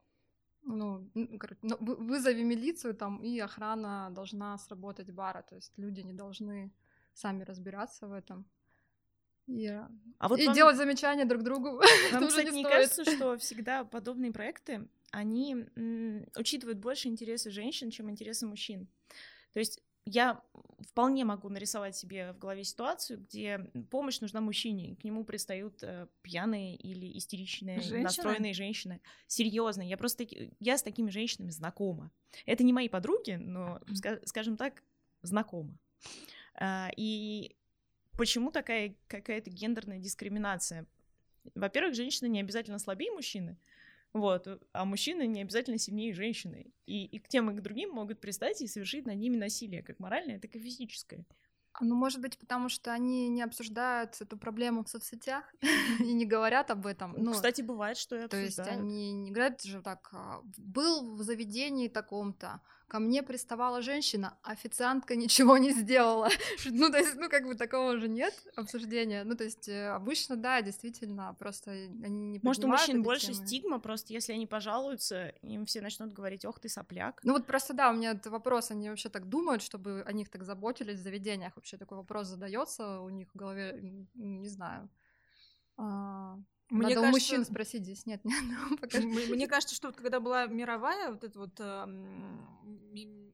ну, 0.63 1.11
короче, 1.39 1.61
ну, 1.63 1.77
вызови 1.81 2.43
милицию 2.43 2.95
там, 2.95 3.23
и 3.23 3.39
охрана 3.39 4.11
должна 4.11 4.57
сработать 4.59 5.11
бара, 5.11 5.43
то 5.43 5.55
есть 5.55 5.73
люди 5.79 6.01
не 6.01 6.15
должны 6.15 6.73
сами 7.13 7.45
разбираться 7.45 8.07
в 8.07 8.13
этом. 8.13 8.47
И, 9.47 9.67
а 10.19 10.29
вот 10.29 10.39
и 10.39 10.47
вам... 10.47 10.55
делать 10.55 10.77
замечания 10.77 11.25
друг 11.25 11.43
другу. 11.43 11.83
Вам, 12.13 12.29
кстати, 12.29 12.51
не, 12.51 12.63
не 12.63 12.63
кажется, 12.63 13.05
что 13.05 13.37
всегда 13.37 13.85
подобные 13.85 14.33
проекты, 14.33 14.89
они 15.11 15.67
м, 15.77 16.25
учитывают 16.37 16.79
больше 16.79 17.09
интересы 17.09 17.51
женщин, 17.51 17.91
чем 17.91 18.09
интересы 18.09 18.47
мужчин? 18.47 18.89
То 19.53 19.61
есть 19.61 19.83
я 20.07 20.43
вполне 20.89 21.25
могу 21.25 21.49
нарисовать 21.49 21.97
себе 21.97 22.33
в 22.33 22.39
голове 22.39 22.65
ситуацию, 22.65 23.21
где 23.21 23.59
помощь 23.91 24.21
нужна 24.21 24.41
мужчине, 24.41 24.97
к 24.97 25.05
нему 25.05 25.25
пристают 25.25 25.83
э, 25.83 26.09
пьяные 26.23 26.77
или 26.77 27.17
истеричные, 27.19 27.81
Женщина? 27.81 28.03
настроенные 28.03 28.55
женщины. 28.55 29.01
Серьезно, 29.27 29.83
я 29.83 29.97
просто 29.97 30.27
я 30.59 30.79
с 30.79 30.83
такими 30.83 31.11
женщинами 31.11 31.51
знакома. 31.51 32.11
Это 32.47 32.65
не 32.65 32.73
мои 32.73 32.89
подруги, 32.89 33.33
но, 33.33 33.81
скажем 34.25 34.57
так, 34.57 34.83
знакома. 35.23 35.79
А, 36.55 36.91
и 36.97 37.57
почему 38.17 38.51
такая 38.51 38.97
какая-то 39.07 39.51
гендерная 39.51 39.99
дискриминация? 39.99 40.87
Во-первых, 41.55 41.95
женщины 41.95 42.29
не 42.29 42.41
обязательно 42.41 42.79
слабее 42.79 43.13
мужчины, 43.13 43.59
вот, 44.13 44.49
а 44.73 44.85
мужчины 44.85 45.27
не 45.27 45.43
обязательно 45.43 45.79
сильнее 45.79 46.13
женщины. 46.15 46.73
И, 46.87 47.05
и 47.05 47.19
к 47.19 47.29
тем 47.29 47.51
и 47.51 47.55
к 47.55 47.61
другим 47.61 47.91
могут 47.91 48.21
пристать 48.21 48.61
и 48.61 48.67
совершить 48.67 49.07
над 49.07 49.17
ними 49.17 49.37
насилие, 49.37 49.83
как 49.83 50.01
моральное, 50.01 50.41
так 50.41 50.55
и 50.57 50.61
физическое. 50.61 51.25
А, 51.73 51.85
ну, 51.85 51.95
может 51.95 52.21
быть, 52.21 52.37
потому 52.37 52.69
что 52.69 52.93
они 52.93 53.29
не 53.29 53.43
обсуждают 53.43 54.21
эту 54.21 54.37
проблему 54.37 54.83
в 54.83 54.89
соцсетях 54.89 55.45
и 56.01 56.13
не 56.13 56.27
говорят 56.27 56.71
об 56.71 56.87
этом. 56.87 57.15
Ну, 57.17 57.33
кстати, 57.33 57.63
бывает, 57.63 57.97
что 57.97 58.17
и 58.17 58.25
обсуждают. 58.25 58.57
То 58.57 58.63
есть 58.63 58.69
они 58.69 59.13
не 59.13 59.31
говорят 59.31 59.63
же 59.63 59.81
так, 59.81 60.09
а, 60.13 60.41
был 60.57 61.15
в 61.15 61.23
заведении 61.23 61.87
таком-то, 61.87 62.61
ко 62.91 62.99
мне 62.99 63.23
приставала 63.23 63.83
женщина, 63.83 64.37
официантка 64.43 65.15
ничего 65.25 65.59
не 65.59 65.73
сделала. 65.73 66.29
ну, 66.71 66.91
то 66.91 66.99
есть, 66.99 67.15
ну, 67.15 67.29
как 67.29 67.47
бы 67.47 67.55
такого 67.55 67.97
же 67.99 68.09
нет 68.09 68.35
обсуждения. 68.57 69.23
Ну, 69.25 69.37
то 69.37 69.45
есть, 69.45 69.69
э, 69.69 69.89
обычно, 69.89 70.37
да, 70.37 70.61
действительно, 70.61 71.35
просто 71.39 71.71
они 71.71 72.33
не 72.33 72.41
Может, 72.43 72.65
у 72.65 72.69
мужчин 72.69 73.03
больше 73.03 73.33
темы. 73.33 73.47
стигма, 73.47 73.79
просто 73.79 74.13
если 74.13 74.33
они 74.33 74.47
пожалуются, 74.47 75.29
им 75.43 75.65
все 75.67 75.81
начнут 75.81 76.13
говорить, 76.13 76.45
ох, 76.45 76.59
ты 76.59 76.69
сопляк. 76.69 77.21
Ну, 77.23 77.33
вот 77.35 77.47
просто, 77.47 77.75
да, 77.75 77.91
у 77.91 77.95
меня 77.95 78.11
этот 78.11 78.27
вопрос, 78.33 78.73
они 78.73 78.91
вообще 78.91 79.09
так 79.09 79.29
думают, 79.29 79.63
чтобы 79.63 80.03
о 80.05 80.13
них 80.13 80.29
так 80.29 80.43
заботились 80.43 80.99
в 80.99 81.03
заведениях, 81.03 81.55
вообще 81.55 81.77
такой 81.77 81.99
вопрос 81.99 82.27
задается 82.27 83.01
у 83.01 83.09
них 83.09 83.29
в 83.33 83.39
голове, 83.39 83.79
не 84.15 84.49
знаю. 84.49 84.91
Мне 86.71 86.83
Надо 86.83 86.95
кажется, 86.95 87.09
у 87.09 87.13
мужчин 87.13 87.45
спросить 87.45 87.83
здесь 87.83 88.07
нет, 88.07 88.25
нет 88.25 89.05
мне, 89.05 89.27
мне 89.27 89.49
кажется, 89.49 89.75
что 89.75 89.89
вот 89.89 89.97
когда 89.97 90.21
была 90.21 90.47
мировая 90.47 91.11
вот 91.11 91.25
эта 91.25 91.39
вот 91.39 91.59
э, 91.59 91.87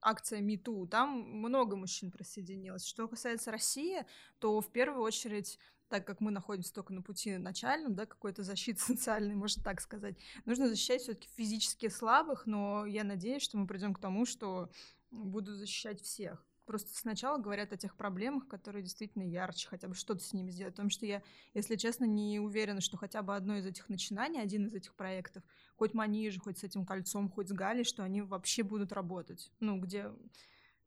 акция 0.00 0.40
МИТУ, 0.40 0.86
там 0.86 1.10
много 1.10 1.76
мужчин 1.76 2.10
присоединилось. 2.10 2.86
Что 2.86 3.08
касается 3.08 3.50
России, 3.50 4.06
то 4.38 4.60
в 4.60 4.70
первую 4.70 5.02
очередь 5.02 5.58
так 5.88 6.04
как 6.04 6.20
мы 6.20 6.32
находимся 6.32 6.74
только 6.74 6.92
на 6.92 7.00
пути 7.00 7.36
начальном, 7.36 7.94
да, 7.94 8.06
какой-то 8.06 8.42
защиты 8.42 8.80
социальной, 8.82 9.34
можно 9.34 9.62
так 9.62 9.80
сказать, 9.80 10.16
нужно 10.44 10.68
защищать 10.68 11.02
все-таки 11.02 11.28
физически 11.36 11.88
слабых, 11.88 12.46
но 12.46 12.86
я 12.86 13.04
надеюсь, 13.04 13.42
что 13.42 13.56
мы 13.56 13.66
придем 13.66 13.94
к 13.94 14.00
тому, 14.00 14.26
что 14.26 14.70
будут 15.10 15.56
защищать 15.56 16.00
всех. 16.02 16.44
Просто 16.66 16.90
сначала 16.92 17.38
говорят 17.38 17.72
о 17.72 17.76
тех 17.76 17.96
проблемах, 17.96 18.48
которые 18.48 18.82
действительно 18.82 19.22
ярче, 19.22 19.68
хотя 19.68 19.86
бы 19.86 19.94
что-то 19.94 20.24
с 20.24 20.32
ними 20.32 20.50
сделать. 20.50 20.74
Потому 20.74 20.90
что 20.90 21.06
я, 21.06 21.22
если 21.54 21.76
честно, 21.76 22.04
не 22.04 22.40
уверена, 22.40 22.80
что 22.80 22.96
хотя 22.96 23.22
бы 23.22 23.36
одно 23.36 23.56
из 23.56 23.66
этих 23.66 23.88
начинаний, 23.88 24.40
один 24.40 24.66
из 24.66 24.74
этих 24.74 24.94
проектов, 24.94 25.44
хоть 25.76 25.94
Манижи, 25.94 26.40
хоть 26.40 26.58
с 26.58 26.64
этим 26.64 26.84
кольцом, 26.84 27.30
хоть 27.30 27.48
с 27.48 27.52
Галей, 27.52 27.84
что 27.84 28.02
они 28.02 28.20
вообще 28.20 28.64
будут 28.64 28.92
работать. 28.92 29.52
Ну, 29.60 29.78
где 29.80 30.10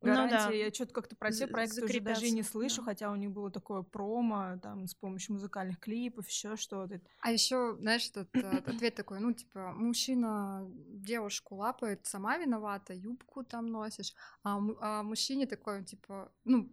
гарантия. 0.02 0.38
Ну, 0.38 0.50
да. 0.50 0.56
Я 0.56 0.74
что-то 0.74 0.94
как-то 0.94 1.16
про 1.16 1.32
те 1.32 1.48
проекты 1.48 1.84
уже 1.84 2.00
даже 2.00 2.30
не 2.30 2.44
слышу, 2.44 2.78
да. 2.78 2.84
хотя 2.84 3.12
у 3.12 3.16
них 3.16 3.32
было 3.32 3.52
такое 3.52 3.82
промо, 3.82 4.58
там, 4.62 4.88
с 4.88 4.96
помощью 4.96 5.34
музыкальных 5.34 5.80
клипов, 5.80 6.28
еще 6.28 6.56
что-то. 6.56 7.02
А 7.20 7.32
еще, 7.32 7.76
знаешь, 7.80 8.10
этот 8.10 8.36
ответ 8.68 8.96
такой, 8.96 9.20
ну, 9.20 9.34
типа, 9.34 9.74
мужчина 9.74 10.66
девушку 10.70 11.56
лапает, 11.56 12.06
сама 12.06 12.38
виновата, 12.38 12.94
юбку 12.94 13.44
там 13.44 13.68
носишь, 13.68 14.14
а, 14.44 14.60
а 14.82 15.04
мужчине 15.04 15.46
такой, 15.46 15.84
типа, 15.84 16.32
ну, 16.46 16.70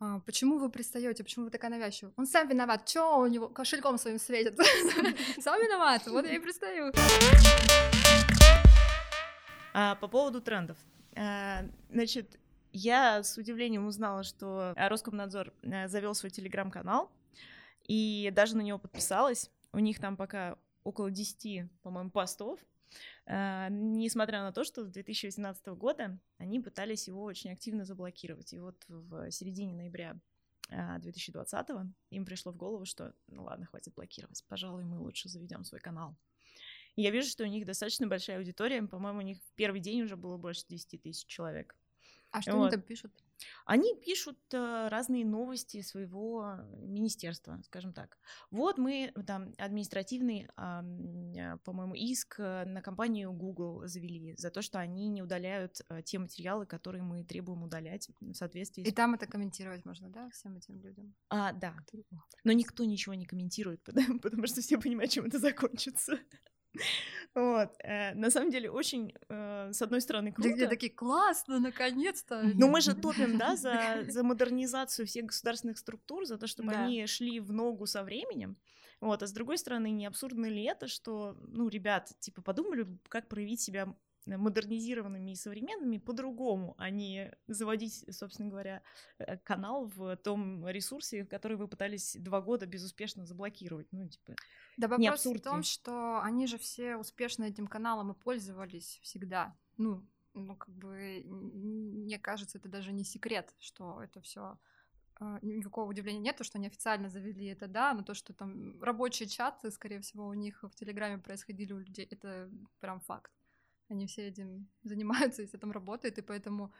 а, 0.00 0.20
почему 0.20 0.58
вы 0.58 0.70
пристаете, 0.70 1.24
почему 1.24 1.46
вы 1.46 1.50
такая 1.50 1.72
навязчивая? 1.72 2.12
Он 2.16 2.26
сам 2.26 2.48
виноват, 2.48 2.84
чё 2.86 3.18
у 3.18 3.26
него 3.26 3.48
кошельком 3.48 3.98
своим 3.98 4.20
светит? 4.20 4.56
Сам 5.40 5.60
виноват, 5.60 6.06
вот 6.06 6.24
я 6.24 6.36
и 6.36 6.38
пристаю. 6.38 6.92
А, 9.74 9.96
по 9.96 10.06
поводу 10.06 10.40
трендов. 10.40 10.78
А, 11.16 11.64
значит, 11.90 12.38
я 12.72 13.22
с 13.22 13.36
удивлением 13.36 13.86
узнала, 13.86 14.22
что 14.22 14.74
э, 14.76 14.88
Роскомнадзор 14.88 15.52
э, 15.62 15.88
завел 15.88 16.14
свой 16.14 16.30
телеграм-канал, 16.30 17.10
и 17.86 18.30
даже 18.34 18.56
на 18.56 18.62
него 18.62 18.78
подписалась. 18.78 19.50
У 19.72 19.78
них 19.78 19.98
там 19.98 20.16
пока 20.16 20.58
около 20.84 21.10
10, 21.10 21.70
по-моему, 21.82 22.10
постов. 22.10 22.58
э, 23.26 23.68
несмотря 23.70 24.42
на 24.42 24.52
то, 24.52 24.64
что 24.64 24.84
с 24.84 24.88
2018 24.88 25.66
года 25.68 26.18
они 26.38 26.60
пытались 26.60 27.08
его 27.08 27.22
очень 27.22 27.50
активно 27.52 27.84
заблокировать. 27.84 28.52
И 28.52 28.58
вот 28.58 28.76
в 28.88 29.30
середине 29.30 29.74
ноября 29.74 30.16
2020 30.70 31.70
э, 31.70 31.86
им 32.10 32.24
пришло 32.24 32.52
в 32.52 32.56
голову, 32.56 32.84
что 32.84 33.14
ну 33.26 33.44
ладно, 33.44 33.66
хватит 33.66 33.94
блокировать, 33.94 34.44
пожалуй, 34.48 34.84
мы 34.84 34.98
лучше 34.98 35.28
заведем 35.28 35.64
свой 35.64 35.80
канал. 35.80 36.14
И 36.96 37.02
я 37.02 37.10
вижу, 37.10 37.28
что 37.28 37.44
у 37.44 37.46
них 37.46 37.64
достаточно 37.64 38.06
большая 38.06 38.38
аудитория, 38.38 38.82
по-моему, 38.82 39.20
у 39.20 39.22
них 39.22 39.38
в 39.38 39.52
первый 39.54 39.80
день 39.80 40.02
уже 40.02 40.16
было 40.16 40.36
больше 40.36 40.64
10 40.68 41.00
тысяч 41.00 41.26
человек. 41.26 41.76
А 42.30 42.42
что 42.42 42.56
вот. 42.56 42.62
они 42.64 42.70
там 42.72 42.82
пишут? 42.82 43.12
Они 43.64 43.94
пишут 44.04 44.38
э, 44.52 44.88
разные 44.88 45.24
новости 45.24 45.80
своего 45.82 46.56
министерства, 46.82 47.60
скажем 47.64 47.92
так. 47.92 48.18
Вот 48.50 48.78
мы 48.78 49.12
там 49.26 49.52
административный, 49.58 50.48
э, 50.56 51.56
по-моему, 51.64 51.94
иск 51.94 52.38
на 52.38 52.82
компанию 52.82 53.32
Google 53.32 53.86
завели 53.86 54.34
за 54.36 54.50
то, 54.50 54.62
что 54.62 54.78
они 54.78 55.08
не 55.08 55.22
удаляют 55.22 55.80
э, 55.88 56.02
те 56.02 56.18
материалы, 56.18 56.66
которые 56.66 57.02
мы 57.02 57.24
требуем 57.24 57.62
удалять 57.62 58.08
в 58.20 58.34
соответствии. 58.34 58.82
И 58.82 58.90
с... 58.90 58.94
там 58.94 59.14
это 59.14 59.26
комментировать 59.26 59.84
можно, 59.84 60.08
да, 60.10 60.28
всем 60.30 60.56
этим 60.56 60.80
людям? 60.80 61.14
А, 61.28 61.52
да. 61.52 61.76
Но 62.44 62.52
никто 62.52 62.84
ничего 62.84 63.14
не 63.14 63.26
комментирует, 63.26 63.82
потому, 63.84 64.18
потому 64.20 64.46
что 64.46 64.60
все 64.60 64.78
понимают, 64.78 65.12
чем 65.12 65.26
это 65.26 65.38
закончится. 65.38 66.18
Вот. 67.34 67.70
Э, 67.84 68.14
на 68.14 68.30
самом 68.30 68.50
деле 68.50 68.70
очень, 68.70 69.12
э, 69.28 69.72
с 69.72 69.82
одной 69.82 70.00
стороны, 70.00 70.32
круто. 70.32 70.50
Где 70.50 70.66
такие, 70.66 70.92
классно, 70.92 71.60
наконец-то. 71.60 72.42
Но 72.54 72.68
мы 72.68 72.80
же 72.80 72.94
топим, 72.94 73.38
да, 73.38 73.56
за, 73.56 74.04
за 74.08 74.22
модернизацию 74.22 75.06
всех 75.06 75.26
государственных 75.26 75.78
структур, 75.78 76.24
за 76.26 76.36
то, 76.36 76.46
чтобы 76.46 76.72
да. 76.72 76.84
они 76.84 77.06
шли 77.06 77.40
в 77.40 77.52
ногу 77.52 77.86
со 77.86 78.02
временем. 78.02 78.56
Вот. 79.00 79.22
А 79.22 79.26
с 79.26 79.32
другой 79.32 79.58
стороны, 79.58 79.90
не 79.90 80.06
абсурдно 80.06 80.46
ли 80.46 80.64
это, 80.64 80.88
что, 80.88 81.36
ну, 81.46 81.68
ребят, 81.68 82.12
типа, 82.18 82.42
подумали, 82.42 82.86
как 83.08 83.28
проявить 83.28 83.60
себя 83.60 83.94
модернизированными 84.36 85.32
и 85.32 85.36
современными 85.36 85.98
по-другому, 85.98 86.74
а 86.78 86.90
не 86.90 87.36
заводить, 87.46 88.04
собственно 88.14 88.48
говоря, 88.48 88.82
э, 89.18 89.36
канал 89.38 89.86
в 89.86 90.16
том 90.16 90.66
ресурсе, 90.68 91.24
который 91.24 91.56
вы 91.56 91.68
пытались 91.68 92.16
два 92.16 92.40
года 92.40 92.66
безуспешно 92.66 93.24
заблокировать. 93.24 93.88
Ну, 93.92 94.08
типа, 94.08 94.34
да 94.76 94.88
вопрос 94.88 95.00
не 95.00 95.08
абсурд 95.08 95.40
в 95.40 95.44
том, 95.44 95.62
что 95.62 96.20
они 96.22 96.46
же 96.46 96.58
все 96.58 96.96
успешно 96.96 97.44
этим 97.44 97.66
каналом 97.66 98.12
и 98.12 98.14
пользовались 98.14 98.98
всегда. 99.02 99.56
Ну, 99.76 100.06
ну, 100.34 100.56
как 100.56 100.74
бы, 100.74 101.22
мне 101.24 102.18
кажется, 102.18 102.58
это 102.58 102.68
даже 102.68 102.92
не 102.92 103.04
секрет, 103.04 103.54
что 103.58 104.02
это 104.02 104.20
все 104.20 104.58
а, 105.20 105.38
никакого 105.42 105.90
удивления 105.90 106.20
нет, 106.20 106.36
то, 106.36 106.44
что 106.44 106.58
они 106.58 106.68
официально 106.68 107.08
завели 107.08 107.46
это, 107.46 107.66
да, 107.66 107.92
но 107.92 108.02
то, 108.02 108.14
что 108.14 108.32
там 108.32 108.80
рабочие 108.80 109.28
чаты, 109.28 109.70
скорее 109.70 110.00
всего, 110.00 110.26
у 110.28 110.34
них 110.34 110.62
в 110.62 110.74
Телеграме 110.76 111.18
происходили 111.18 111.72
у 111.72 111.78
людей, 111.78 112.06
это 112.08 112.50
прям 112.78 113.00
факт. 113.00 113.32
Они 113.88 114.06
все 114.06 114.28
этим 114.28 114.68
занимаются, 114.82 115.42
и 115.42 115.46
с 115.46 115.54
этим 115.54 115.72
работают, 115.72 116.18
и 116.18 116.22
поэтому 116.22 116.72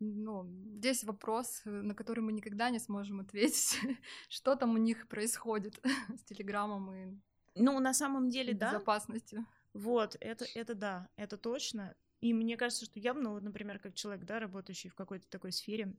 ну, 0.00 0.46
здесь 0.76 1.02
вопрос, 1.04 1.62
на 1.64 1.94
который 1.94 2.20
мы 2.20 2.32
никогда 2.32 2.70
не 2.70 2.78
сможем 2.78 3.20
ответить, 3.20 3.78
что 4.28 4.54
там 4.54 4.74
у 4.74 4.78
них 4.78 5.08
происходит 5.08 5.80
с 6.16 6.22
Телеграмом 6.24 6.92
и 6.92 7.18
ну, 7.58 7.80
на 7.80 7.92
самом 7.92 8.28
деле, 8.28 8.54
да. 8.54 8.70
Безопасностью. 8.72 9.44
Вот, 9.74 10.16
это, 10.20 10.44
это 10.54 10.74
да, 10.74 11.08
это 11.16 11.36
точно. 11.36 11.94
И 12.20 12.34
мне 12.34 12.56
кажется, 12.56 12.84
что 12.84 12.98
я, 12.98 13.14
ну, 13.14 13.32
вот, 13.32 13.42
например, 13.42 13.78
как 13.78 13.94
человек, 13.94 14.24
да, 14.24 14.40
работающий 14.40 14.90
в 14.90 14.94
какой-то 14.94 15.28
такой 15.28 15.52
сфере, 15.52 15.94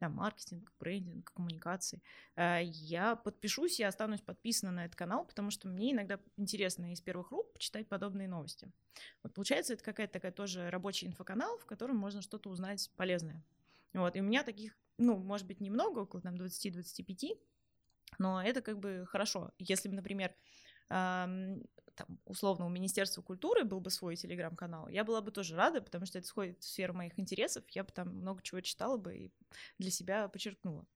да, 0.00 0.08
маркетинг, 0.08 0.72
брендинг, 0.78 1.32
коммуникации, 1.32 2.00
э, 2.36 2.60
я 2.62 3.16
подпишусь 3.16 3.80
и 3.80 3.82
останусь 3.82 4.20
подписана 4.20 4.70
на 4.70 4.84
этот 4.84 4.96
канал, 4.96 5.24
потому 5.24 5.50
что 5.50 5.66
мне 5.66 5.92
иногда 5.92 6.20
интересно 6.36 6.92
из 6.92 7.00
первых 7.00 7.32
рук 7.32 7.52
почитать 7.54 7.88
подобные 7.88 8.28
новости. 8.28 8.70
Вот 9.24 9.34
получается, 9.34 9.72
это 9.72 9.82
какая-то 9.82 10.12
такая 10.12 10.32
тоже 10.32 10.70
рабочий 10.70 11.08
инфоканал, 11.08 11.58
в 11.58 11.66
котором 11.66 11.96
можно 11.96 12.22
что-то 12.22 12.50
узнать 12.50 12.90
полезное. 12.96 13.42
Вот, 13.94 14.14
и 14.14 14.20
у 14.20 14.24
меня 14.24 14.44
таких, 14.44 14.76
ну, 14.98 15.16
может 15.16 15.46
быть, 15.46 15.60
немного, 15.60 16.00
около 16.00 16.22
там 16.22 16.36
20-25, 16.36 17.36
но 18.18 18.42
это 18.42 18.62
как 18.62 18.78
бы 18.78 19.04
хорошо. 19.08 19.52
Если 19.58 19.88
например, 19.88 20.34
там, 21.94 22.20
условно, 22.24 22.66
у 22.66 22.70
Министерства 22.70 23.22
культуры 23.22 23.64
был 23.64 23.80
бы 23.80 23.90
свой 23.90 24.16
телеграм-канал, 24.16 24.88
я 24.88 25.04
была 25.04 25.20
бы 25.20 25.30
тоже 25.30 25.56
рада, 25.56 25.80
потому 25.80 26.06
что 26.06 26.18
это 26.18 26.26
сходит 26.26 26.62
в 26.62 26.68
сферу 26.68 26.94
моих 26.94 27.18
интересов, 27.18 27.64
я 27.70 27.84
бы 27.84 27.92
там 27.92 28.08
много 28.08 28.42
чего 28.42 28.60
читала 28.60 28.96
бы 28.96 29.16
и 29.16 29.32
для 29.78 29.90
себя 29.90 30.28
подчеркнула. 30.28 30.86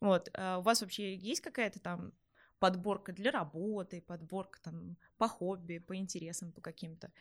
Вот, 0.00 0.28
а 0.34 0.58
у 0.58 0.62
вас 0.62 0.82
вообще 0.82 1.14
есть 1.14 1.40
какая-то 1.40 1.80
там 1.80 2.12
подборка 2.58 3.12
для 3.12 3.30
работы, 3.30 4.00
подборка 4.02 4.60
там 4.62 4.96
по 5.16 5.28
хобби, 5.28 5.78
по 5.78 5.96
интересам, 5.96 6.52
по 6.52 6.60
каким-то? 6.60 7.12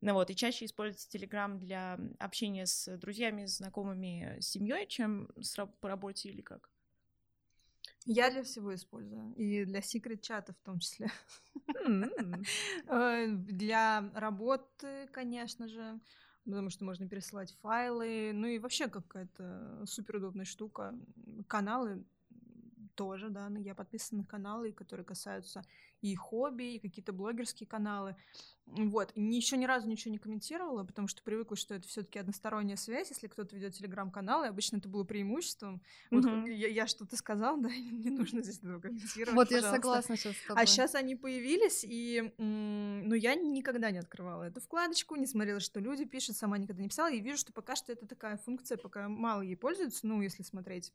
Ну 0.00 0.14
вот, 0.14 0.30
и 0.30 0.36
чаще 0.36 0.64
используется 0.64 1.08
Телеграм 1.08 1.60
для 1.60 1.98
общения 2.18 2.66
с 2.66 2.96
друзьями, 2.96 3.44
знакомыми, 3.44 4.38
с 4.40 4.48
семьей, 4.48 4.88
чем 4.88 5.28
с, 5.40 5.64
по 5.80 5.88
работе 5.88 6.28
или 6.28 6.40
как? 6.40 6.71
Я 8.06 8.30
для 8.30 8.42
всего 8.42 8.74
использую. 8.74 9.32
И 9.34 9.64
для 9.64 9.82
секрет-чата 9.82 10.52
в 10.52 10.64
том 10.64 10.78
числе. 10.78 11.08
Э, 12.86 13.26
для 13.28 14.10
работы, 14.14 15.08
конечно 15.12 15.68
же, 15.68 16.00
потому 16.44 16.70
что 16.70 16.84
можно 16.84 17.08
пересылать 17.08 17.56
файлы. 17.60 18.32
Ну 18.34 18.46
и 18.46 18.58
вообще 18.58 18.88
какая-то 18.88 19.84
суперудобная 19.86 20.44
штука. 20.44 20.94
Каналы 21.46 22.04
тоже, 22.94 23.30
да, 23.30 23.48
я 23.58 23.74
подписана 23.74 24.22
на 24.22 24.26
каналы, 24.26 24.72
которые 24.72 25.04
касаются 25.04 25.64
и 26.02 26.14
хобби, 26.16 26.74
и 26.74 26.78
какие-то 26.78 27.12
блогерские 27.12 27.66
каналы. 27.66 28.16
Вот. 28.66 29.12
Еще 29.14 29.56
ни 29.56 29.64
разу 29.64 29.88
ничего 29.88 30.12
не 30.12 30.18
комментировала, 30.18 30.84
потому 30.84 31.08
что 31.08 31.22
привыкла, 31.22 31.56
что 31.56 31.74
это 31.74 31.86
все-таки 31.86 32.18
односторонняя 32.18 32.76
связь. 32.76 33.10
Если 33.10 33.28
кто-то 33.28 33.54
ведет 33.54 33.74
телеграм-канал, 33.74 34.44
и 34.44 34.48
обычно 34.48 34.76
это 34.76 34.88
было 34.88 35.04
преимуществом. 35.04 35.80
Вот 36.10 36.24
я, 36.46 36.68
я 36.68 36.86
что-то 36.86 37.16
сказал, 37.16 37.56
да, 37.60 37.68
не 37.68 38.10
нужно 38.10 38.42
здесь 38.42 38.58
этого 38.58 38.80
комментировать. 38.80 39.34
Вот 39.34 39.48
пожалуйста. 39.48 39.68
я 39.68 39.76
согласна 39.76 40.16
сейчас 40.16 40.36
с 40.36 40.46
тобой. 40.46 40.62
А 40.62 40.66
сейчас 40.66 40.94
они 40.94 41.14
появились, 41.16 41.84
и 41.84 42.32
ну, 42.38 43.14
я 43.14 43.34
никогда 43.34 43.90
не 43.90 43.98
открывала 43.98 44.44
эту 44.44 44.60
вкладочку, 44.60 45.14
не 45.16 45.26
смотрела, 45.26 45.60
что 45.60 45.80
люди 45.80 46.04
пишут, 46.04 46.36
сама 46.36 46.58
никогда 46.58 46.82
не 46.82 46.88
писала, 46.88 47.10
и 47.12 47.20
вижу, 47.20 47.38
что 47.38 47.52
пока 47.52 47.76
что 47.76 47.92
это 47.92 48.06
такая 48.06 48.36
функция, 48.38 48.76
пока 48.76 49.08
мало 49.08 49.42
ей 49.42 49.56
пользуются, 49.56 50.06
ну, 50.06 50.20
если 50.20 50.42
смотреть 50.42 50.92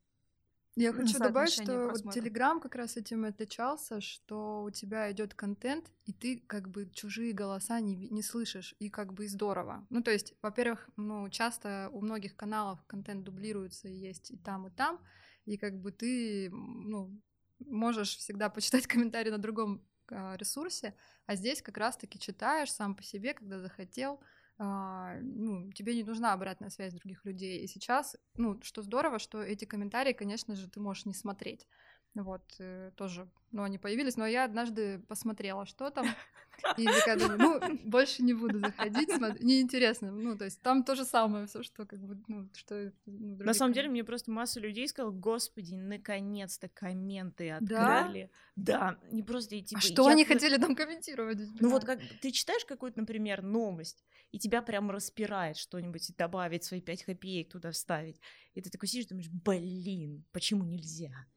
я 0.84 0.93
хочу 0.93 1.17
добавить, 1.17 1.53
что 1.53 1.89
вот 1.89 2.15
Telegram 2.15 2.59
как 2.59 2.75
раз 2.75 2.97
этим 2.97 3.25
отличался, 3.25 3.99
что 3.99 4.63
у 4.63 4.69
тебя 4.69 5.11
идет 5.11 5.34
контент, 5.34 5.91
и 6.05 6.13
ты 6.13 6.43
как 6.47 6.69
бы 6.69 6.89
чужие 6.93 7.34
голоса 7.34 7.80
не, 7.80 7.95
не 7.95 8.21
слышишь, 8.21 8.75
и 8.80 8.89
как 8.89 9.13
бы 9.13 9.28
здорово. 9.28 9.86
Ну, 9.89 10.01
то 10.01 10.11
есть, 10.11 10.34
во-первых, 10.41 10.89
ну, 10.95 11.30
часто 11.30 11.89
у 11.91 12.01
многих 12.01 12.36
каналов 12.36 12.84
контент 12.86 13.23
дублируется, 13.23 13.88
и 13.88 13.93
есть 13.93 14.32
и 14.32 14.38
там, 14.38 14.67
и 14.67 14.71
там, 14.71 14.99
и 15.45 15.57
как 15.57 15.82
бы 15.82 15.91
ты, 15.91 16.49
ну, 16.51 17.19
можешь 17.59 18.15
всегда 18.17 18.49
почитать 18.49 18.88
комментарий 18.88 19.32
на 19.32 19.39
другом 19.39 19.84
э, 20.11 20.38
ресурсе, 20.38 20.93
а 21.25 21.36
здесь 21.36 21.61
как 21.61 21.78
раз-таки 21.78 22.19
читаешь 22.19 22.71
сам 22.71 22.95
по 22.95 23.03
себе, 23.03 23.34
когда 23.34 23.59
захотел, 23.59 24.13
а, 24.13 24.25
ну, 24.59 25.71
тебе 25.73 25.95
не 25.95 26.03
нужна 26.03 26.33
обратная 26.33 26.69
связь 26.69 26.93
других 26.93 27.25
людей. 27.25 27.59
И 27.59 27.67
сейчас, 27.67 28.17
ну, 28.35 28.59
что 28.63 28.81
здорово, 28.81 29.19
что 29.19 29.41
эти 29.41 29.65
комментарии, 29.65 30.13
конечно 30.13 30.55
же, 30.55 30.67
ты 30.67 30.79
можешь 30.79 31.05
не 31.05 31.13
смотреть. 31.13 31.67
Вот, 32.15 32.41
э, 32.59 32.91
тоже, 32.95 33.29
ну, 33.51 33.63
они 33.63 33.77
появились, 33.77 34.17
но 34.17 34.25
я 34.25 34.45
однажды 34.45 34.99
посмотрела, 35.07 35.65
что 35.67 35.91
там, 35.91 36.07
и 36.77 36.85
такая 36.85 37.19
думаю, 37.19 37.37
ну, 37.37 37.79
больше 37.83 38.23
не 38.23 38.33
буду 38.33 38.59
заходить, 38.59 39.11
смотри, 39.15 39.45
неинтересно, 39.45 40.11
ну, 40.11 40.35
то 40.35 40.45
есть 40.45 40.61
там 40.61 40.83
то 40.83 40.95
же 40.95 41.05
самое, 41.05 41.45
все, 41.45 41.61
что 41.61 41.85
как 41.85 41.99
бы, 41.99 42.19
ну, 42.27 42.49
что... 42.55 42.91
Ну, 43.05 43.37
На 43.43 43.53
самом 43.53 43.73
деле, 43.73 43.89
мне 43.89 44.03
просто 44.03 44.31
масса 44.31 44.59
людей 44.59 44.87
сказала, 44.87 45.11
господи, 45.11 45.75
наконец-то 45.75 46.69
комменты 46.69 47.51
открыли. 47.51 48.31
Да? 48.55 48.97
Да, 48.97 48.99
не 49.11 49.21
просто, 49.21 49.61
типа... 49.61 49.77
А 49.77 49.81
что 49.81 50.07
они 50.07 50.25
хотели 50.25 50.57
там 50.57 50.75
комментировать? 50.75 51.37
Ну, 51.59 51.69
вот 51.69 51.85
как 51.85 51.99
ты 52.21 52.31
читаешь 52.31 52.65
какую-то, 52.65 52.99
например, 52.99 53.43
новость, 53.43 54.03
и 54.31 54.39
тебя 54.39 54.61
прям 54.61 54.89
распирает 54.89 55.57
что-нибудь 55.57 56.15
добавить, 56.17 56.63
свои 56.63 56.81
пять 56.81 57.03
копеек 57.03 57.49
туда 57.49 57.71
вставить. 57.71 58.19
И 58.55 58.61
ты 58.61 58.71
такой 58.71 58.89
сидишь, 58.89 59.05
думаешь, 59.05 59.29
блин, 59.29 60.25
почему 60.31 60.63
нельзя? 60.63 61.27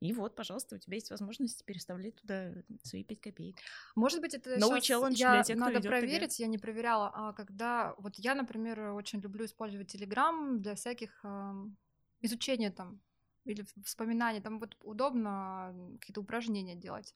И 0.00 0.14
вот, 0.14 0.34
пожалуйста, 0.34 0.76
у 0.76 0.78
тебя 0.78 0.94
есть 0.94 1.10
возможность 1.10 1.64
переставлять 1.64 2.16
туда 2.16 2.54
свои 2.82 3.04
пять 3.04 3.20
копеек. 3.20 3.56
Может 3.94 4.20
быть, 4.22 4.34
это 4.34 4.58
новый 4.58 4.80
челлендж 4.80 5.16
я, 5.16 5.34
для 5.34 5.42
тех, 5.42 5.56
кто 5.56 5.70
надо 5.70 5.86
проверить, 5.86 6.32
ТГ. 6.32 6.40
я 6.40 6.46
не 6.46 6.58
проверяла. 6.58 7.10
А 7.14 7.32
когда 7.34 7.94
вот 7.98 8.16
я, 8.16 8.34
например, 8.34 8.80
очень 8.92 9.20
люблю 9.20 9.44
использовать 9.44 9.94
Telegram 9.94 10.56
для 10.56 10.74
всяких 10.74 11.20
э, 11.22 11.52
изучения 12.22 12.70
там 12.70 13.00
или 13.44 13.64
вспоминаний, 13.84 14.40
там 14.40 14.58
вот 14.58 14.76
удобно 14.82 15.74
какие-то 16.00 16.22
упражнения 16.22 16.76
делать. 16.76 17.14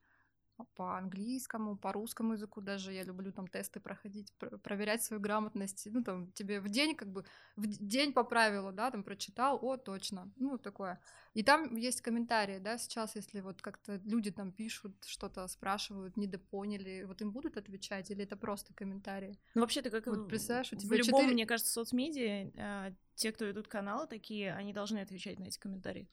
По 0.74 0.96
английскому, 0.96 1.76
по 1.76 1.92
русскому 1.92 2.34
языку 2.34 2.60
даже. 2.60 2.92
Я 2.92 3.02
люблю 3.02 3.32
там 3.32 3.48
тесты 3.48 3.80
проходить, 3.80 4.32
проверять 4.62 5.02
свою 5.02 5.20
грамотность. 5.20 5.88
Ну, 5.90 6.02
там, 6.02 6.30
тебе 6.32 6.60
в 6.60 6.68
день 6.68 6.94
как 6.94 7.08
бы, 7.08 7.24
в 7.56 7.66
день 7.66 8.12
по 8.12 8.24
правилу, 8.24 8.72
да, 8.72 8.90
там 8.90 9.02
прочитал, 9.02 9.58
о, 9.62 9.76
точно, 9.76 10.32
ну, 10.36 10.58
такое. 10.58 11.00
И 11.34 11.42
там 11.42 11.74
есть 11.76 12.00
комментарии, 12.00 12.58
да, 12.58 12.78
сейчас, 12.78 13.16
если 13.16 13.40
вот 13.40 13.60
как-то 13.60 14.00
люди 14.04 14.30
там 14.30 14.52
пишут, 14.52 15.04
что-то 15.04 15.46
спрашивают, 15.48 16.16
недопоняли, 16.16 17.04
вот 17.04 17.20
им 17.20 17.32
будут 17.32 17.56
отвечать, 17.56 18.10
или 18.10 18.22
это 18.22 18.36
просто 18.36 18.72
комментарии? 18.74 19.38
Ну, 19.54 19.62
вообще, 19.62 19.82
ты 19.82 19.90
как 19.90 20.06
вот, 20.06 20.28
представляешь, 20.28 20.72
у 20.72 20.76
тебя 20.76 20.96
в 20.96 20.98
любом, 20.98 21.20
4... 21.22 21.34
мне 21.34 21.46
кажется, 21.46 21.72
соцмедиа, 21.72 22.52
а, 22.56 22.92
те, 23.14 23.32
кто 23.32 23.44
ведут 23.44 23.68
каналы 23.68 24.06
такие, 24.06 24.54
они 24.54 24.72
должны 24.72 24.98
отвечать 24.98 25.38
на 25.38 25.44
эти 25.44 25.58
комментарии. 25.58 26.08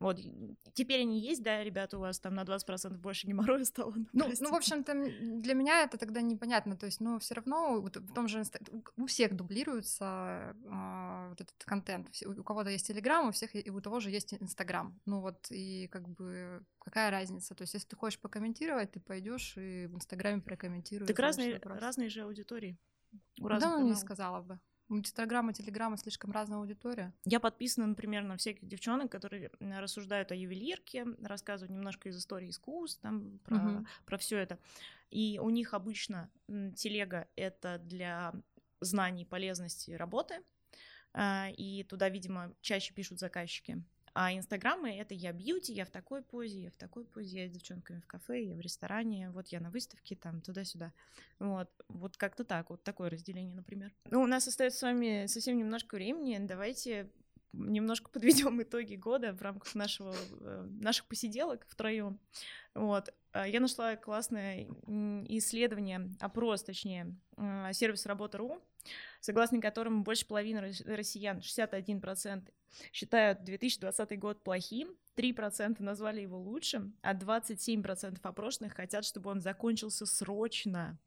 Вот, 0.00 0.18
теперь 0.72 1.02
они 1.02 1.20
есть, 1.20 1.42
да, 1.42 1.62
ребята, 1.62 1.96
у 1.96 2.00
вас 2.00 2.18
там 2.20 2.34
на 2.34 2.42
20% 2.42 2.96
больше 2.98 3.26
геморроя 3.26 3.64
стало? 3.64 3.94
Ну, 4.12 4.30
ну, 4.40 4.50
в 4.50 4.54
общем-то, 4.54 4.92
для 4.94 5.54
меня 5.54 5.82
это 5.82 5.98
тогда 5.98 6.20
непонятно, 6.20 6.76
то 6.76 6.86
есть, 6.86 7.00
но 7.00 7.18
все 7.18 7.34
равно 7.34 7.80
в 7.80 8.14
том 8.14 8.28
же, 8.28 8.42
у 8.96 9.06
всех 9.06 9.34
дублируется 9.34 10.56
э, 10.64 11.28
вот 11.30 11.40
этот 11.40 11.64
контент, 11.64 12.10
у 12.26 12.42
кого-то 12.42 12.70
есть 12.70 12.86
Телеграм, 12.86 13.28
у 13.28 13.32
всех, 13.32 13.54
и 13.54 13.70
у 13.70 13.80
того 13.80 14.00
же 14.00 14.10
есть 14.10 14.34
Инстаграм, 14.34 14.98
ну 15.06 15.20
вот, 15.20 15.46
и 15.50 15.88
как 15.88 16.08
бы 16.08 16.64
какая 16.78 17.10
разница, 17.10 17.54
то 17.54 17.62
есть, 17.62 17.74
если 17.74 17.88
ты 17.88 17.96
хочешь 17.96 18.20
покомментировать, 18.20 18.92
ты 18.92 19.00
пойдешь 19.00 19.56
и 19.56 19.86
в 19.86 19.94
Инстаграме 19.96 20.40
прокомментируешь. 20.40 21.08
Так 21.08 21.18
разные, 21.18 21.58
разные 21.62 22.08
же 22.08 22.22
аудитории. 22.22 22.78
У 23.40 23.48
да, 23.48 23.78
ну, 23.78 23.86
не 23.86 23.94
сказала 23.94 24.42
бы. 24.42 24.60
У 24.88 24.98
Инстаграма 24.98 25.52
и 25.52 25.54
Телеграма 25.54 25.96
слишком 25.96 26.30
разная 26.30 26.58
аудитория. 26.58 27.12
Я 27.24 27.40
подписана, 27.40 27.86
например, 27.86 28.22
на 28.22 28.36
всех 28.36 28.58
девчонок, 28.62 29.10
которые 29.10 29.50
рассуждают 29.60 30.30
о 30.30 30.34
ювелирке, 30.34 31.06
рассказывают 31.22 31.70
немножко 31.70 32.10
из 32.10 32.18
истории 32.18 32.50
искусств, 32.50 33.00
там, 33.00 33.38
про, 33.44 33.56
угу. 33.56 33.86
про 34.04 34.18
все 34.18 34.38
это. 34.38 34.58
И 35.10 35.38
у 35.42 35.48
них 35.48 35.72
обычно 35.72 36.30
телега— 36.76 37.28
это 37.36 37.78
для 37.78 38.34
знаний, 38.80 39.24
полезности 39.24 39.92
работы, 39.92 40.42
а, 41.14 41.48
и 41.56 41.84
туда, 41.84 42.08
видимо, 42.08 42.54
чаще 42.60 42.92
пишут 42.92 43.20
заказчики. 43.20 43.82
А 44.14 44.32
инстаграмы— 44.32 44.96
это 44.98 45.12
я 45.12 45.32
бьюти, 45.32 45.72
я 45.72 45.84
в 45.84 45.90
такой 45.90 46.22
позе, 46.22 46.62
я 46.62 46.70
в 46.70 46.76
такой 46.76 47.04
позе, 47.04 47.42
я 47.42 47.48
с 47.48 47.50
девчонками 47.50 47.98
в 47.98 48.06
кафе, 48.06 48.44
я 48.44 48.54
в 48.54 48.60
ресторане, 48.60 49.30
вот 49.30 49.48
я 49.48 49.58
на 49.58 49.70
выставке, 49.70 50.14
там, 50.14 50.40
туда-сюда. 50.40 50.92
Вот, 51.40 51.68
вот 51.88 52.16
как-то 52.16 52.44
так, 52.44 52.70
вот 52.70 52.84
такое 52.84 53.10
разделение, 53.10 53.56
например. 53.56 53.92
Ну, 54.10 54.22
у 54.22 54.26
нас 54.26 54.46
остается 54.46 54.78
с 54.78 54.82
вами 54.82 55.26
совсем 55.26 55.58
немножко 55.58 55.96
времени, 55.96 56.38
давайте 56.40 57.10
немножко 57.52 58.10
подведем 58.10 58.60
итоги 58.62 58.94
года 58.94 59.32
в 59.32 59.42
рамках 59.42 59.74
нашего, 59.74 60.14
э, 60.40 60.68
наших 60.80 61.06
посиделок 61.06 61.66
втроем. 61.68 62.20
Вот. 62.74 63.12
А, 63.32 63.48
я 63.48 63.58
нашла 63.58 63.96
классное 63.96 64.68
исследование, 65.28 66.08
опрос, 66.20 66.62
точнее, 66.62 67.16
э, 67.36 67.72
сервис 67.72 68.06
работа.ру, 68.06 68.62
согласно 69.20 69.60
которому 69.60 70.02
больше 70.02 70.26
половины 70.26 70.60
россиян, 70.84 71.38
61%, 71.38 72.50
считают 72.92 73.44
2020 73.44 74.18
год 74.18 74.42
плохим, 74.42 74.96
3% 75.16 75.82
назвали 75.82 76.20
его 76.20 76.38
лучшим, 76.38 76.96
а 77.02 77.14
27% 77.14 78.18
опрошенных 78.22 78.74
хотят, 78.74 79.04
чтобы 79.04 79.30
он 79.30 79.40
закончился 79.40 80.06
срочно. 80.06 80.98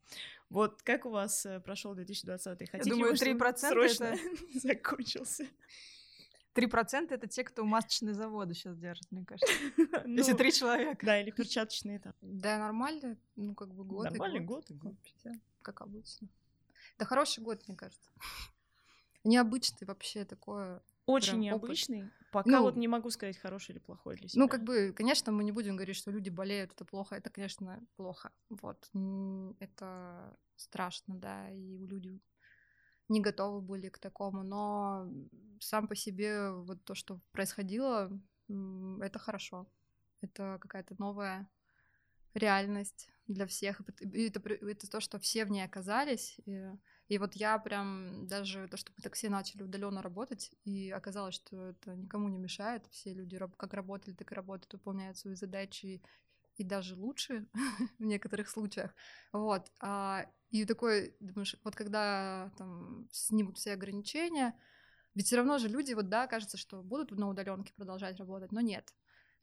Вот 0.50 0.82
как 0.82 1.06
у 1.06 1.10
вас 1.10 1.46
э, 1.46 1.60
прошел 1.60 1.94
2020? 1.94 2.70
Хотите, 2.72 2.90
Я 2.90 2.96
думаю, 2.96 3.14
3% 3.14 3.58
срочно 3.58 4.06
это... 4.06 4.20
закончился? 4.60 5.46
3% 6.56 7.14
это 7.14 7.28
те, 7.28 7.44
кто 7.44 7.66
масочные 7.66 8.14
заводы 8.14 8.54
сейчас 8.54 8.78
держит, 8.78 9.12
мне 9.12 9.26
кажется. 9.26 9.54
Ну, 10.06 10.18
Если 10.18 10.34
три 10.34 10.52
человека. 10.52 11.06
Да, 11.06 11.22
или 11.22 11.32
перчаточные 11.32 12.00
там. 12.00 12.14
Да, 12.22 12.58
нормально, 12.58 13.18
ну 13.36 13.54
как 13.54 13.74
бы 13.74 13.84
год. 13.84 14.06
Нормальный 14.06 14.40
год. 14.40 14.66
год. 14.72 14.96
Как 15.62 15.82
обычно. 15.82 16.30
Да 16.98 17.06
хороший 17.06 17.44
год, 17.44 17.68
мне 17.68 17.78
кажется. 17.78 18.10
Необычный 19.24 19.86
вообще 19.86 20.26
такое. 20.26 20.82
Очень 21.06 21.40
необычный. 21.40 22.04
Опыт. 22.04 22.14
Пока 22.32 22.50
ну, 22.50 22.62
вот 22.64 22.76
не 22.76 22.88
могу 22.88 23.10
сказать, 23.10 23.38
хороший 23.38 23.72
или 23.72 23.80
плохой 23.80 24.18
для 24.18 24.28
себя. 24.28 24.42
Ну, 24.42 24.50
как 24.50 24.64
бы, 24.64 24.94
конечно, 24.94 25.32
мы 25.32 25.44
не 25.44 25.52
будем 25.52 25.76
говорить, 25.76 25.96
что 25.96 26.12
люди 26.12 26.30
болеют, 26.30 26.74
это 26.74 26.86
плохо. 26.86 27.16
Это, 27.16 27.30
конечно, 27.30 27.82
плохо. 27.96 28.32
Вот. 28.50 28.90
Это 29.60 30.38
страшно, 30.56 31.16
да, 31.16 31.50
и 31.52 31.86
люди 31.86 32.22
не 33.10 33.22
готовы 33.22 33.62
были 33.62 33.88
к 33.90 34.00
такому, 34.00 34.44
но 34.44 35.10
сам 35.62 35.88
по 35.88 35.96
себе 35.96 36.52
вот 36.52 36.84
то, 36.84 36.94
что 36.94 37.22
происходило, 37.32 38.12
это 38.50 39.20
хорошо. 39.20 39.68
Это 40.22 40.58
какая-то 40.60 40.96
новая 40.98 41.50
реальность 42.38 43.10
для 43.28 43.46
всех. 43.46 43.82
И 44.00 44.28
это, 44.28 44.40
это 44.50 44.90
то, 44.90 45.00
что 45.00 45.20
все 45.20 45.46
в 45.46 45.52
ней 45.52 45.64
оказались. 45.64 46.40
И, 46.46 46.72
и 47.10 47.18
вот 47.18 47.34
я 47.34 47.58
прям 47.60 48.28
даже 48.28 48.68
то, 48.68 48.78
что 48.78 48.92
мы 48.96 49.02
так 49.02 49.14
все 49.14 49.30
начали 49.30 49.64
удаленно 49.64 50.02
работать, 50.02 50.52
и 50.64 50.92
оказалось, 50.92 51.36
что 51.36 51.70
это 51.70 51.96
никому 51.96 52.30
не 52.30 52.38
мешает. 52.38 52.86
Все 52.92 53.14
люди 53.14 53.38
как 53.58 53.74
работали, 53.74 54.14
так 54.14 54.32
и 54.32 54.36
работают, 54.36 54.74
выполняют 54.74 55.18
свои 55.18 55.36
задачи 55.36 56.02
и 56.56 56.64
даже 56.64 56.96
лучше 56.96 57.48
в 58.00 58.04
некоторых 58.04 58.50
случаях. 58.50 58.96
Вот. 59.32 59.72
А, 59.80 60.26
и 60.50 60.66
такой, 60.66 61.16
думаешь, 61.20 61.56
вот 61.64 61.76
когда 61.76 62.52
там 62.58 63.08
снимут 63.12 63.58
все 63.58 63.74
ограничения, 63.74 64.58
ведь 65.14 65.28
все 65.28 65.38
равно 65.38 65.58
же 65.58 65.68
люди, 65.68 65.94
вот 65.94 66.10
да, 66.10 66.28
кажется, 66.28 66.58
что 66.58 66.82
будут 66.82 67.12
на 67.12 67.28
удаленке 67.28 67.74
продолжать 67.74 68.18
работать, 68.18 68.52
но 68.52 68.62
нет 68.62 68.94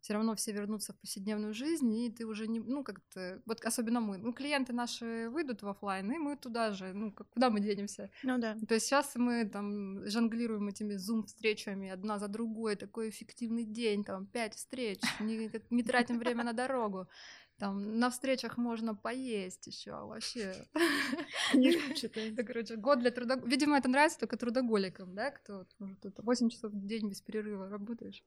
все 0.05 0.13
равно 0.13 0.35
все 0.35 0.53
вернутся 0.53 0.93
в 0.93 0.99
повседневную 0.99 1.55
жизнь, 1.55 1.91
и 1.97 2.11
ты 2.11 2.27
уже 2.27 2.47
не, 2.47 2.61
ну, 2.61 2.85
как-то, 2.85 3.41
вот 3.47 3.65
особенно 3.65 4.01
мы, 4.01 4.19
ну, 4.19 4.35
клиенты 4.35 4.75
наши 4.75 5.31
выйдут 5.31 5.63
в 5.63 5.69
офлайн, 5.69 6.13
и 6.13 6.19
мы 6.19 6.37
туда 6.37 6.73
же, 6.73 6.93
ну, 6.93 7.11
как, 7.11 7.31
куда 7.31 7.49
мы 7.49 7.61
денемся? 7.61 8.11
Ну 8.23 8.37
да. 8.37 8.55
То 8.69 8.75
есть 8.75 8.85
сейчас 8.85 9.17
мы 9.17 9.47
там 9.47 10.07
жонглируем 10.07 10.69
этими 10.69 10.97
зум-встречами 10.97 11.89
одна 11.89 12.19
за 12.19 12.29
другой, 12.29 12.77
такой 12.77 13.09
эффективный 13.09 13.65
день, 13.65 14.05
там, 14.05 14.27
пять 14.27 14.55
встреч, 14.57 15.01
не, 15.21 15.51
не 15.71 15.83
тратим 15.83 16.19
время 16.19 16.45
на 16.45 16.53
дорогу. 16.53 17.09
Там 17.57 17.99
на 17.99 18.11
встречах 18.11 18.59
можно 18.59 18.95
поесть 18.95 19.67
еще 19.67 19.93
вообще. 19.93 20.67
Это, 21.55 22.43
короче, 22.45 22.77
год 22.77 22.99
для 22.99 23.11
труда... 23.11 23.37
Видимо, 23.37 23.79
это 23.79 23.89
нравится 23.89 24.19
только 24.19 24.37
трудоголикам, 24.37 25.15
да, 25.15 25.31
кто 25.31 25.65
может 25.79 25.99
8 26.19 26.51
часов 26.51 26.73
в 26.73 26.87
день 26.87 27.09
без 27.09 27.23
перерыва 27.23 27.71
работаешь. 27.71 28.23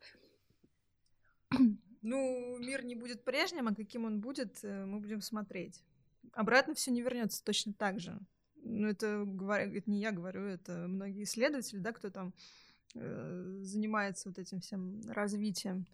Ну, 2.04 2.58
мир 2.60 2.86
не 2.86 2.96
будет 2.96 3.24
прежним, 3.26 3.68
а 3.68 3.76
каким 3.76 4.06
он 4.06 4.22
будет, 4.22 4.64
э, 4.64 4.86
мы 4.86 5.00
будем 5.00 5.20
смотреть. 5.20 5.84
Обратно 6.32 6.74
все 6.74 6.92
не 6.92 7.02
вернется 7.02 7.44
точно 7.44 7.74
так 7.74 8.00
же. 8.00 8.18
Ну, 8.64 8.88
это, 8.88 9.28
это 9.52 9.90
не 9.90 10.00
я 10.00 10.12
говорю, 10.12 10.44
это 10.44 10.88
многие 10.88 11.24
исследователи, 11.24 11.80
да, 11.80 11.92
кто 11.92 12.10
там 12.10 12.34
э, 12.96 13.58
занимается 13.62 14.30
вот 14.30 14.40
этим 14.40 14.62
всем 14.62 15.02
развитием, 15.10 15.86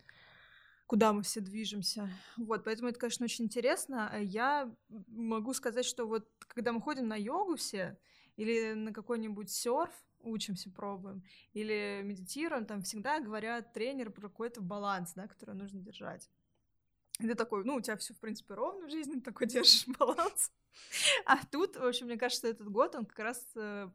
куда 0.85 1.13
мы 1.13 1.23
все 1.23 1.39
движемся. 1.39 2.09
Вот, 2.37 2.63
поэтому 2.63 2.89
это, 2.89 2.99
конечно, 2.99 3.23
очень 3.23 3.45
интересно. 3.45 4.11
Я 4.21 4.71
могу 5.07 5.53
сказать, 5.53 5.85
что 5.85 6.05
вот 6.05 6.27
когда 6.47 6.73
мы 6.73 6.81
ходим 6.81 7.07
на 7.07 7.15
йогу 7.15 7.55
все 7.55 7.97
или 8.35 8.73
на 8.73 8.93
какой-нибудь 8.93 9.49
серф, 9.49 9.91
учимся, 10.23 10.69
пробуем, 10.69 11.23
или 11.53 12.01
медитируем, 12.03 12.65
там 12.65 12.81
всегда 12.81 13.19
говорят 13.19 13.73
тренер 13.73 14.11
про 14.11 14.29
какой-то 14.29 14.61
баланс, 14.61 15.13
да, 15.15 15.27
который 15.27 15.55
нужно 15.55 15.79
держать. 15.79 16.29
И 17.19 17.27
ты 17.27 17.35
такой, 17.35 17.63
ну, 17.63 17.75
у 17.75 17.81
тебя 17.81 17.95
все, 17.97 18.13
в 18.13 18.19
принципе, 18.19 18.55
ровно 18.55 18.87
в 18.87 18.91
жизни, 18.91 19.19
такой 19.21 19.47
держишь 19.47 19.87
баланс. 19.99 20.51
А 21.25 21.45
тут, 21.45 21.75
в 21.75 21.85
общем, 21.85 22.07
мне 22.07 22.17
кажется, 22.17 22.47
этот 22.47 22.69
год, 22.69 22.95
он 22.95 23.05
как 23.05 23.19
раз 23.19 23.45
э, 23.55 23.89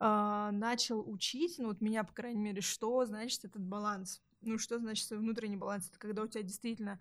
э, 0.00 0.48
начал 0.52 1.08
учить, 1.08 1.58
ну, 1.58 1.68
вот 1.68 1.80
меня, 1.80 2.02
по 2.04 2.12
крайней 2.12 2.40
мере, 2.40 2.60
что 2.60 3.04
значит 3.04 3.44
этот 3.44 3.62
баланс. 3.62 4.22
Ну, 4.40 4.58
что 4.58 4.78
значит 4.78 5.08
внутренний 5.10 5.56
баланс? 5.56 5.88
Это 5.88 5.98
когда 5.98 6.22
у 6.22 6.26
тебя 6.26 6.42
действительно 6.42 7.00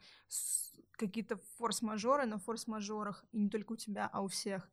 какие-то 0.91 1.37
форс-мажоры 1.57 2.25
на 2.25 2.37
форс-мажорах, 2.37 3.25
и 3.31 3.39
не 3.39 3.49
только 3.49 3.73
у 3.73 3.75
тебя, 3.75 4.09
а 4.11 4.21
у 4.21 4.27
всех 4.27 4.69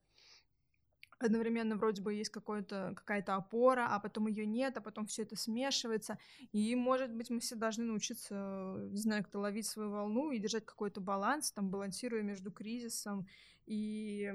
одновременно 1.23 1.77
вроде 1.77 2.03
бы 2.03 2.14
есть 2.14 2.31
какой-то, 2.31 2.93
какая-то 2.97 3.35
опора, 3.35 3.89
а 3.91 3.99
потом 4.01 4.27
ее 4.27 4.47
нет, 4.47 4.77
а 4.77 4.81
потом 4.81 5.07
все 5.07 5.23
это 5.23 5.37
смешивается. 5.37 6.18
И, 6.53 6.75
может 6.75 7.12
быть, 7.12 7.31
мы 7.31 7.41
все 7.41 7.57
должны 7.57 7.85
научиться, 7.85 8.77
не 8.91 9.01
знаю, 9.01 9.23
как-то 9.23 9.39
ловить 9.39 9.66
свою 9.66 9.91
волну 9.91 10.31
и 10.31 10.39
держать 10.39 10.64
какой-то 10.64 11.01
баланс, 11.01 11.53
там, 11.53 11.70
балансируя 11.70 12.23
между 12.23 12.51
кризисом 12.51 13.27
и 13.66 14.35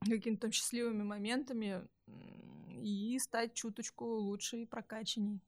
какими-то 0.00 0.50
счастливыми 0.52 1.02
моментами 1.02 1.82
и 2.80 3.18
стать 3.18 3.54
чуточку 3.54 4.04
лучше 4.04 4.62
и 4.62 4.66
прокачанней. 4.66 5.40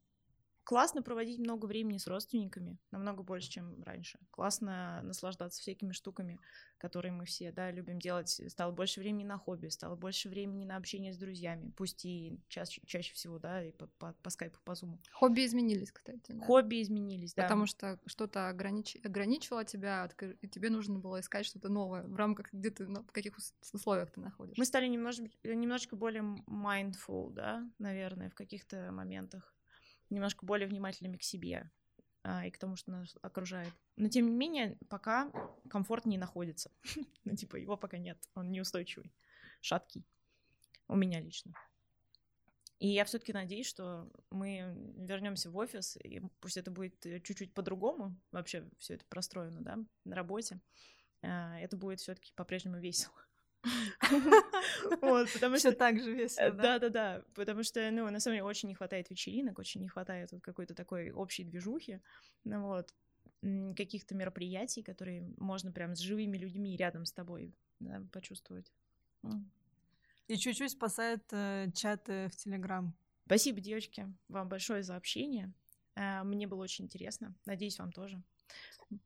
Классно 0.71 1.03
проводить 1.03 1.41
много 1.41 1.67
времени 1.67 1.99
с 1.99 2.07
родственниками, 2.07 2.79
намного 2.93 3.25
больше, 3.25 3.51
чем 3.51 3.83
раньше. 3.83 4.21
Классно 4.31 5.01
наслаждаться 5.03 5.61
всякими 5.61 5.91
штуками, 5.91 6.39
которые 6.79 7.11
мы 7.11 7.25
все, 7.25 7.51
да, 7.51 7.73
любим 7.73 7.99
делать. 7.99 8.41
Стало 8.47 8.71
больше 8.71 9.01
времени 9.01 9.25
на 9.25 9.37
хобби, 9.37 9.67
стало 9.67 9.97
больше 9.97 10.29
времени 10.29 10.65
на 10.65 10.77
общение 10.77 11.13
с 11.13 11.19
друзьями, 11.19 11.73
пусть 11.77 12.05
и 12.05 12.39
чаще, 12.47 12.81
чаще 12.87 13.13
всего, 13.15 13.41
да, 13.41 13.65
и 13.65 13.73
по, 13.73 13.89
по, 13.99 14.13
по 14.23 14.31
скайпу, 14.31 14.61
по 14.63 14.77
зуму. 14.77 15.01
Хобби 15.11 15.45
изменились, 15.45 15.91
кстати. 15.91 16.31
Да? 16.31 16.47
Хобби 16.47 16.83
изменились, 16.83 17.35
да. 17.35 17.43
Потому 17.43 17.67
что 17.67 17.99
что-то 18.07 18.49
огранич... 18.49 18.97
ограничивало 19.03 19.65
тебя, 19.65 20.09
и 20.41 20.47
тебе 20.47 20.71
нужно 20.71 21.01
было 21.01 21.19
искать 21.19 21.47
что-то 21.47 21.69
новое 21.69 22.05
в 22.05 22.15
рамках, 22.15 22.53
где 22.53 22.71
ты, 22.71 22.87
ну, 22.87 23.03
в 23.03 23.11
каких 23.11 23.37
условиях 23.75 24.13
ты 24.13 24.21
находишься. 24.21 24.61
Мы 24.61 24.65
стали 24.65 24.87
немножко, 24.87 25.25
немножечко 25.43 25.97
более 25.97 26.23
mindful, 26.47 27.33
да, 27.33 27.69
наверное, 27.81 28.31
в 28.31 28.37
каких-то 28.37 28.93
моментах 28.93 29.53
немножко 30.11 30.45
более 30.45 30.69
внимательными 30.69 31.17
к 31.17 31.23
себе 31.23 31.71
а, 32.23 32.47
и 32.47 32.51
к 32.51 32.59
тому, 32.59 32.77
что 32.77 32.91
нас 32.91 33.17
окружает. 33.23 33.73
Но 33.97 34.09
тем 34.09 34.27
не 34.27 34.37
менее, 34.37 34.77
пока 34.89 35.31
комфорт 35.69 36.05
не 36.07 36.19
находится. 36.19 36.71
ну, 37.25 37.35
типа, 37.35 37.57
его 37.57 37.77
пока 37.77 37.99
нет, 37.99 38.19
он 38.35 38.51
неустойчивый, 38.51 39.13
шаткий. 39.61 40.07
У 40.89 40.97
меня 40.97 41.21
лично. 41.21 41.55
И 42.79 42.89
я 42.89 43.05
все-таки 43.05 43.35
надеюсь, 43.35 43.67
что 43.67 44.11
мы 44.31 44.75
вернемся 44.97 45.51
в 45.51 45.57
офис, 45.57 45.99
и 46.03 46.21
пусть 46.41 46.57
это 46.57 46.71
будет 46.71 46.99
чуть-чуть 47.01 47.53
по-другому, 47.53 48.19
вообще 48.33 48.69
все 48.79 48.95
это 48.95 49.05
простроено, 49.05 49.61
да, 49.61 49.79
на 50.05 50.17
работе. 50.17 50.61
А, 51.23 51.59
это 51.59 51.77
будет 51.77 52.01
все-таки 52.01 52.33
по-прежнему 52.35 52.79
весело. 52.79 53.15
Вот, 55.03 55.33
потому 55.33 55.59
что... 55.59 55.73
так 55.73 56.01
же 56.01 56.13
весело, 56.13 56.51
да? 56.51 56.79
Да-да-да, 56.79 57.25
потому 57.35 57.63
что, 57.63 57.91
ну, 57.91 58.09
на 58.11 58.21
самом 58.21 58.37
деле, 58.37 58.45
очень 58.45 58.69
не 58.69 58.75
хватает 58.75 59.11
вечеринок, 59.11 59.59
очень 59.59 59.81
не 59.81 59.89
хватает 59.89 60.33
вот 60.33 60.43
какой-то 60.43 60.75
такой 60.75 61.11
общей 61.11 61.45
движухи, 61.45 62.01
ну 62.45 62.67
вот, 62.67 62.95
каких-то 63.77 64.15
мероприятий, 64.15 64.83
которые 64.83 65.23
можно 65.39 65.73
прям 65.73 65.95
с 65.95 65.99
живыми 66.01 66.37
людьми 66.37 66.77
рядом 66.77 67.05
с 67.05 67.13
тобой 67.13 67.55
да, 67.81 68.03
почувствовать. 68.13 68.73
И 70.29 70.37
чуть-чуть 70.37 70.71
спасает 70.71 71.25
э, 71.33 71.71
чаты 71.75 72.29
в 72.29 72.37
Телеграм. 72.37 72.95
Спасибо, 73.27 73.61
девочки, 73.61 74.07
вам 74.29 74.49
большое 74.49 74.83
за 74.83 74.95
общение. 74.95 75.53
Э, 75.97 76.23
мне 76.23 76.47
было 76.47 76.63
очень 76.63 76.85
интересно. 76.85 77.35
Надеюсь, 77.47 77.79
вам 77.79 77.91
тоже. 77.91 78.23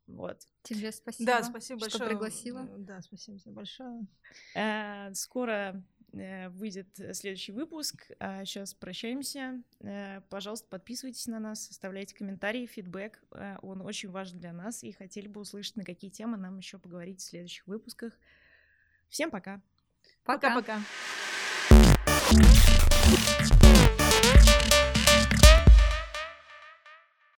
Вот. 0.07 0.47
Тебе 0.63 0.93
спасибо. 0.93 1.33
Да, 1.33 1.43
спасибо 1.43 1.81
что 1.81 1.99
большое. 1.99 2.11
пригласила. 2.11 2.63
Да, 2.79 3.01
спасибо 3.03 3.39
тебе 3.39 3.53
большое. 3.53 4.07
Э, 4.55 5.13
скоро 5.13 5.83
э, 6.13 6.49
выйдет 6.51 6.89
следующий 7.13 7.53
выпуск. 7.53 8.11
А 8.19 8.45
сейчас 8.45 8.73
прощаемся. 8.75 9.63
Э, 9.81 10.23
пожалуйста, 10.31 10.69
подписывайтесь 10.69 11.27
на 11.27 11.39
нас, 11.39 11.69
оставляйте 11.71 12.15
комментарии, 12.15 12.67
фидбэк. 12.67 13.23
Он 13.63 13.83
очень 13.83 14.11
важен 14.11 14.39
для 14.39 14.53
нас, 14.53 14.83
и 14.83 14.93
хотели 14.93 15.29
бы 15.29 15.41
услышать, 15.41 15.77
на 15.77 15.85
какие 15.85 16.11
темы 16.11 16.39
нам 16.39 16.57
еще 16.59 16.79
поговорить 16.79 17.21
в 17.21 17.25
следующих 17.25 17.67
выпусках. 17.67 18.19
Всем 19.09 19.31
пока. 19.31 19.61
Пока-пока. 20.25 20.81